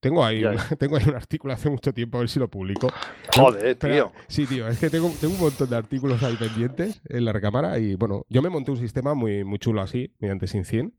[0.06, 2.88] Tengo ahí, un, tengo ahí un artículo hace mucho tiempo, a ver si lo publico.
[3.34, 4.12] Joder, tío.
[4.28, 7.76] Sí, tío, es que tengo, tengo, un montón de artículos ahí pendientes en la recámara
[7.80, 10.96] y bueno, yo me monté un sistema muy, muy chulo así, mediante SyncIn.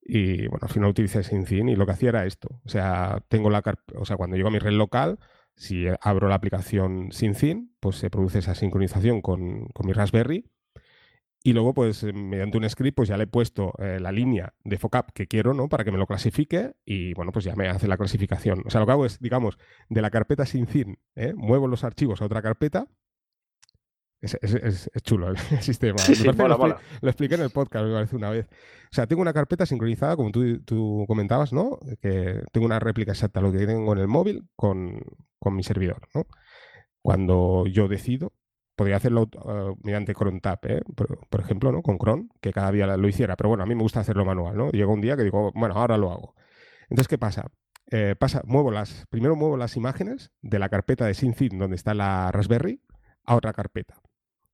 [0.00, 2.48] Y bueno, al final utilicé SyncIn y lo que hacía era esto.
[2.64, 3.62] O sea, tengo la
[3.96, 5.18] o sea, cuando llego a mi red local,
[5.54, 10.46] si abro la aplicación SyncIn, pues se produce esa sincronización con, con mi Raspberry
[11.42, 14.76] y luego, pues, mediante un script, pues ya le he puesto eh, la línea de
[14.76, 15.68] FOCAP que quiero, ¿no?
[15.68, 18.62] Para que me lo clasifique y, bueno, pues ya me hace la clasificación.
[18.66, 19.56] O sea, lo que hago es, digamos,
[19.88, 21.34] de la carpeta sin fin, ¿eh?
[21.36, 22.88] muevo los archivos a otra carpeta.
[24.20, 25.98] Es, es, es, es chulo el sistema.
[25.98, 26.80] Sí, sí, mola, lo, mola.
[27.00, 28.48] lo, expliqué en el podcast, me parece, una vez.
[28.90, 31.78] O sea, tengo una carpeta sincronizada, como tú, tú comentabas, ¿no?
[32.02, 35.00] Que tengo una réplica exacta lo que tengo en el móvil con,
[35.38, 36.26] con mi servidor, ¿no?
[37.00, 38.32] Cuando yo decido,
[38.78, 40.80] podría hacerlo uh, mediante cron tap, ¿eh?
[40.94, 41.82] por, ejemplo, ¿no?
[41.82, 44.56] Con cron, que cada día lo hiciera, pero bueno, a mí me gusta hacerlo manual,
[44.56, 44.70] ¿no?
[44.70, 46.36] Llega un día que digo, bueno, ahora lo hago.
[46.88, 47.50] Entonces, ¿qué pasa?
[47.90, 51.92] Eh, pasa, muevo las, primero muevo las imágenes de la carpeta de SyncIn donde está
[51.92, 52.80] la Raspberry
[53.24, 54.00] a otra carpeta.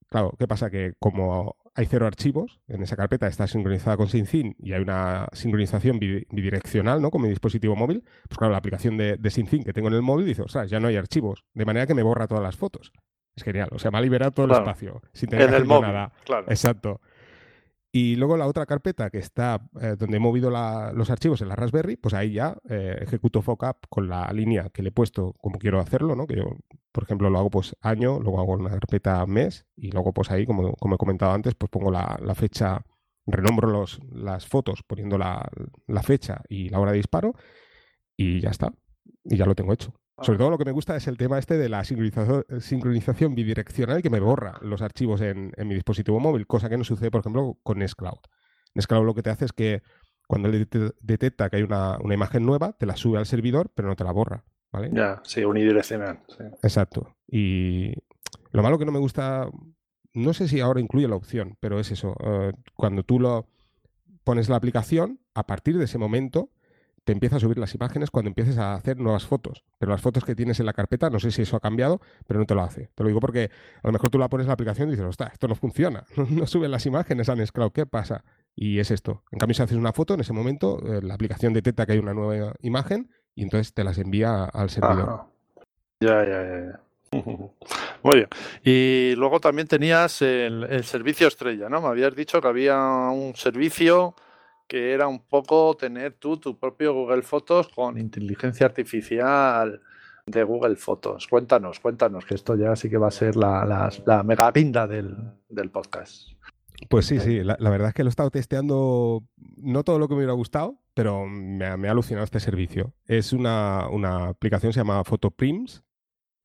[0.08, 0.70] Claro, ¿qué pasa?
[0.70, 5.28] Que como hay cero archivos, en esa carpeta está sincronizada con SyncIn y hay una
[5.32, 7.10] sincronización bidireccional, ¿no?
[7.10, 10.02] Con mi dispositivo móvil, pues claro, la aplicación de, de SyncIn que tengo en el
[10.02, 12.90] móvil dice, ostras, ya no hay archivos, de manera que me borra todas las fotos.
[13.36, 13.68] Es genial.
[13.72, 14.62] O sea, me ha liberado todo claro.
[14.62, 15.02] el espacio.
[15.12, 16.12] Sin tener en que el móvil, nada.
[16.24, 16.46] claro.
[16.48, 17.00] Exacto.
[17.96, 21.48] Y luego la otra carpeta que está eh, donde he movido la, los archivos en
[21.48, 25.34] la Raspberry, pues ahí ya eh, ejecuto Focap con la línea que le he puesto
[25.34, 26.26] como quiero hacerlo, ¿no?
[26.26, 26.56] Que yo,
[26.90, 30.44] por ejemplo, lo hago pues año, luego hago una carpeta mes y luego pues ahí,
[30.44, 32.84] como, como he comentado antes, pues pongo la, la fecha,
[33.26, 35.48] renombro los, las fotos poniendo la,
[35.86, 37.34] la fecha y la hora de disparo
[38.16, 38.72] y ya está.
[39.22, 39.94] Y ya lo tengo hecho.
[40.22, 44.00] Sobre todo lo que me gusta es el tema este de la sincronización, sincronización bidireccional
[44.00, 47.20] que me borra los archivos en, en, mi dispositivo móvil, cosa que no sucede, por
[47.20, 48.20] ejemplo, con Nextcloud.
[48.74, 49.82] Nextcloud lo que te hace es que
[50.26, 50.66] cuando le
[51.00, 54.04] detecta que hay una, una, imagen nueva, te la sube al servidor, pero no te
[54.04, 54.44] la borra.
[54.72, 54.90] ¿vale?
[54.92, 56.20] Ya, sí, unidireccional.
[56.28, 56.44] Sí.
[56.62, 57.14] Exacto.
[57.28, 57.92] Y
[58.52, 59.48] lo malo que no me gusta,
[60.12, 62.14] no sé si ahora incluye la opción, pero es eso.
[62.20, 63.48] Uh, cuando tú lo
[64.24, 66.50] pones la aplicación, a partir de ese momento
[67.04, 69.64] te empieza a subir las imágenes cuando empieces a hacer nuevas fotos.
[69.78, 72.40] Pero las fotos que tienes en la carpeta, no sé si eso ha cambiado, pero
[72.40, 72.90] no te lo hace.
[72.94, 73.50] Te lo digo porque
[73.82, 76.04] a lo mejor tú la pones en la aplicación y dices, ostras, esto no funciona,
[76.30, 78.24] no suben las imágenes a Nextcloud, ¿qué pasa?
[78.56, 79.22] Y es esto.
[79.32, 81.98] En cambio, si haces una foto, en ese momento eh, la aplicación detecta que hay
[81.98, 85.24] una nueva imagen y entonces te las envía al servidor.
[86.00, 86.80] Ya, ya, ya.
[88.02, 88.28] Muy bien.
[88.64, 91.80] Y luego también tenías el, servicio estrella, ¿no?
[91.80, 94.14] Me habías dicho que había un servicio
[94.66, 99.80] que era un poco tener tú tu propio Google Fotos con inteligencia artificial
[100.26, 101.26] de Google Fotos.
[101.28, 105.16] Cuéntanos, cuéntanos, que esto ya sí que va a ser la, la, mega pinda del,
[105.70, 106.28] podcast.
[106.88, 109.22] Pues sí, sí, la, verdad es que lo he estado testeando,
[109.56, 112.94] no todo lo que me hubiera gustado, pero me, ha alucinado este servicio.
[113.06, 115.84] Es una, una aplicación, se llama PhotoPrims,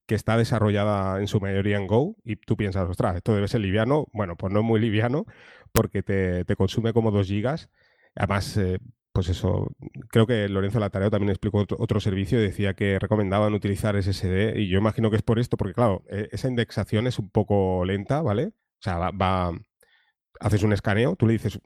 [0.10, 3.62] que está desarrollada en su mayoría en Go y tú piensas, ostras, esto debe ser
[3.62, 4.08] liviano.
[4.12, 5.26] Bueno, pues no es muy liviano
[5.72, 7.70] porque te, consume como 2 gigas.
[8.16, 8.80] Además, eh,
[9.12, 9.68] pues eso,
[10.10, 14.70] creo que Lorenzo Latareo también explicó otro, servicio y decía que recomendaban utilizar SSD y
[14.70, 18.22] yo imagino que es por esto, porque claro, e, esa indexación es un poco lenta,
[18.22, 18.48] ¿vale?
[18.48, 19.52] O sea, va,
[20.40, 21.60] haces un escaneo, tú le dices,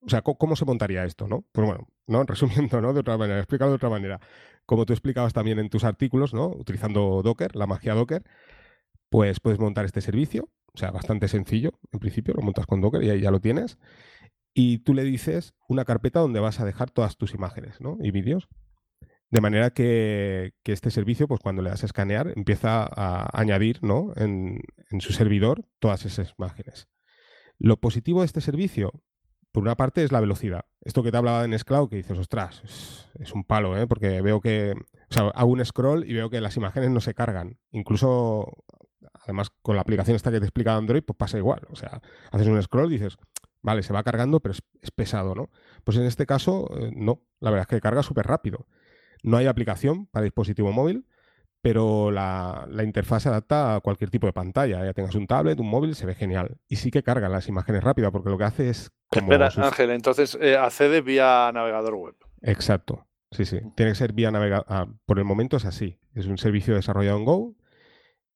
[0.00, 1.44] o sea, ¿cómo, se montaría esto, no?
[1.52, 2.24] Pues bueno, ¿no?
[2.26, 2.92] Resumiendo, ¿no?
[2.92, 4.20] De otra manera, explicado de otra manera
[4.66, 6.48] como tú explicabas también en tus artículos, ¿no?
[6.48, 8.22] Utilizando Docker, la magia Docker,
[9.10, 10.48] pues puedes montar este servicio.
[10.74, 13.78] O sea, bastante sencillo, en principio, lo montas con Docker y ahí ya lo tienes.
[14.54, 17.98] Y tú le dices una carpeta donde vas a dejar todas tus imágenes ¿no?
[18.00, 18.48] y vídeos.
[19.30, 24.12] De manera que, este servicio, pues cuando le das a escanear, empieza a añadir ¿no?
[24.14, 24.60] en,
[25.00, 26.86] su servidor todas esas imágenes.
[27.58, 29.02] Lo positivo de este servicio,
[29.50, 30.66] por una parte es la velocidad.
[30.82, 33.88] Esto que te hablaba en Scloud, que dices, ostras, es, un palo, ¿eh?
[33.88, 34.74] porque veo que,
[35.10, 37.58] o sea, hago un scroll y veo que las imágenes no se cargan.
[37.72, 38.64] Incluso,
[39.14, 41.62] además, con la aplicación esta que te explica Android, pues pasa igual.
[41.70, 42.00] O sea,
[42.30, 43.16] haces un scroll y dices,
[43.64, 45.50] vale, se va cargando, pero es, pesado, ¿no?
[45.82, 47.22] Pues en este caso, eh, no.
[47.40, 48.68] La verdad es que carga súper rápido.
[49.22, 51.06] No hay aplicación para dispositivo móvil,
[51.62, 54.84] pero la, interfaz se adapta a cualquier tipo de pantalla.
[54.84, 56.58] Ya tengas un tablet, un móvil, se ve genial.
[56.68, 58.92] Y sí que carga las imágenes rápido, porque lo que hace es.
[59.10, 62.16] Espera, Ángel, entonces eh, accede vía navegador web.
[62.42, 63.06] Exacto.
[63.30, 63.60] Sí, sí.
[63.76, 64.66] Tiene que ser vía navegador.
[64.68, 65.98] Ah, por el momento es así.
[66.14, 67.56] Es un servicio desarrollado en Go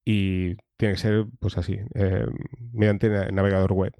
[0.07, 2.27] y tiene que ser, pues así, eh,
[2.73, 3.93] mediante navegador web.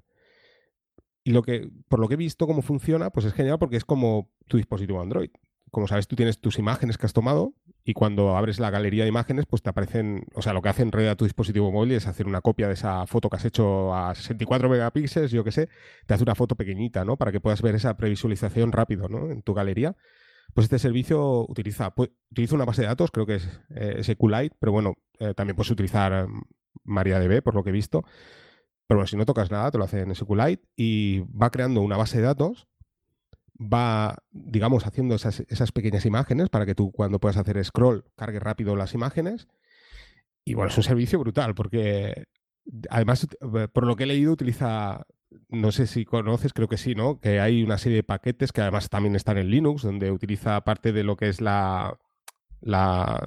[1.29, 3.85] Y lo que, por lo que he visto cómo funciona, pues es genial porque es
[3.85, 5.29] como tu dispositivo Android
[5.71, 7.53] como sabes, tú tienes tus imágenes que has tomado
[7.83, 10.83] y cuando abres la galería de imágenes, pues te aparecen, o sea, lo que hace
[10.83, 13.95] en realidad tu dispositivo móvil es hacer una copia de esa foto que has hecho
[13.95, 15.69] a 64 megapíxeles, yo qué sé,
[16.05, 17.17] te hace una foto pequeñita, ¿no?
[17.17, 19.31] Para que puedas ver esa previsualización rápido, ¿no?
[19.31, 19.95] En tu galería.
[20.53, 24.55] Pues este servicio utiliza, pues, utiliza una base de datos, creo que es eh, SQLite,
[24.59, 26.41] pero bueno, eh, también puedes utilizar mm,
[26.83, 28.03] MariaDB, por lo que he visto.
[28.89, 31.95] Pero bueno, si no tocas nada, te lo hace en SQLite y va creando una
[31.95, 32.67] base de datos
[33.61, 38.39] va, digamos, haciendo esas, esas, pequeñas imágenes para que tú cuando puedas hacer scroll cargue
[38.39, 39.47] rápido las imágenes.
[40.43, 42.25] Y bueno, es un servicio brutal porque
[42.89, 45.05] además, eh, por lo que he leído, utiliza,
[45.49, 47.19] no sé si conoces, creo que sí, ¿no?
[47.19, 50.93] Que hay una serie de paquetes que además también están en Linux, donde utiliza parte
[50.93, 51.95] de lo que es la,
[52.61, 53.23] la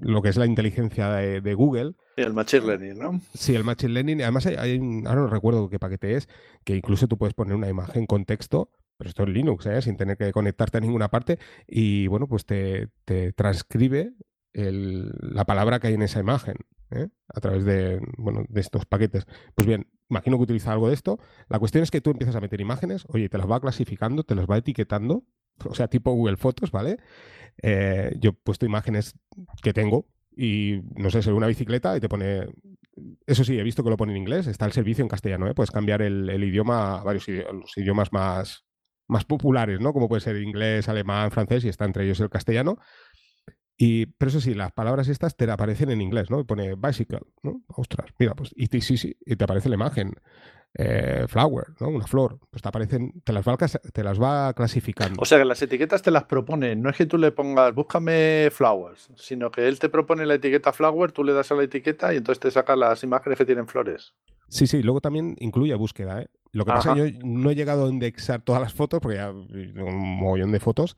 [0.00, 1.94] lo que es la inteligencia de, Google.
[2.16, 3.20] Y el Machine Learning, ¿no?
[3.34, 4.22] Sí, el Machine Learning.
[4.22, 6.28] Además, hay, hay ahora no recuerdo qué paquete es,
[6.64, 9.82] que incluso tú puedes poner una imagen en contexto pero esto es Linux, ¿eh?
[9.82, 12.88] sin tener que conectarte a ninguna parte, y bueno, pues te,
[13.34, 14.14] transcribe
[14.54, 16.56] la palabra que hay en esa imagen
[16.90, 17.08] ¿eh?
[17.28, 19.26] a través de, bueno, de estos paquetes.
[19.54, 21.18] Pues bien, imagino que utiliza algo de esto.
[21.48, 24.34] La cuestión es que tú empiezas a meter imágenes, oye, te las va clasificando, te
[24.34, 25.24] las va etiquetando,
[25.64, 26.98] o sea, tipo Google Fotos, ¿vale?
[27.62, 29.14] Eh, yo he puesto imágenes
[29.62, 32.46] que tengo y, no sé, soy una bicicleta y te pone
[33.26, 35.54] eso sí, he visto que lo pone en inglés, está el servicio en castellano, ¿eh?
[35.54, 38.64] puedes cambiar el, idioma a varios los idiomas más,
[39.08, 39.92] más populares, ¿no?
[39.92, 42.78] Como puede ser inglés, alemán, francés y está entre ellos el castellano.
[43.78, 46.40] Y, pero eso sí, las palabras estas te aparecen en inglés, ¿no?
[46.40, 47.62] Y pone bicycle, ¿no?
[47.68, 50.12] Ostras, mira, pues, y te, sí, sí, y te aparece la imagen.
[50.78, 51.88] Eh, flower, ¿no?
[51.88, 52.38] Una flor.
[52.50, 55.22] Pues te aparecen, te las, va, te las va clasificando.
[55.22, 56.76] O sea que las etiquetas te las propone.
[56.76, 60.74] No es que tú le pongas, búscame flowers, sino que él te propone la etiqueta
[60.74, 63.66] flower, tú le das a la etiqueta y entonces te saca las imágenes que tienen
[63.66, 64.12] flores.
[64.48, 66.28] Sí, sí, luego también incluye búsqueda, ¿eh?
[66.52, 69.16] Lo que pasa es que yo no he llegado a indexar todas las fotos, porque
[69.16, 70.96] ya un mogollón de fotos,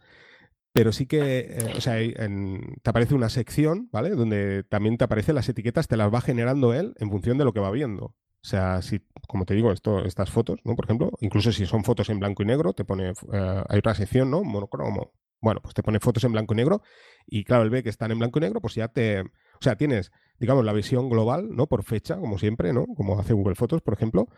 [0.72, 4.10] pero sí que, eh, o sea, te aparece una sección, ¿vale?
[4.10, 7.52] Donde también te aparecen las etiquetas, te las va generando él en función de lo
[7.52, 8.14] que va viendo.
[8.48, 10.74] O sea, si, como te digo, esto, estas fotos, ¿no?
[10.74, 13.94] Por ejemplo, incluso si son fotos en blanco y negro, te pone, eh, hay otra
[13.94, 14.42] sección, ¿no?
[14.42, 15.12] Monocromo.
[15.42, 16.80] Bueno, pues te pone fotos en blanco y negro
[17.26, 19.76] y claro, él ve que están en blanco y negro, pues ya te, o sea,
[19.76, 21.66] tienes, digamos, la visión global, ¿no?
[21.66, 22.86] Por fecha, como siempre, ¿no?
[22.86, 24.28] Como hace Google Fotos, por ejemplo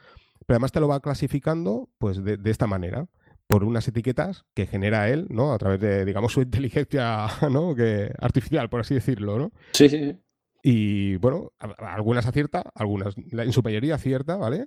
[0.46, 3.06] pero además te lo va clasificando pues de, esta manera.
[3.46, 5.52] por unas etiquetas que genera él, ¿no?
[5.52, 7.74] A través de, digamos, su inteligencia, ¿no?
[8.18, 9.52] Artificial, por así decirlo, ¿no?
[9.72, 10.18] Sí, sí.
[10.62, 14.66] Y bueno, algunas acierta, algunas, en su mayoría acierta, ¿vale?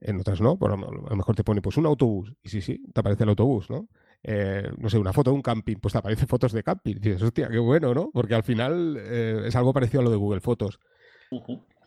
[0.00, 2.82] En otras no, por a lo mejor te pone pues un autobús, y sí, sí,
[2.92, 3.88] te aparece el autobús, ¿no?
[4.26, 6.96] Eh, no sé, una foto de un camping, pues te aparecen fotos de camping.
[6.96, 8.10] Y dices, hostia, qué bueno, ¿no?
[8.12, 10.80] Porque al final eh, es algo parecido a lo de Google Fotos.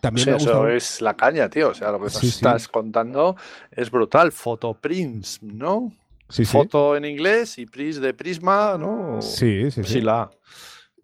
[0.01, 1.69] También eso es la caña, tío.
[1.69, 3.35] O sea, lo que estás contando
[3.71, 4.31] es brutal.
[4.31, 5.91] Photoprints, ¿no?
[6.29, 9.19] Sí, Foto en inglés y pris de prisma, ¿no?
[9.21, 10.01] Sí, sí, sí.
[10.01, 10.29] la...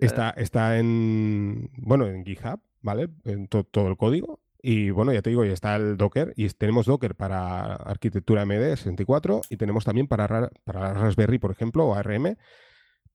[0.06, 3.10] Está, está en, bueno, en GitHub, ¿vale?
[3.26, 4.42] En todo el código.
[4.66, 8.76] Y bueno, ya te digo, ya está el Docker y tenemos Docker para arquitectura MD
[8.78, 12.38] 64 y tenemos también para, para Raspberry, por ejemplo, o ARM,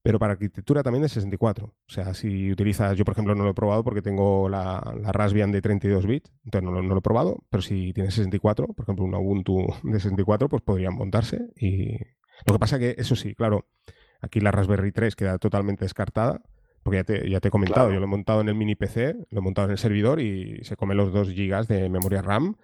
[0.03, 1.67] pero para arquitectura también de 64.
[1.67, 5.11] O sea, si utilizas, yo por ejemplo no lo he probado porque tengo la, la
[5.11, 9.07] Raspbian de 32 bits, entonces no, lo he probado, pero si tienes 64, por ejemplo,
[9.07, 11.49] una Ubuntu de 64, pues podrían montarse.
[11.57, 11.97] Y
[12.47, 13.67] lo que pasa que, eso sí, claro,
[14.21, 16.43] aquí la Raspberry 3 queda totalmente descartada
[16.89, 19.15] porque ya te, ya te he comentado, yo lo he montado en el mini PC,
[19.29, 22.57] lo he montado en el servidor y se come los 2 GB de memoria RAM,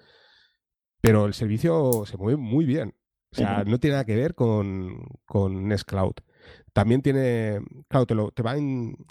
[1.03, 2.95] pero el servicio se mueve muy bien.
[3.33, 6.15] O sea, no tiene nada que ver con, con Nest Cloud.
[6.73, 8.55] También tiene, claro, te, lo, te va,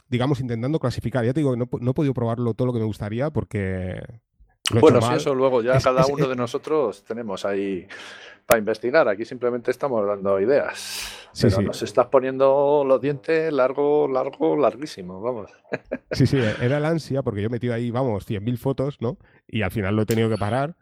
[0.07, 1.24] digamos, intentando clasificar.
[1.24, 4.01] Ya te digo, no, no he podido probarlo todo lo que me gustaría porque...
[4.82, 7.88] bueno, si eso luego ya cada uno de nosotros tenemos ahí
[8.46, 9.08] para investigar.
[9.08, 11.28] Aquí simplemente estamos dando ideas.
[11.32, 15.52] Sí, pero nos estás poniendo los dientes largo, largo, larguísimo, vamos.
[16.12, 19.18] Sí, sí, era la ansia porque yo he metido ahí, vamos, 100.000 fotos, ¿no?
[19.48, 20.76] Y al final lo he tenido que parar.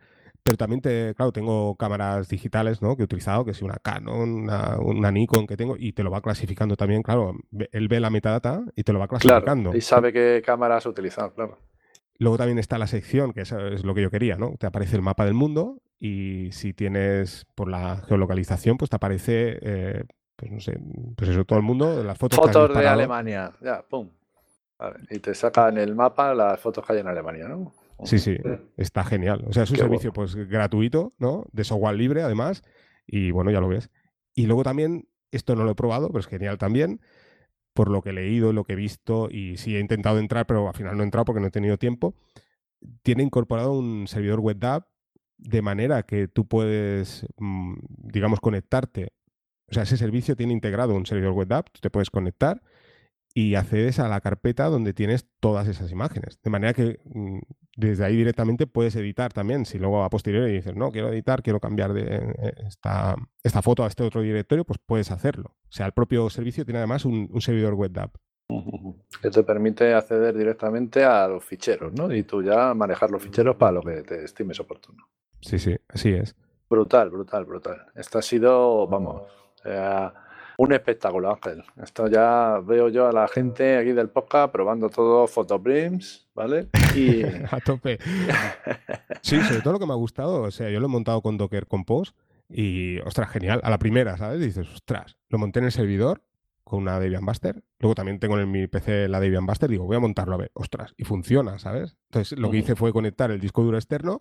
[0.43, 2.95] Pero también, te, claro, tengo cámaras digitales, ¿no?
[2.95, 4.49] Que he utilizado, que es una Canon,
[4.79, 7.35] una, Nikon que tengo, y te lo va clasificando también, claro.
[7.71, 9.75] Él ve la metadata y te lo va clasificando.
[9.75, 11.59] y sabe qué cámaras utilizar, claro.
[12.21, 13.51] Luego también está la sección, que es
[13.83, 14.53] lo que yo quería, ¿no?
[14.59, 19.57] Te aparece el mapa del mundo y si tienes por la geolocalización, pues te aparece,
[19.59, 20.03] eh,
[20.35, 20.79] pues no sé,
[21.17, 22.37] pues eso, todo el mundo, las fotos.
[22.37, 24.07] Fotos de Alemania, ya, pum.
[25.09, 27.73] y te saca en el mapa las fotos que hay en Alemania, ¿no?
[28.03, 28.37] Sí, sí,
[28.77, 29.43] está genial.
[29.47, 31.47] O sea, es un servicio pues gratuito, ¿no?
[31.51, 32.61] De software libre, además,
[33.07, 33.89] y bueno, ya lo ves.
[34.35, 37.01] Y luego también, esto no lo he probado, pero es genial también,
[37.73, 40.67] por lo que he leído, lo que he visto, y sí he intentado entrar, pero
[40.67, 42.15] al final no he entrado porque no he tenido tiempo.
[43.03, 44.87] Tiene incorporado un servidor web app
[45.37, 49.13] de manera que tú puedes, mm, digamos, conectarte.
[49.69, 52.61] O sea, ese servicio tiene integrado un servidor web app, tú te puedes conectar
[53.33, 56.39] y accedes a la carpeta donde tienes todas esas imágenes.
[56.41, 57.39] De manera que mm,
[57.75, 59.65] desde ahí directamente puedes editar también.
[59.65, 63.83] Si luego a posteriori dices, no, quiero editar, quiero cambiar de eh, esta, esta foto
[63.83, 65.55] a este otro directorio, pues puedes hacerlo.
[65.63, 68.15] O sea, el propio servicio tiene además un, servidor web app.
[69.21, 72.13] Que te permite acceder directamente a los ficheros, ¿no?
[72.13, 75.07] Y tú ya manejar los ficheros para lo que te estimes oportuno.
[75.39, 76.35] Sí, sí, así es.
[76.69, 77.85] Brutal, brutal, brutal.
[77.95, 79.23] Esto ha sido, vamos,
[80.61, 81.63] un espectáculo, Ángel.
[81.81, 86.67] Esto ya veo yo a la gente aquí del podcast probando todo Photobrims, ¿vale?
[86.95, 87.23] Y...
[87.51, 87.97] a tope.
[89.23, 91.35] Sí, sobre todo lo que me ha gustado, o sea, yo lo he montado con
[91.35, 92.11] Docker Compose
[92.47, 93.59] y, ostras, genial.
[93.63, 94.39] A la primera, ¿sabes?
[94.39, 96.21] dices, ostras, lo monté en el servidor
[96.63, 97.63] con una Debian Buster.
[97.79, 99.67] Luego también tengo en mi PC la Debian Buster.
[99.67, 101.97] Digo, voy a montarlo a ver, ostras, y funciona, ¿sabes?
[102.11, 104.19] Entonces, lo que hice fue conectar el disco duro externo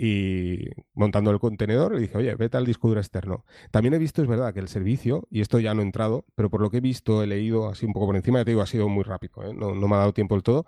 [0.00, 3.44] y montando el contenedor le dije, oye, vete al disco duro externo.
[3.72, 6.50] También he visto, es verdad, que el servicio, y esto ya no he entrado, pero
[6.50, 8.66] por lo que he visto, he leído así un poco por encima, te digo, ha
[8.66, 9.52] sido muy rápido, ¿eh?
[9.52, 10.66] no, me ha dado tiempo del todo,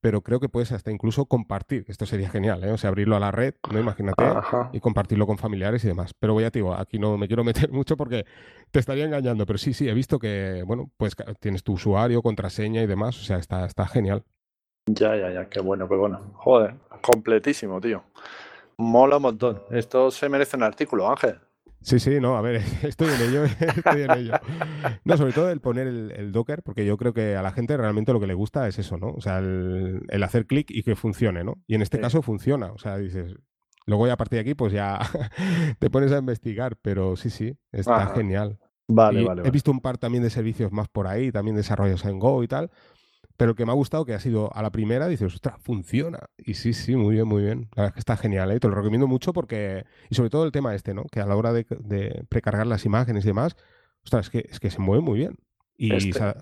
[0.00, 2.70] pero creo que puedes hasta incluso compartir, esto sería genial, ¿eh?
[2.70, 3.80] o sea, abrirlo a la red, ¿no?
[3.80, 4.22] Imagínate,
[4.72, 6.12] y compartirlo con familiares y demás.
[6.16, 8.26] Pero voy a te digo, aquí no me quiero meter mucho porque
[8.70, 12.80] te estaría engañando, pero sí, sí, he visto que, bueno, pues tienes tu usuario, contraseña
[12.80, 14.22] y demás, o sea, está, está genial.
[14.86, 16.20] Ya, ya, ya, qué bueno, qué bueno.
[16.36, 18.04] Joder, completísimo, tío.
[18.78, 19.62] Mola un montón.
[19.70, 21.40] Esto se merece un artículo, Ángel.
[21.80, 24.34] Sí, sí, no, a ver, estoy en ello, estoy en ello.
[25.04, 28.12] No, sobre todo el poner el, Docker, porque yo creo que a la gente realmente
[28.12, 29.08] lo que le gusta es eso, ¿no?
[29.08, 31.54] O sea, el, hacer clic y que funcione, ¿no?
[31.66, 33.34] Y en este caso funciona, o sea, dices,
[33.86, 34.98] luego ya a partir de aquí pues ya
[35.78, 38.58] te pones a investigar, pero sí, sí, está genial.
[38.90, 42.18] Vale, vale, He visto un par también de servicios más por ahí, también desarrollos en
[42.18, 42.70] Go y tal,
[43.38, 46.28] pero el que me ha gustado, que ha sido a la primera, dices, ostras, funciona.
[46.36, 47.68] Y sí, sí, muy bien, muy bien.
[47.76, 48.58] La verdad es que está genial, ¿eh?
[48.58, 51.04] te lo recomiendo mucho porque, y sobre todo el tema este, ¿no?
[51.04, 51.64] Que a la hora de,
[52.28, 53.56] precargar las imágenes y demás,
[54.02, 55.36] ostras, es que, es que se mueve muy bien.
[55.76, 56.34] Y este,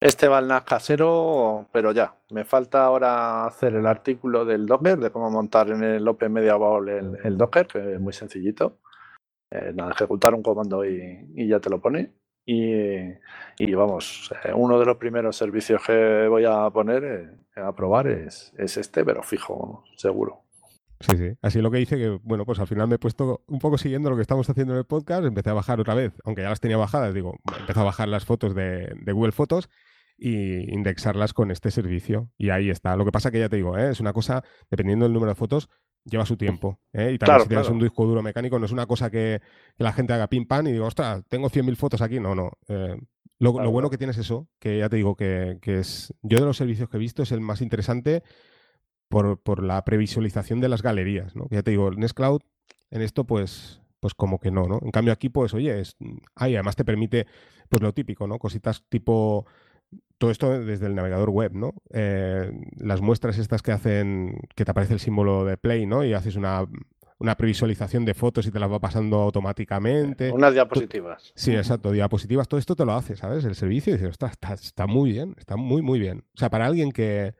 [0.00, 2.16] este va al casero, pero ya.
[2.32, 6.56] Me falta ahora hacer el artículo del Docker, de cómo montar en el Open Media
[6.56, 8.80] Bowl el, Docker, que es muy sencillito.
[9.48, 12.14] Eh, nada, ejecutar un comando y, y ya te lo pone.
[12.44, 18.08] Y, vamos, eh, uno de los primeros servicios que voy a poner, eh, a probar,
[18.08, 20.42] es, este, pero fijo, seguro.
[21.00, 21.32] Sí, sí.
[21.42, 24.08] Así lo que hice que, bueno, pues al final me he puesto un poco siguiendo
[24.10, 26.60] lo que estamos haciendo en el podcast, empecé a bajar otra vez, aunque ya las
[26.60, 29.68] tenía bajadas, digo, empecé a bajar las fotos de, Google Fotos
[30.16, 32.30] y indexarlas con este servicio.
[32.38, 32.96] Y ahí está.
[32.96, 33.90] Lo que pasa que ya te digo, ¿eh?
[33.90, 35.68] es una cosa, dependiendo del número de fotos,
[36.04, 36.78] lleva su tiempo.
[36.92, 37.12] ¿eh?
[37.14, 39.40] Y también si tienes un disco duro mecánico, no es una cosa que,
[39.78, 42.20] la gente haga pim pam y digo, ostras, tengo 100.000 fotos aquí.
[42.20, 42.52] No, no.
[42.68, 42.96] Eh,
[43.38, 46.88] lo, bueno que tienes eso, que ya te digo que, es, yo de los servicios
[46.88, 48.22] que he visto es el más interesante
[49.08, 51.46] por, la previsualización de las galerías, ¿no?
[51.50, 52.40] Ya te digo, Nextcloud
[52.90, 54.80] en esto pues pues como que no, ¿no?
[54.82, 55.96] En cambio aquí pues oye, es,
[56.34, 57.26] además te permite
[57.68, 58.38] pues lo típico, ¿no?
[58.38, 59.46] Cositas tipo
[60.18, 61.74] todo esto desde el navegador web, ¿no?
[61.90, 66.04] Eh, las muestras estas que hacen, que te aparece el símbolo de play, ¿no?
[66.04, 66.64] Y haces una,
[67.36, 70.30] previsualización de fotos y te las va pasando automáticamente.
[70.30, 71.32] Unas diapositivas.
[71.34, 72.46] Sí, exacto, diapositivas.
[72.46, 73.44] Todo esto te lo hace, ¿sabes?
[73.44, 76.24] El servicio y dices, está, está muy bien, está muy, muy bien.
[76.34, 77.34] O sea, para alguien que,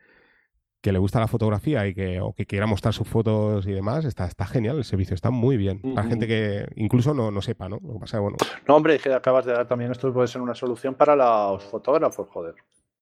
[0.82, 4.04] que le gusta la fotografía y que, o que quiera mostrar sus fotos y demás,
[4.04, 5.80] está, está genial el servicio, está muy bien.
[5.94, 7.78] Para gente que incluso no, no sepa, ¿no?
[7.82, 8.36] Lo que pasa, bueno.
[8.66, 11.62] No, hombre, es que acabas de dar también esto puede ser una solución para los
[11.62, 12.56] fotógrafos, joder.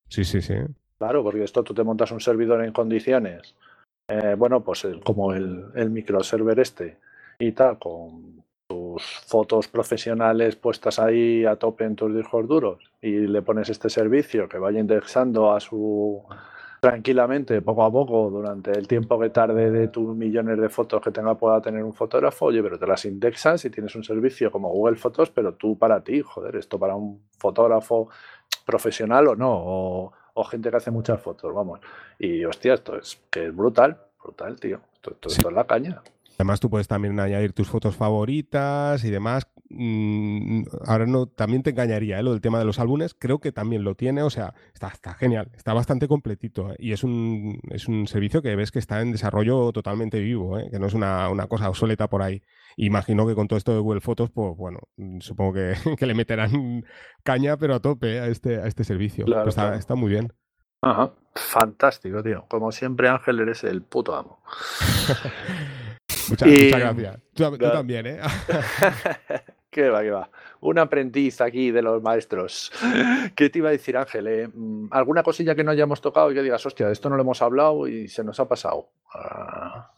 [0.08, 0.54] Sí, sí, sí.
[0.98, 3.54] Claro, porque esto tú te montas un servidor en condiciones,
[4.08, 6.98] eh, bueno, pues como el, el microserver este
[7.38, 13.10] y tal, con tus fotos profesionales puestas ahí a tope en tus discos duros y
[13.10, 16.22] le pones este servicio que vaya indexando a su
[16.80, 21.10] tranquilamente, poco a poco, durante el tiempo que tarde de tus millones de fotos que
[21.10, 24.70] tenga pueda tener un fotógrafo, oye, pero te las indexas y tienes un servicio como
[24.70, 28.08] Google Fotos, pero tú para ti, joder, esto para un fotógrafo
[28.64, 30.12] profesional o no, o,
[30.50, 31.80] gente que hace muchas fotos, vamos.
[32.18, 34.80] Y hostia, esto es que es brutal, brutal, tío.
[34.94, 36.00] esto es la caña.
[36.36, 39.46] Además, tú puedes también añadir tus fotos favoritas y demás.
[39.70, 42.22] Mm, ahora no, también te engañaría ¿eh?
[42.22, 43.14] lo del tema de los álbumes.
[43.14, 44.22] Creo que también lo tiene.
[44.22, 45.50] O sea, está, está genial.
[45.54, 46.72] Está bastante completito.
[46.72, 46.76] ¿eh?
[46.78, 50.68] Y es un, es un servicio que ves que está en desarrollo totalmente vivo, ¿eh?
[50.70, 52.42] que no es una, cosa obsoleta por ahí.
[52.76, 54.80] Imagino que con todo esto de Google Fotos, pues bueno,
[55.20, 55.54] supongo
[55.98, 56.84] que, le meterán
[57.22, 59.24] caña, pero a tope a este, a este servicio.
[59.46, 60.32] está, está muy bien.
[60.82, 61.12] Ajá.
[61.34, 62.46] Fantástico, tío.
[62.48, 64.42] Como siempre, Ángel, eres el puto amo.
[66.28, 67.18] Muchas, gracias.
[67.34, 68.20] Tú, también, ¿eh?
[69.70, 70.30] qué va, qué va.
[70.60, 72.72] Un aprendiz aquí de los maestros.
[73.36, 74.26] ¿Qué te iba a decir, Ángel?
[74.26, 74.48] Eh?
[74.48, 77.22] Mm, ¿Alguna cosilla que no hayamos tocado y que digas, hostia, de esto no lo
[77.22, 78.90] hemos hablado y se nos ha pasado?
[79.14, 79.92] Ah.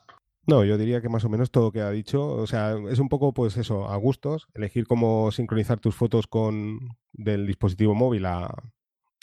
[0.46, 2.98] No, yo diría que más o menos todo lo que ha dicho, o sea, es
[2.98, 8.26] un poco, pues eso, a gustos, elegir cómo sincronizar tus fotos con del dispositivo móvil
[8.26, 8.52] a,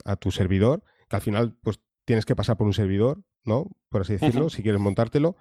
[0.05, 3.67] a tu servidor, que al final, pues tienes que pasar por un servidor, ¿no?
[3.89, 5.35] Por así decirlo, si quieres montártelo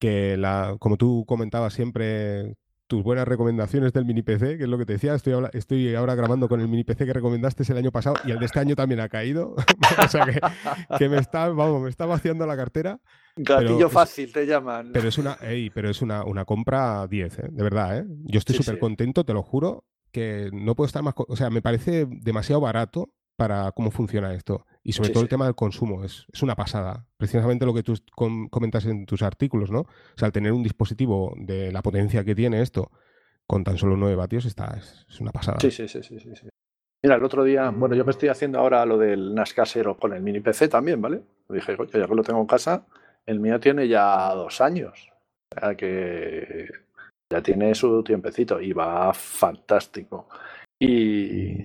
[0.00, 2.56] que la, como tú comentabas siempre,
[2.90, 5.94] tus buenas recomendaciones del mini PC, que es lo que te decía, estoy, ahora, estoy
[5.94, 8.58] ahora grabando con el mini PC que recomendaste el año pasado y el de este
[8.58, 9.54] año también ha caído.
[10.04, 10.26] o sea
[10.98, 12.98] que, me está, vamos, me está vaciando la cartera.
[13.36, 14.90] Gatillo fácil te llaman.
[14.92, 15.38] Pero es una,
[15.72, 17.48] pero es una, una compra 10, ¿eh?
[17.52, 18.06] de verdad, ¿eh?
[18.24, 21.62] Yo estoy súper contento, te lo juro, que no puedo estar más, o sea, me
[21.62, 24.66] parece demasiado barato para cómo funciona esto.
[24.82, 27.06] Y sobre todo el tema del consumo, es, una pasada.
[27.16, 27.94] Precisamente lo que tú
[28.50, 29.80] comentas en tus artículos, ¿no?
[29.80, 32.90] O sea, al tener un dispositivo de la potencia que tiene esto
[33.46, 35.58] con tan solo 9 vatios, está, es, una pasada.
[35.60, 36.48] Sí, sí, sí, sí, sí.
[37.02, 40.12] Mira, el otro día, bueno, yo me estoy haciendo ahora lo del NAS casero con
[40.12, 41.22] el mini PC también, ¿vale?
[41.48, 42.86] dije, oye, ya que lo tengo en casa,
[43.26, 45.10] el mío tiene ya dos años.
[45.56, 46.68] O sea que
[47.32, 50.28] ya tiene su tiempecito y va fantástico.
[50.78, 51.64] Y,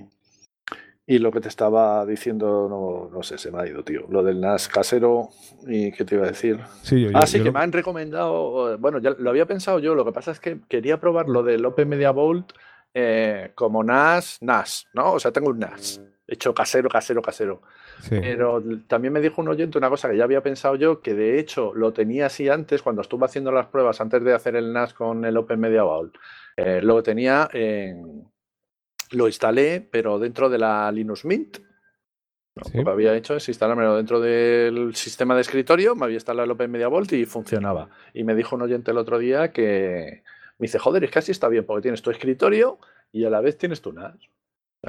[1.08, 4.06] y lo que te estaba diciendo, no, no sé, se me ha ido, tío.
[4.10, 5.30] Lo del NAS casero,
[5.68, 6.60] ¿y qué te iba a decir?
[6.82, 8.78] Sí, ah, sí, que me han recomendado.
[8.80, 9.94] Bueno, ya lo había pensado yo.
[9.94, 12.54] Lo que pasa es que quería probar lo del Open Media Vault
[12.94, 15.14] eh, como NAS, NAS, ¿no?
[15.14, 17.62] O sea, tengo un NAS hecho casero, casero, casero.
[18.10, 21.40] Pero también me dijo un oyente una cosa que ya había pensado yo, que de
[21.40, 24.94] hecho lo tenía así antes, cuando estuve haciendo las pruebas, antes de hacer el NAS
[24.94, 26.16] con el Open Media Vault.
[26.58, 28.26] Eh, lo tenía en
[29.12, 31.60] lo instalé, pero dentro de la Linux Mint.
[32.56, 36.52] Lo que había hecho es instalármelo dentro del sistema de escritorio, me había instalado el
[36.52, 37.90] Open Media Vault y funcionaba.
[38.14, 40.24] Y me dijo un oyente el otro día que
[40.58, 42.80] me dice, joder, es que así está bien, porque tienes tu escritorio
[43.12, 44.16] y a la vez tienes tu NAS.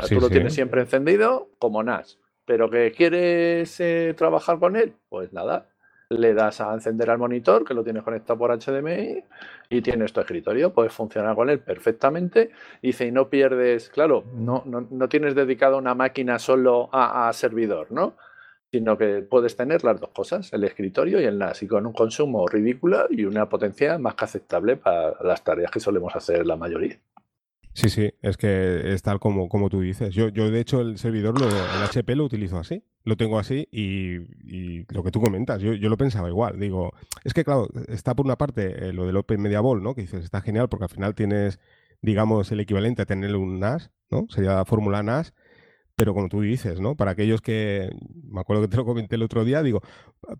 [0.08, 2.20] tú lo tienes siempre encendido como NAS.
[2.44, 5.68] Pero que quieres eh, trabajar con él, pues nada,
[6.08, 9.24] le das a encender al monitor, que lo tienes conectado por HDMI,
[9.68, 12.50] y tienes tu escritorio, puedes funcionar con él perfectamente.
[12.82, 18.16] Dice, y no pierdes, claro, no, no, tienes dedicado una máquina solo a, servidor, ¿no?
[18.70, 21.92] Sino que puedes tener las dos cosas, el escritorio y el NAS, y con un
[21.92, 26.56] consumo ridículo y una potencia más que aceptable para las tareas que solemos hacer la
[26.56, 26.98] mayoría.
[27.72, 30.14] Sí, sí, es que es tal como, como tú dices.
[30.14, 32.82] Yo, yo de hecho, el servidor, lo, el HP lo utilizo así.
[33.06, 36.58] Lo tengo así y, lo que tú comentas, yo, yo, lo pensaba igual.
[36.60, 36.92] Digo,
[37.24, 39.94] es que claro, está por una parte eh, lo del Open Media Ball, ¿no?
[39.94, 41.58] Que dices, está genial porque al final tienes,
[42.02, 44.26] digamos, el equivalente a tener un NAS, ¿no?
[44.28, 45.32] Sería la fórmula NAS
[45.96, 46.94] pero como tú dices, ¿no?
[46.94, 47.90] Para aquellos que,
[48.30, 49.80] me acuerdo que te lo comenté el otro día, digo,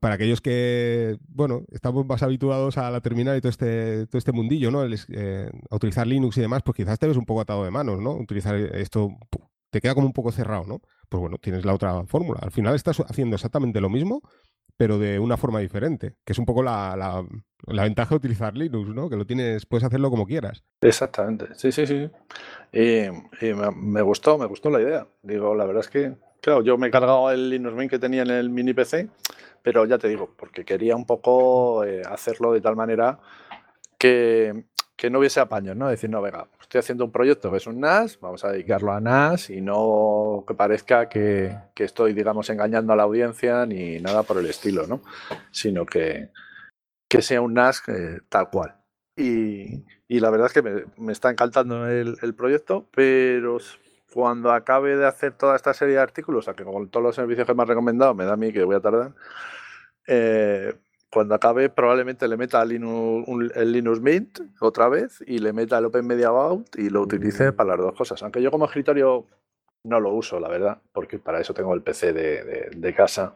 [0.01, 4.33] para aquellos que, bueno, estamos más habituados a la terminal y todo este, todo este
[4.33, 4.85] mundillo, ¿no?
[4.85, 8.01] Eh, a utilizar Linux y demás, pues quizás te ves un poco atado de manos,
[8.03, 8.13] ¿no?
[8.13, 9.09] Utilizar esto
[9.71, 10.83] te queda como un poco cerrado, ¿no?
[11.09, 12.41] Pues bueno, tienes la otra fórmula.
[12.43, 14.23] Al final estás haciendo exactamente lo mismo,
[14.77, 16.97] pero de una forma diferente, que es un poco la,
[17.67, 19.09] la, ventaja de utilizar Linux, ¿no?
[19.09, 20.65] Que lo tienes, puedes hacerlo como quieras.
[20.81, 22.11] Exactamente, sí, sí, sí.
[22.73, 25.07] Y, me, gustó, me gustó la idea.
[25.23, 28.23] Digo, la verdad es que, claro, yo me he cargado el Linux Mint que tenía
[28.23, 29.09] en el mini PC,
[29.63, 33.19] pero ya te digo, porque quería un poco eh, hacerlo de tal manera
[33.97, 34.67] que,
[34.97, 35.89] que no hubiese apaños, ¿no?
[35.89, 39.01] Decir, no, venga, estoy haciendo un proyecto que es un NAS, vamos a dedicarlo a
[39.01, 44.39] NAS y no que parezca que, estoy, digamos, engañando a la audiencia ni nada por
[44.39, 45.03] el estilo, ¿no?
[45.51, 46.31] Sino que,
[47.09, 48.77] que sea un NAS eh, tal cual.
[49.17, 53.59] Y, la verdad es que me, está encantando el, proyecto, pero
[54.13, 57.47] cuando acabe de hacer toda esta serie de artículos, sea, que con todos los servicios
[57.47, 59.13] que me has recomendado, me da a mí que voy a tardar,
[60.07, 60.75] eh,
[61.11, 66.07] cuando acabe probablemente le meta el Linux, Mint otra vez y le meta el Open
[66.07, 68.23] Media Vault y lo utilice para las dos cosas.
[68.23, 69.27] Aunque yo como escritorio
[69.85, 73.35] no lo uso, la verdad, porque para eso tengo el PC de, casa.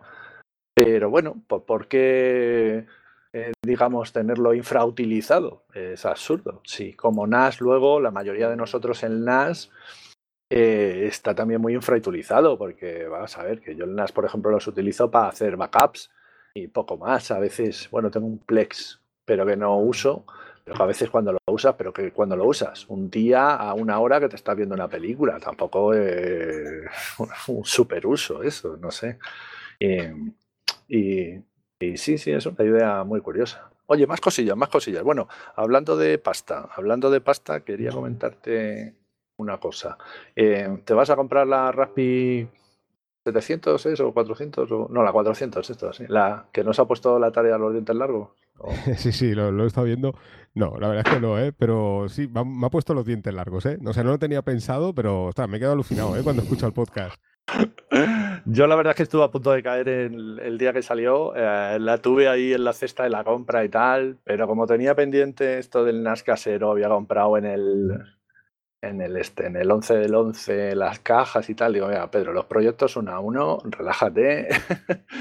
[0.74, 2.86] Pero bueno, ¿por qué,
[3.32, 5.64] eh, digamos, tenerlo infrautilizado?
[5.72, 6.60] Es absurdo.
[6.64, 9.70] Sí, como NAS luego, la mayoría de nosotros en NAS
[10.50, 14.50] eh, está también muy infrautilizado, porque vas a ver que yo el NAS, por ejemplo,
[14.50, 16.10] los utilizo para hacer backups
[16.54, 17.30] y poco más.
[17.30, 20.24] A veces, bueno, tengo un Plex, pero que no uso,
[20.64, 23.98] pero a veces cuando lo usas, pero que cuando lo usas, un día a una
[23.98, 26.88] hora que te estás viendo una película, tampoco es
[27.48, 29.18] un super uso eso, no sé.
[29.78, 29.96] Y,
[30.88, 33.70] y, sí, sí, es una idea muy curiosa.
[33.86, 35.02] Oye, más cosillas, más cosillas.
[35.02, 38.94] Bueno, hablando de pasta, hablando de pasta, quería comentarte
[39.36, 39.98] una cosa.
[40.36, 42.46] Eh, ¿Te vas a comprar la Raspi
[43.24, 47.18] 700 es o 400 o no la 400 esto sí la que nos ha puesto
[47.18, 48.30] la tarea a los dientes largos
[48.96, 50.14] sí sí lo, he estado viendo.
[50.54, 53.66] No la verdad es que no eh pero sí me ha, puesto los dientes largos
[53.66, 56.42] eh o sea no lo tenía pensado pero ostras, me he quedado alucinado eh cuando
[56.42, 57.20] escucho el podcast.
[58.46, 61.34] Yo la verdad es que estuve a punto de caer el, el día que salió
[61.34, 64.94] eh, la tuve ahí en la cesta de la compra y tal pero como tenía
[64.94, 68.02] pendiente esto del NAS casero había comprado en el
[68.82, 72.32] en el este, en el 11 del 11, las cajas y tal, digo, mira, Pedro,
[72.32, 74.48] los proyectos uno a uno, relájate.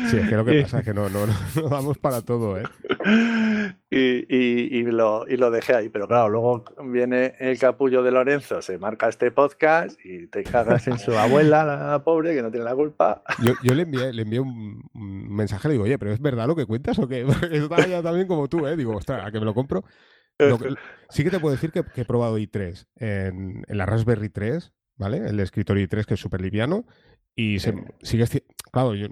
[0.09, 2.63] Sí, es que lo que pasa es que no, no, no vamos para todo, ¿eh?
[3.91, 8.61] Y, y, lo, y lo dejé ahí, pero claro, luego viene el capullo de Lorenzo,
[8.61, 12.65] se marca este podcast y te cagas en su abuela, la pobre, que no tiene
[12.65, 13.23] la culpa.
[13.43, 16.55] Yo, yo le envié, le envié un, mensaje, le digo, oye, pero ¿es verdad lo
[16.55, 17.25] que cuentas o qué?
[17.39, 18.77] Porque estaba ya también como tú, ¿eh?
[18.77, 19.83] Digo, ostras, a que me lo compro
[21.09, 25.17] sí que te puedo decir que, he probado i3 en, la Raspberry 3, ¿vale?
[25.17, 26.85] El escritorio i3 que es súper liviano
[27.35, 28.25] y se, sigue...
[28.71, 29.07] Claro, yo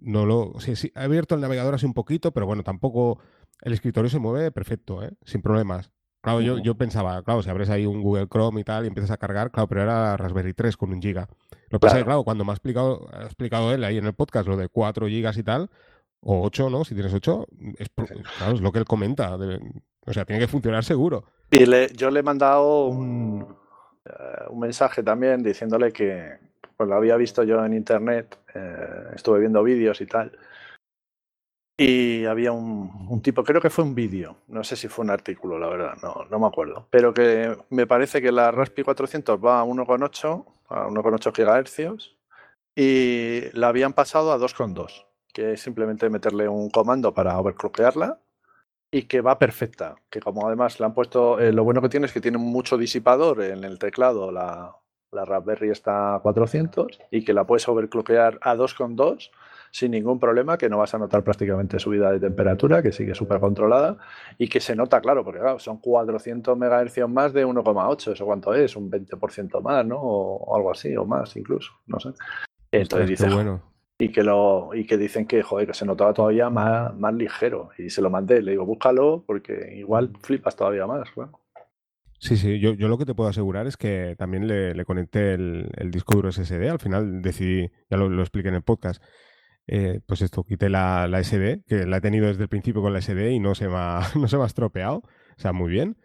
[0.00, 0.54] no lo...
[0.60, 3.20] Sí, he abierto el navegador así un poquito, pero bueno, tampoco...
[3.60, 5.10] El escritorio se mueve perfecto, ¿eh?
[5.24, 5.90] Sin problemas.
[6.20, 9.12] Claro, yo, yo pensaba, claro, si abres ahí un Google Chrome y tal y empiezas
[9.12, 11.28] a cargar, claro, pero era Raspberry 3 con un giga.
[11.70, 14.06] Lo que pasa es que, claro, cuando me ha explicado, ha explicado él ahí en
[14.06, 15.70] el podcast lo de 4 gigas y tal,
[16.20, 16.84] o 8, ¿no?
[16.84, 17.46] Si tienes 8,
[17.78, 17.88] es,
[18.38, 19.38] claro, es lo que él comenta.
[20.08, 21.24] O sea, tiene que funcionar seguro.
[21.50, 23.56] Y le, yo le he mandado un,
[24.04, 26.38] eh, un, mensaje también diciéndole que
[26.76, 30.38] pues lo había visto yo en internet, eh, estuve viendo vídeos y tal.
[31.76, 35.10] Y había un, un, tipo, creo que fue un vídeo, no sé si fue un
[35.10, 36.88] artículo, la verdad, no, no me acuerdo.
[36.90, 42.16] Pero que me parece que la Raspi 400 va a 1,8, a 1,8 GHz
[42.74, 48.18] y la habían pasado a 2,2 que es simplemente meterle un comando para overclockearla
[48.90, 49.96] y que va perfecta.
[50.10, 52.76] Que como además le han puesto, eh, lo bueno que tiene es que tiene mucho
[52.78, 54.76] disipador en el teclado, la,
[55.12, 59.30] la Raspberry está a 400 y que la puedes overclockear a 2,2
[59.70, 63.38] sin ningún problema, que no vas a notar prácticamente subida de temperatura, que sigue súper
[63.38, 63.98] controlada
[64.38, 68.54] y que se nota, claro, porque claro, son 400 MHz más de 1,8, ¿eso cuánto
[68.54, 68.76] es?
[68.76, 69.98] Un 20% más, ¿no?
[70.00, 72.10] O, algo así, o más incluso, no sé.
[72.72, 76.50] Entonces dice, bueno y que lo y que dicen que joder que se notaba todavía
[76.50, 77.70] más, más ligero.
[77.76, 81.08] Y se lo mandé le digo búscalo porque igual flipas todavía más
[82.20, 85.90] sí sí yo, yo lo que te puedo asegurar es que también le, conecté el,
[85.90, 89.02] disco duro SSD al final decidí ya lo, lo expliqué en el podcast
[89.70, 92.94] eh, pues esto quité la, la, SD que la he tenido desde el principio con
[92.94, 94.98] la SD y no se me ha, no se me ha estropeado.
[94.98, 95.98] O sea muy bien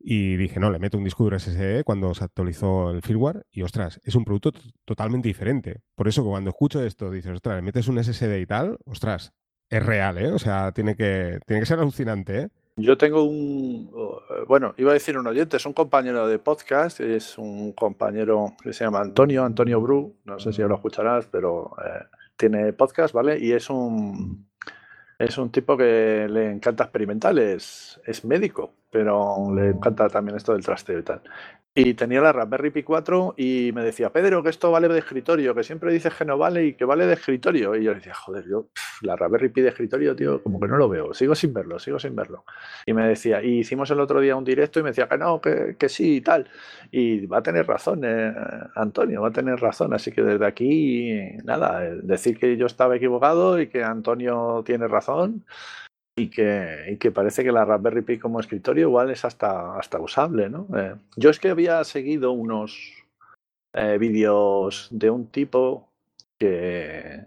[0.00, 3.62] Y dije, no, le meto un disco duro SSD cuando se actualizó el firmware y,
[3.62, 4.52] ostras, es un producto
[4.84, 5.80] totalmente diferente.
[5.94, 9.32] Por eso cuando escucho esto, dices, ostras, le metes un SSD y tal, ostras,
[9.68, 10.30] es real, ¿eh?
[10.32, 12.48] O sea, tiene que, tiene que ser alucinante, ¿eh?
[12.80, 13.90] Yo tengo un,
[14.46, 18.72] bueno, iba a decir un oyente, es un compañero de podcast, es un compañero que
[18.72, 22.04] se llama Antonio, Antonio Bru, no sé si lo escucharás, pero eh,
[22.36, 23.36] tiene podcast, ¿vale?
[23.40, 24.48] Y es un,
[25.18, 30.52] es un tipo que le encanta experimentar, es, es médico, pero le encanta también esto
[30.52, 31.22] del trasteo y tal.
[31.74, 35.54] Y tenía la Raspberry Pi 4 y me decía, Pedro, que esto vale de escritorio,
[35.54, 37.76] que siempre dices que no vale y que vale de escritorio.
[37.76, 38.70] Y yo le decía, joder, yo
[39.02, 42.00] la Raspberry Pi de escritorio, tío, como que no lo veo, sigo sin verlo, sigo
[42.00, 42.44] sin verlo.
[42.84, 45.40] Y me decía, y hicimos el otro día un directo y me decía que no,
[45.40, 46.50] que, que sí y tal.
[46.90, 48.34] Y va a tener razón, eh,
[48.74, 49.94] Antonio, va a tener razón.
[49.94, 51.12] Así que desde aquí,
[51.44, 55.44] nada, decir que yo estaba equivocado y que Antonio tiene razón
[56.18, 60.00] y que, y que, parece que la Raspberry Pi como escritorio igual es hasta, hasta
[60.00, 60.66] usable, ¿no?
[60.76, 63.04] Eh, yo es que había seguido unos
[63.72, 65.88] eh, vídeos de un tipo
[66.38, 67.26] que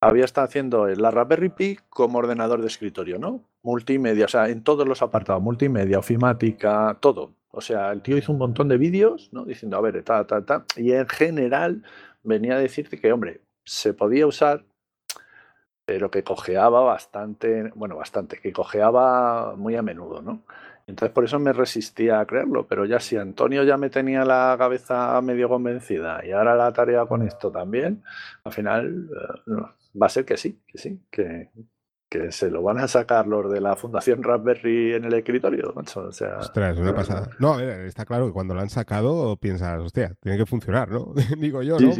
[0.00, 3.42] había estado haciendo la Raspberry Pi como ordenador de escritorio, ¿no?
[3.62, 7.34] Multimedia, o sea, en todos los apartados, multimedia, ofimática, todo.
[7.50, 9.44] O sea, el tío hizo un montón de vídeos, ¿no?
[9.44, 10.64] Diciendo, a ver, ta, ta, ta.
[10.76, 11.82] Y en general
[12.22, 14.64] venía a decirte que, hombre, se podía usar
[15.92, 20.42] pero que cojeaba bastante, bueno, bastante, que cojeaba muy a menudo, ¿no?
[20.86, 24.56] Entonces por eso me resistía a creerlo, pero ya si Antonio ya me tenía la
[24.56, 28.02] cabeza medio convencida y ahora la tarea con esto también,
[28.42, 29.06] al final
[29.46, 29.52] eh,
[30.00, 31.50] va a ser que sí, que sí, que,
[32.12, 36.12] que se lo van a sacar los de la Fundación Raspberry en el escritorio, O
[36.12, 37.30] sea, Ostras, una pasada.
[37.38, 41.14] No, está claro que cuando lo han sacado piensas, hostia, tiene que funcionar, ¿no?
[41.38, 41.90] Digo yo, ¿no?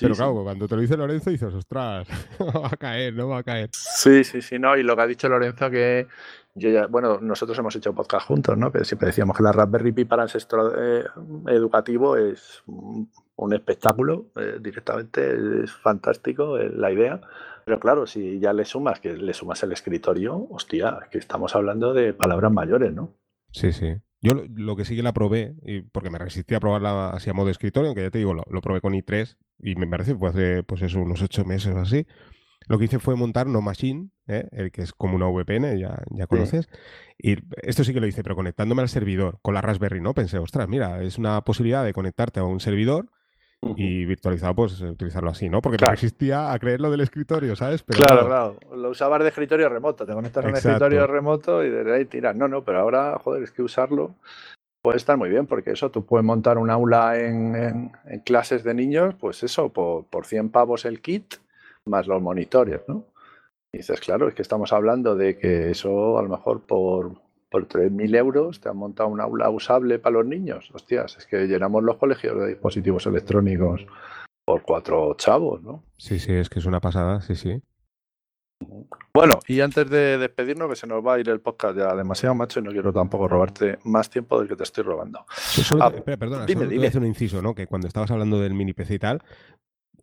[0.00, 2.08] pero claro, cuando te lo dice Lorenzo dices, ostras,
[2.40, 3.70] va a caer, no va a caer.
[3.72, 4.76] Sí, sí, sí, no.
[4.76, 6.08] Y lo que ha dicho Lorenzo que
[6.56, 8.72] yo ya, bueno, nosotros hemos hecho podcast juntos, ¿no?
[8.72, 11.04] Que siempre decíamos que la Raspberry Pi para sector eh,
[11.46, 17.20] educativo es un espectáculo eh, directamente, es fantástico eh, la idea
[17.64, 21.92] pero claro, si ya le sumas, que le sumas el escritorio, hostia, que estamos hablando
[21.94, 23.14] de palabras mayores, ¿no?
[23.52, 23.96] Sí, sí.
[24.20, 27.34] Yo lo, que sí que la probé, y porque me resistí a probarla así a
[27.34, 30.62] modo escritorio, aunque ya te digo, lo, probé con i3 y me parece pues hace
[30.62, 32.06] pues eso, unos ocho meses o así.
[32.68, 34.48] Lo que hice fue montar No Machine, ¿eh?
[34.52, 36.68] el que es como una VPN, ya, ya conoces.
[37.18, 40.14] Y esto sí que lo hice, pero conectándome al servidor con la Raspberry, ¿no?
[40.14, 43.10] Pensé, ostras, mira, es una posibilidad de conectarte a un servidor
[43.76, 45.62] y virtualizado, pues utilizarlo así, ¿no?
[45.62, 45.94] Porque claro.
[45.94, 47.82] existía a creer lo del escritorio, ¿sabes?
[47.84, 51.94] claro, claro, Lo usabas de escritorio remoto, te conectas a un escritorio remoto y desde
[51.94, 52.34] ahí tiras.
[52.34, 54.14] No, no, pero ahora, joder, es que usarlo
[54.82, 57.92] puede estar muy bien, porque eso, tú puedes montar un aula en,
[58.24, 61.34] clases de niños, pues eso, por, por 100 pavos el kit,
[61.86, 63.04] más los monitores, ¿no?
[63.72, 67.12] Y dices, claro, es que estamos hablando de que eso a lo mejor por
[67.52, 70.70] por 3.000 euros te han montado un aula usable para los niños.
[70.72, 73.86] Hostias, es que llenamos los colegios de dispositivos electrónicos
[74.44, 75.84] por cuatro chavos, ¿no?
[75.98, 77.62] Sí, sí, es que es una pasada, sí, sí.
[79.14, 82.34] Bueno, y antes de despedirnos, que se nos va a ir el podcast ya demasiado
[82.34, 85.26] macho y no quiero tampoco robarte más tiempo del que te estoy robando.
[85.80, 86.86] Ah, espera, perdona, dime, dime.
[86.86, 87.54] hacer un inciso, ¿no?
[87.54, 89.22] Que cuando estabas hablando del mini PC y tal,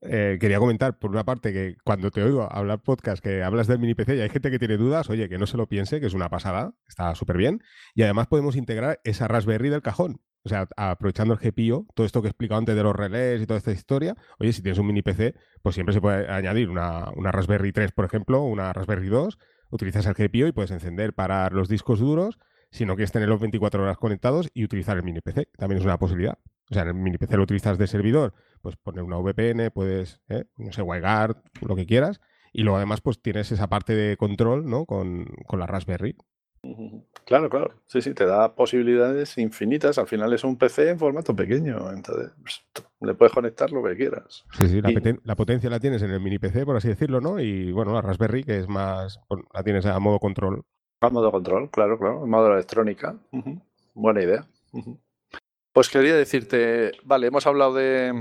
[0.01, 3.79] eh, quería comentar, por una parte, que cuando te oigo hablar podcast, que hablas del
[3.79, 6.07] mini PC y hay gente que tiene dudas, oye, que no se lo piense, que
[6.07, 7.61] es una pasada, está súper bien.
[7.95, 10.21] Y además podemos integrar esa Raspberry del cajón.
[10.43, 13.45] O sea, aprovechando el GPIO, todo esto que he explicado antes de los relés y
[13.45, 17.09] toda esta historia, oye, si tienes un mini PC, pues siempre se puede añadir una,
[17.15, 19.37] una Raspberry 3, por ejemplo, una Raspberry 2,
[19.69, 22.39] utilizas el GPIO y puedes encender para los discos duros,
[22.71, 25.99] si no quieres tenerlos 24 horas conectados y utilizar el mini PC, también es una
[25.99, 26.37] posibilidad.
[26.69, 30.21] O sea, en el mini PC lo utilizas de servidor, pues poner una VPN, puedes,
[30.29, 30.45] ¿eh?
[30.57, 32.21] no sé, WireGuard, lo que quieras.
[32.53, 34.85] Y luego además, pues tienes esa parte de control, ¿no?
[34.85, 36.15] Con, con la Raspberry.
[37.25, 37.73] Claro, claro.
[37.85, 39.97] Sí, sí, te da posibilidades infinitas.
[39.97, 41.91] Al final es un PC en formato pequeño.
[41.91, 42.65] Entonces, pues,
[43.01, 44.45] le puedes conectar lo que quieras.
[44.53, 47.39] Sí, sí, la, potencia la tienes en el mini PC, por así decirlo, ¿no?
[47.39, 49.19] Y bueno, la Raspberry, que es más,
[49.53, 50.63] la tienes a modo control.
[51.01, 52.23] A modo control, claro, claro.
[52.23, 53.15] En modo electrónica.
[53.93, 54.47] Buena idea.
[55.73, 58.13] Pues quería decirte, vale, hemos hablado de,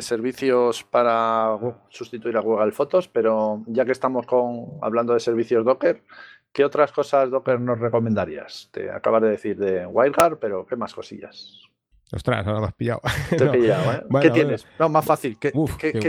[0.00, 1.58] servicios para
[1.88, 6.04] sustituir a Google Fotos, pero ya que estamos con, hablando de servicios Docker,
[6.52, 8.68] ¿qué otras cosas Docker nos recomendarías?
[8.72, 11.65] Te acabas de decir de WireGuard, pero ¿qué más cosillas?
[12.12, 13.00] Ostras, ahora me has pillado.
[13.30, 14.02] Te he pillado, ¿eh?
[14.22, 14.66] ¿Qué tienes?
[14.78, 15.36] No, más fácil.
[15.38, 15.50] ¿Qué,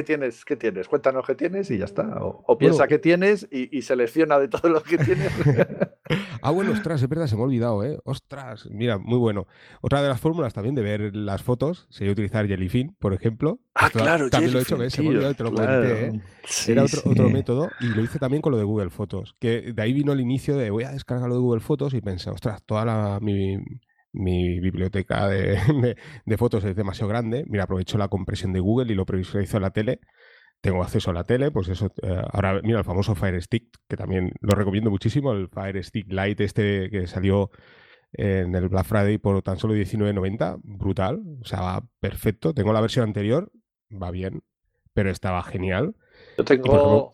[0.06, 0.46] tienes?
[0.46, 0.88] ¿Qué tienes?
[0.88, 2.18] Cuéntanos qué tienes y ya está.
[2.22, 5.32] O, piensa qué tienes y, selecciona de todo lo que tienes.
[6.42, 7.98] ah, bueno, ostras, es verdad, se me ha olvidado, ¿eh?
[8.04, 9.48] Ostras, mira, muy bueno.
[9.82, 13.60] Otra de las fórmulas también de ver las fotos sería utilizar Jellyfin, por ejemplo.
[13.74, 14.94] Ah, claro, También lo he hecho, ¿ves?
[14.94, 16.22] Se me olvidado, te lo comenté, ¿eh?
[16.68, 19.36] Era otro, otro, método y lo hice también con lo de Google Fotos.
[19.40, 22.02] Que de ahí vino el inicio de voy a descargar lo de Google Fotos y
[22.02, 23.58] pensé, ostras, toda la, mi
[24.18, 29.06] mi biblioteca de, fotos es demasiado grande, mira, aprovecho la compresión de Google y lo
[29.06, 30.00] previsualizo en la tele.
[30.60, 33.96] Tengo acceso a la tele, pues eso, eh, ahora mira el famoso Fire Stick, que
[33.96, 37.52] también lo recomiendo muchísimo, el Fire Stick Lite este que salió
[38.14, 42.54] en el Black Friday por tan solo 19.90, brutal, o sea, va perfecto.
[42.54, 43.52] Tengo la versión anterior,
[43.92, 44.42] va bien,
[44.94, 45.96] pero estaba genial.
[46.38, 47.14] Yo tengo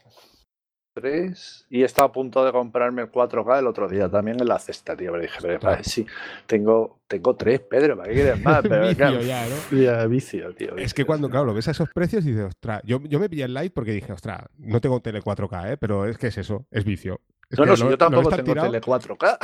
[0.94, 4.60] tres y estaba a punto de comprarme el 4K el otro día también en la
[4.60, 5.11] cesta, tío.
[5.11, 6.06] Pero dije, pero, sí,
[6.45, 8.61] tengo, tengo tres, Pedro, ¿para qué quieres más?
[8.64, 10.10] Pero, vicio ya, ¿no?
[10.10, 10.78] vicio, tío.
[10.78, 13.30] es que cuando, claro, lo ves a esos precios y dices, ostras, yo, yo me
[13.30, 15.78] pillé el Light porque dije, ostras, no tengo tele 4K, ¿eh?
[15.78, 17.20] pero es que es eso, es vicio.
[17.57, 19.38] no, no, si yo tampoco tengo tele 4K.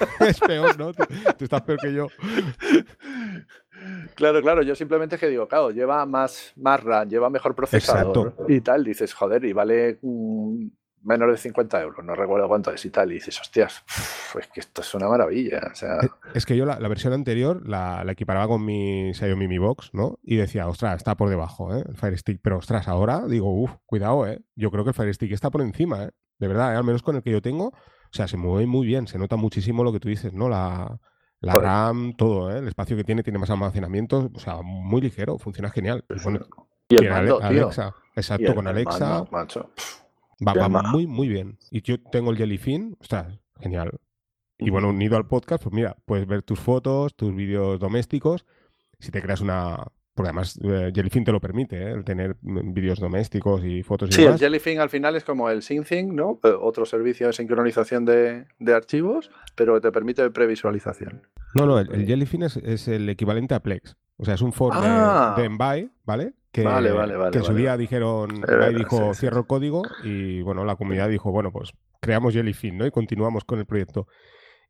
[0.28, 0.92] es peor, ¿no?
[0.92, 1.04] Tú,
[1.44, 2.08] estás peor que yo.
[4.14, 8.60] Claro, claro, yo simplemente que digo, claro, lleva más, más RAM, lleva mejor procesador y
[8.60, 10.66] tal, dices, joder, y vale mm,
[11.04, 13.84] menos de 50 euros, no recuerdo cuánto es y tal, y dices, hostias,
[14.38, 15.60] es que esto es una maravilla.
[15.70, 15.98] O sea...
[16.34, 20.18] Es que yo la, versión anterior la, equiparaba con mi Xiaomi Mi Box, ¿no?
[20.22, 21.84] Y decía, ostras, está por debajo, ¿eh?
[21.86, 24.42] El Fire Stick, pero ostras, ahora digo, uff, cuidado, ¿eh?
[24.56, 26.10] Yo creo que el Fire Stick está por encima, ¿eh?
[26.38, 26.76] De verdad, ¿eh?
[26.76, 29.36] al menos con el que yo tengo, o sea, se mueve muy bien, se nota
[29.36, 30.48] muchísimo lo que tú dices, ¿no?
[30.48, 30.98] La,
[31.40, 32.58] la RAM, todo, ¿eh?
[32.58, 36.04] el espacio que tiene tiene más almacenamiento, o sea, muy ligero, funciona genial.
[36.88, 39.24] y el mando, Alexa, exacto, con Alexa.
[40.40, 41.58] Va, muy, muy bien.
[41.70, 43.98] Y yo tengo el Jellyfin, sea, genial.
[44.58, 48.44] Y bueno, unido al podcast, pues mira, puedes ver tus fotos, tus vídeos domésticos.
[49.00, 49.84] Si te creas una,
[50.14, 51.90] porque además eh, Jellyfin te lo permite, ¿eh?
[51.90, 55.50] el tener mm, vídeos domésticos y fotos y Sí, el Jellyfin al final es como
[55.50, 56.38] el SyncThing, ¿no?
[56.44, 61.26] Eh, otro servicio de sincronización de, archivos, pero te permite previsualización.
[61.54, 63.96] No, no, el, Jellyfin es, el equivalente a Plex.
[64.16, 65.34] O sea, es un for de, ah.
[65.38, 66.34] Envy, ¿vale?
[66.54, 70.40] Que, vale, vale, vale, que en su día dijeron, Envy dijo, cierro el código y
[70.42, 72.86] bueno, la comunidad dijo, bueno, pues creamos Jellyfin, ¿no?
[72.86, 74.06] Y continuamos con el proyecto.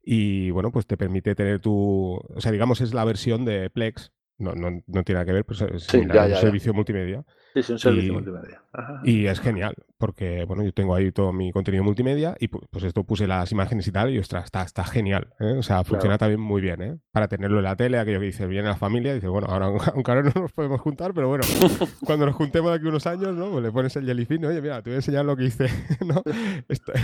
[0.02, 4.12] Y bueno, pues te permite tener tu, o sea, digamos es la versión de Plex
[4.38, 7.24] no, no, no, tiene nada que ver, pues es un servicio multimedia.
[7.54, 8.62] Sí, es un servicio multimedia.
[9.04, 13.04] Y es genial, porque bueno, yo tengo ahí todo mi contenido multimedia y pues esto
[13.04, 15.28] puse las imágenes y tal, y ostras, está, está genial.
[15.38, 15.54] ¿eh?
[15.56, 16.98] O sea, funciona también muy bien, ¿eh?
[17.12, 20.10] Para tenerlo en la tele, aquello que dice, viene la familia, dice, bueno, ahora aunque
[20.10, 21.44] ahora no nos podemos juntar, pero bueno,
[22.04, 23.48] cuando nos juntemos de aquí unos años, ¿no?
[23.52, 25.68] Pues le pones el jellyfin, oye, mira, te voy a enseñar lo que hice,
[26.04, 26.24] ¿no?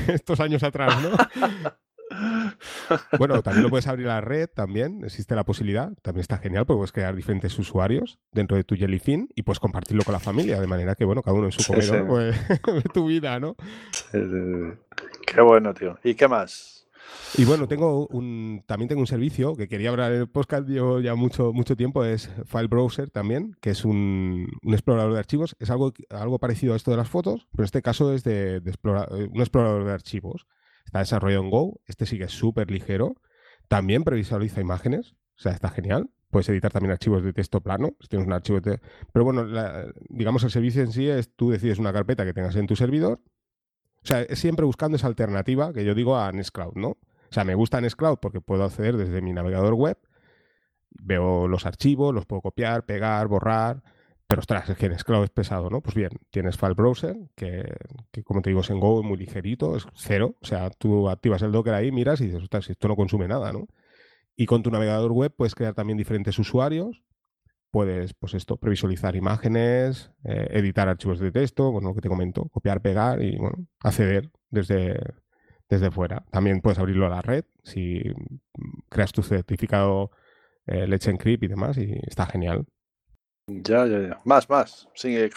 [0.08, 1.10] estos años atrás, ¿no?
[3.18, 6.66] Bueno, también lo puedes abrir a la red, también existe la posibilidad, también está genial,
[6.66, 10.60] porque puedes crear diferentes usuarios dentro de tu Jellyfin y puedes compartirlo con la familia,
[10.60, 12.36] de manera que, bueno, cada uno en su comedor, pues,
[12.94, 13.56] tu vida, ¿no?
[14.12, 15.98] Qué bueno, tío.
[16.02, 16.80] ¿Y qué más?
[17.36, 21.00] Y bueno, tengo un, también tengo un servicio que quería hablar en el podcast yo
[21.00, 25.56] ya mucho, mucho tiempo, es File Browser también, que es un, explorador de archivos.
[25.58, 28.60] Es algo, algo parecido a esto de las fotos, pero en este caso es de,
[29.32, 30.46] un explorador de archivos.
[30.90, 31.80] Está desarrollado en Go.
[31.86, 33.14] Este sí que es súper ligero.
[33.68, 35.12] También previsualiza imágenes.
[35.12, 36.10] O sea, está genial.
[36.30, 37.94] Puedes editar también archivos de texto plano.
[38.08, 38.58] Tienes un archivo.
[38.60, 39.46] Pero bueno,
[40.08, 43.20] digamos, el servicio en sí es tú decides una carpeta que tengas en tu servidor.
[44.02, 46.88] O sea, es siempre buscando esa alternativa que yo digo a Nextcloud, ¿no?
[46.88, 46.98] O
[47.30, 49.96] sea, me gusta Nextcloud porque puedo acceder desde mi navegador web,
[50.90, 53.84] veo los archivos, los puedo copiar, pegar, borrar
[54.30, 55.80] pero ostras, es que en Scloud es pesado, ¿no?
[55.80, 57.64] Pues bien, tienes File Browser, que,
[58.22, 60.36] como te digo es en Go, es muy ligerito, es cero.
[60.40, 63.52] O sea, tú activas el Docker ahí, miras y dices, ostras, esto no consume nada,
[63.52, 63.66] ¿no?
[64.36, 67.02] Y con tu navegador web puedes crear también diferentes usuarios.
[67.72, 72.44] Puedes, pues esto, previsualizar imágenes, eh, editar archivos de texto, con lo que te comento,
[72.50, 74.96] copiar, pegar y, bueno, acceder desde,
[75.68, 76.24] desde fuera.
[76.30, 78.00] También puedes abrirlo a la red si
[78.90, 80.12] creas tu certificado
[80.66, 82.64] eh, Let's Encrypt y demás y está genial.
[83.62, 84.20] Ya, ya, ya.
[84.24, 84.88] Más, más.
[84.94, 85.26] Sigue.
[85.26, 85.30] Eh,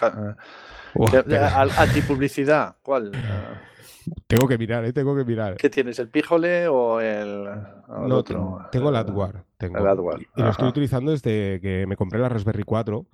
[1.78, 2.76] antipublicidad.
[2.82, 3.12] ¿Cuál?
[4.28, 4.94] Tengo que mirar, ¿eh?
[4.94, 5.58] Tengo que mirar.
[5.58, 5.98] ¿Qué tienes?
[6.00, 7.46] ¿El Píjole o el,
[7.88, 8.68] no, otro?
[8.72, 9.44] Tengo el AdWare.
[9.58, 9.78] Tengo.
[9.80, 10.28] El AdWare.
[10.36, 13.06] Y lo estoy utilizando desde que me compré la Raspberry 4.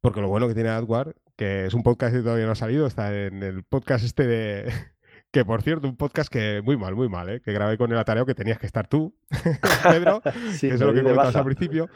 [0.00, 2.86] Porque lo bueno que tiene AdWare, que es un podcast que todavía no ha salido,
[2.86, 4.72] está en el podcast este de,
[5.36, 7.42] que por cierto, un podcast que muy mal, muy mal, ¿eh?
[7.42, 9.14] que grabé con el atareo que tenías que estar tú,
[9.82, 10.22] Pedro,
[10.52, 11.90] sí, eso es lo que comentabas al principio.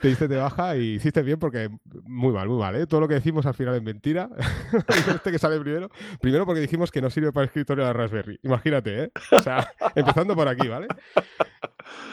[0.00, 1.68] Te diste de baja y hiciste bien porque
[2.06, 2.74] muy mal, muy mal.
[2.76, 2.86] ¿eh?
[2.86, 4.30] Todo lo que decimos al final es mentira.
[5.06, 5.90] este que sale primero.
[6.18, 8.40] Primero porque dijimos que no sirve para escritorio la Raspberry.
[8.42, 9.10] Imagínate, ¿eh?
[9.32, 10.86] O sea, empezando por aquí, ¿vale?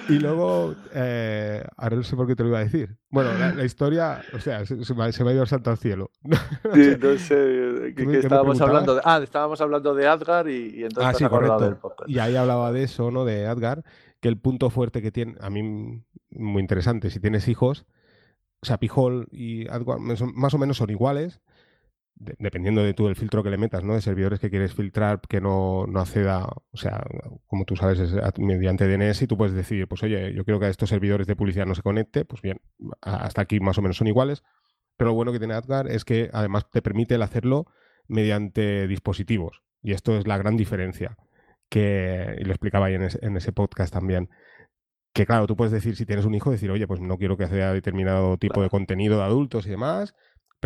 [0.08, 2.96] Y luego, eh, ahora no sé por qué te lo iba a decir.
[3.10, 6.12] Bueno, la, historia, o sea, se, me, ha ido el santo al cielo.
[6.74, 11.18] sí, no sé, que, estábamos hablando de, ah, estábamos hablando de Adgar y, entonces ah,
[11.18, 11.96] sí, correcto.
[12.08, 13.26] Y ahí hablaba de eso, ¿no?
[13.26, 13.84] De Adgar,
[14.20, 17.86] que el punto fuerte que tiene, a mí muy interesante, si tienes hijos,
[18.62, 21.42] o sea, Pijol y Adgar más o menos son iguales,
[22.16, 23.94] dependiendo de tú el filtro que le metas, ¿no?
[23.94, 27.04] De servidores que quieres filtrar que no, no acceda, o sea,
[27.46, 30.68] como tú sabes, es mediante DNS y tú puedes decidir, pues oye, yo quiero que
[30.68, 32.62] a estos servidores de publicidad no se conecte, pues bien,
[33.02, 34.44] hasta aquí más o menos son iguales.
[34.98, 37.66] Pero lo bueno que tiene AdGuard es que además te permite el hacerlo
[38.08, 39.62] mediante dispositivos.
[39.82, 41.18] Y esto es la gran diferencia
[41.68, 44.30] que y lo explicaba ahí en, en ese podcast también
[45.16, 47.48] que claro, tú puedes decir, si tienes un hijo, decir, oye, pues no quiero que
[47.48, 50.14] sea determinado tipo de contenido de adultos y demás,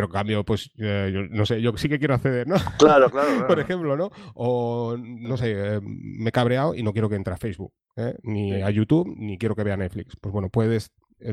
[0.00, 2.54] pero en cambio, pues, eh, yo, no sé, yo sí que quiero acceder, ¿no?
[2.78, 3.46] Claro, claro.
[3.46, 4.10] Por ejemplo, ¿no?
[4.34, 8.14] O, no sé, eh, me he cabreado y no quiero que entre a Facebook, ¿eh?
[8.22, 10.16] ni a YouTube, ni quiero que vea Netflix.
[10.18, 10.92] Pues bueno, puedes,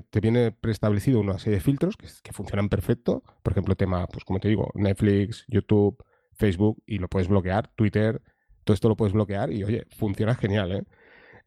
[0.09, 3.23] te viene preestablecido una serie de filtros que, que funcionan perfecto.
[3.41, 6.03] Por ejemplo, tema, pues como te digo, Netflix, YouTube,
[6.33, 8.21] Facebook, y lo puedes bloquear, Twitter,
[8.65, 10.83] todo esto lo puedes bloquear y, oye, funciona genial, ¿eh?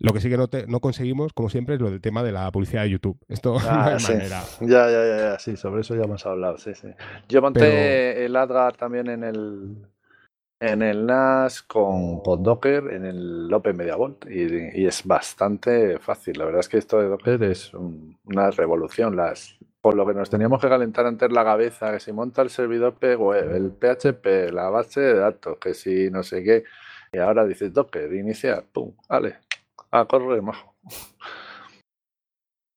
[0.00, 2.50] Lo que sí que no, no, conseguimos, como siempre, es lo del tema de la
[2.50, 3.18] publicidad de YouTube.
[3.28, 4.42] Esto no ah, hay manera.
[4.60, 6.88] Ya, ya, ya, sí, sobre eso ya hemos hablado, sí, sí.
[7.28, 9.76] Yo monté el AdGuard también en el
[10.62, 13.96] en el NAS con, Docker en el Open Media
[14.28, 16.38] y, y, es bastante fácil.
[16.38, 19.16] La verdad es que esto de Docker es una revolución.
[19.16, 22.50] Las, por lo que nos teníamos que calentar antes la cabeza, que si monta el
[22.50, 26.64] servidor web, el PHP, la base de datos, que si no sé qué,
[27.12, 29.38] y ahora dices Docker, iniciar, pum, vale,
[29.92, 30.76] Ah, corre, majo.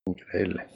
[0.08, 0.68] Increíble.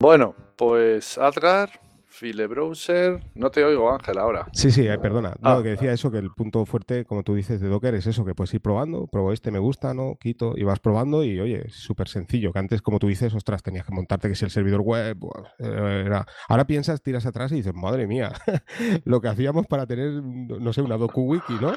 [0.00, 1.80] Bueno, pues Adgar,
[2.10, 3.22] File Browser.
[3.34, 4.48] No te oigo, Ángel, ahora.
[4.52, 5.34] Sí, sí, eh, perdona.
[5.40, 5.62] No, ah.
[5.62, 8.34] que decía eso, que el punto fuerte, como tú dices, de Docker es eso, que
[8.34, 11.74] puedes ir probando, pruebo este, me gusta, no, quito, y vas probando y oye, es
[11.74, 12.52] súper sencillo.
[12.52, 15.16] Que antes, como tú dices, ostras, tenías que montarte que si el servidor web
[15.58, 16.26] era...
[16.48, 18.32] Ahora piensas, tiras atrás y dices, madre mía,
[19.04, 21.72] lo que hacíamos para tener, no sé, una DocuWiki, ¿no?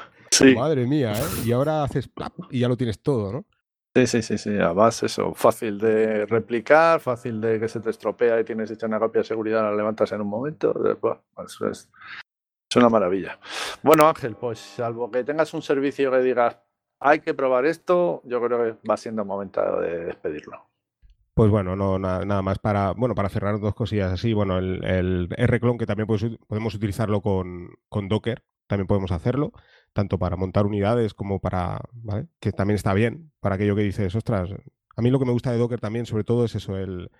[0.56, 1.46] Madre mía, ¿eh?
[1.46, 2.10] Y ahora haces
[2.50, 3.46] y ya lo tienes todo, ¿no?
[3.96, 4.58] Sí, sí, sí, sí.
[4.58, 8.98] Además, eso, fácil de replicar, fácil de que se te estropea y tienes hecha una
[8.98, 10.74] copia de seguridad, la levantas en un momento.
[11.46, 11.88] eso es,
[12.74, 13.38] una maravilla.
[13.84, 16.58] Bueno, Ángel, pues salvo que tengas un servicio que digas,
[16.98, 20.66] hay que probar esto, yo creo que va siendo momento de despedirlo.
[21.32, 24.32] Pues bueno, no nada, más para bueno para cerrar dos cosillas así.
[24.32, 29.52] Bueno, el, el R-Clone que también podemos utilizarlo con, con Docker, también podemos hacerlo
[29.94, 31.80] tanto para montar unidades como para.
[32.40, 34.50] Que también está bien, para aquello que dices, ostras,
[34.96, 37.10] a mí lo que me gusta de Docker también, sobre todo, es eso, el,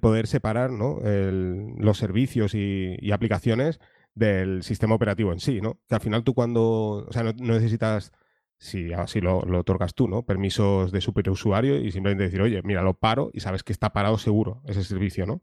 [0.00, 1.00] poder separar ¿no?
[1.02, 3.80] los servicios y, aplicaciones
[4.14, 5.80] del sistema operativo en sí, ¿no?
[5.88, 8.12] Que al final tú cuando, o sea, no, necesitas,
[8.58, 10.24] si así lo, lo, otorgas tú, ¿no?
[10.24, 14.18] Permisos de superusuario y simplemente decir, oye, mira, lo paro y sabes que está parado
[14.18, 15.42] seguro ese servicio, ¿no?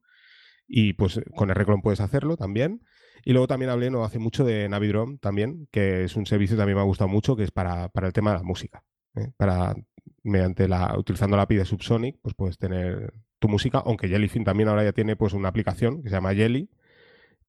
[0.68, 2.84] Y pues con R-Clone puedes hacerlo también.
[3.26, 6.62] Y luego también hablé no hace mucho de Navidrom también, que es un servicio que
[6.62, 8.84] también me ha gustado mucho, que es para, para el tema de la música.
[9.16, 9.32] ¿eh?
[9.38, 9.76] Para,
[10.24, 14.70] mediante la, utilizando la API de Subsonic, pues puedes tener tu música, aunque Jellyfin también
[14.70, 16.70] ahora ya tiene pues una aplicación que se llama Jelly,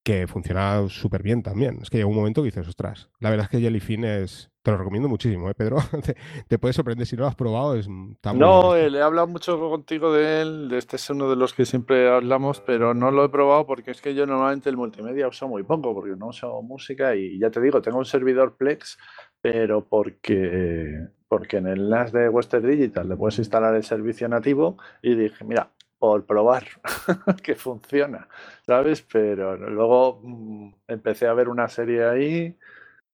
[0.03, 1.81] que funciona súper bien también.
[1.83, 4.71] Es que llega un momento que dices, ostras, la verdad es que Jellyfin es, te
[4.71, 5.79] lo recomiendo muchísimo, ¿eh, Pedro?
[6.49, 7.77] te, puede sorprender si no lo has probado.
[7.77, 10.71] Es no, eh, le he hablado mucho contigo de él.
[10.73, 14.03] Este es uno de los que siempre hablamos, pero no lo he probado porque es
[14.03, 17.61] que yo normalmente el multimedia uso muy poco, porque no uso música y ya te
[17.61, 18.99] digo, tengo un servidor Plex,
[19.41, 24.77] pero porque, porque en el NAS de Western Digital le puedes instalar el servicio nativo
[25.01, 26.65] y dije, mira, por probar
[27.43, 28.29] que funciona,
[28.67, 29.03] ¿sabes?
[29.11, 32.59] Pero luego mm, empecé a ver una serie ahí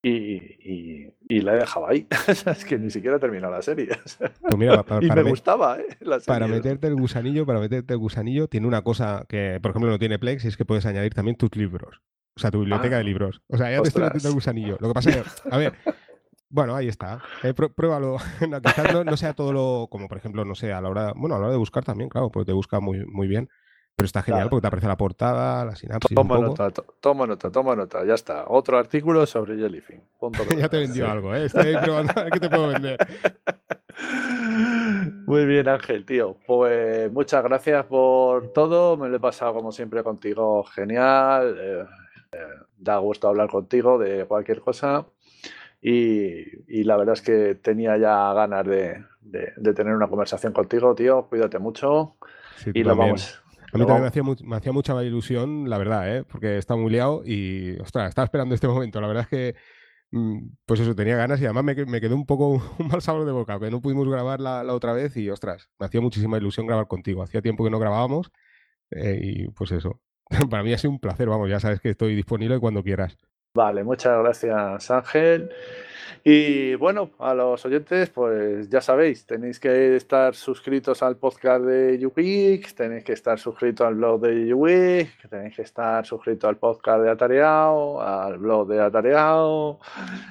[0.09, 2.07] y, y, la he dejado ahí.
[2.29, 3.89] es que ni siquiera he terminado la serie.
[4.41, 5.87] Pues mira, para, y me gustaba, ¿eh?
[6.27, 9.99] Para meterte el gusanillo, para meterte el gusanillo, tiene una cosa que, por ejemplo, no
[9.99, 12.01] tiene Plex y es que puedes añadir también tus libros.
[12.37, 13.05] O sea, tu biblioteca de ah.
[13.05, 13.43] libros.
[13.49, 14.77] O sea, ya te estoy metiendo el gusanillo.
[14.81, 15.75] Lo que pasa es que, a ver,
[16.49, 17.23] bueno, ahí está.
[17.43, 18.19] Eh, pruébalo.
[18.49, 19.89] no, quizás no, sea todo lo.
[19.91, 21.13] Como por ejemplo, no sé, a la hora.
[21.17, 23.49] Bueno, a la hora de buscar también, claro, porque te busca muy, muy bien.
[23.97, 26.15] Pero está genial porque te aparece la portada, la sinapsis.
[26.15, 26.71] Toma nota,
[27.01, 28.45] toma nota, toma nota, ya está.
[28.49, 30.03] Otro artículo sobre Jellyfin.
[30.59, 31.47] ya te vendió algo, ¿eh?
[31.47, 32.99] Estoy probando qué te puedo vender.
[35.27, 36.37] Muy bien, Ángel, tío.
[36.47, 38.99] Pues muchas gracias por todo.
[38.99, 41.57] Me lo he pasado como siempre contigo genial.
[41.59, 41.85] Eh,
[42.33, 42.39] eh,
[42.77, 45.07] da gusto hablar contigo de cualquier cosa.
[45.81, 49.05] Y, la verdad es que tenía ya ganas de,
[49.75, 51.29] tener una conversación contigo, tío.
[51.29, 52.17] Cuídate mucho.
[52.75, 53.43] y lo vamos.
[53.73, 56.25] A mí también me hacía, me hacía, mucha ilusión, la verdad, ¿eh?
[56.25, 59.01] porque estaba muy liado y, ostras, estaba esperando este momento.
[59.01, 59.55] La verdad es que,
[60.11, 62.49] mm, pues eso, tenía ganas y además me, me quedó un poco
[62.79, 65.87] un mal sabor de boca, que no pudimos grabar la, otra vez y, ostras, me
[65.87, 67.23] hacía muchísima ilusión grabar contigo.
[67.23, 68.31] Hacía tiempo que no grabábamos
[68.91, 70.01] eh, y, pues eso,
[70.51, 73.17] para mí ha sido un placer, vamos, ya sabes que estoy disponible cuando quieras.
[73.55, 75.51] Vale, muchas gracias Ángel.
[76.29, 82.01] Y bueno, a los oyentes, pues ya sabéis, tenéis que estar suscritos al podcast de
[82.01, 87.05] YouGeek, tenéis que estar suscritos al blog de YouGeek, tenéis que estar suscritos al podcast
[87.05, 89.79] de Atareado, al blog de Atareado.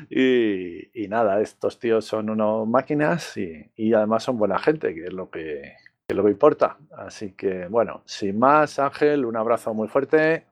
[0.10, 5.30] Y, nada, estos tíos son unos máquinas y, además son buena gente, que es lo
[5.30, 6.78] que, que es lo que importa.
[6.92, 10.44] Así que bueno, sin más, Ángel, un abrazo muy fuerte.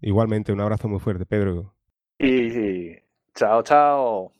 [0.00, 1.72] Igualmente, un abrazo muy fuerte, Pedro.
[2.18, 3.03] Y
[3.34, 4.30] 早操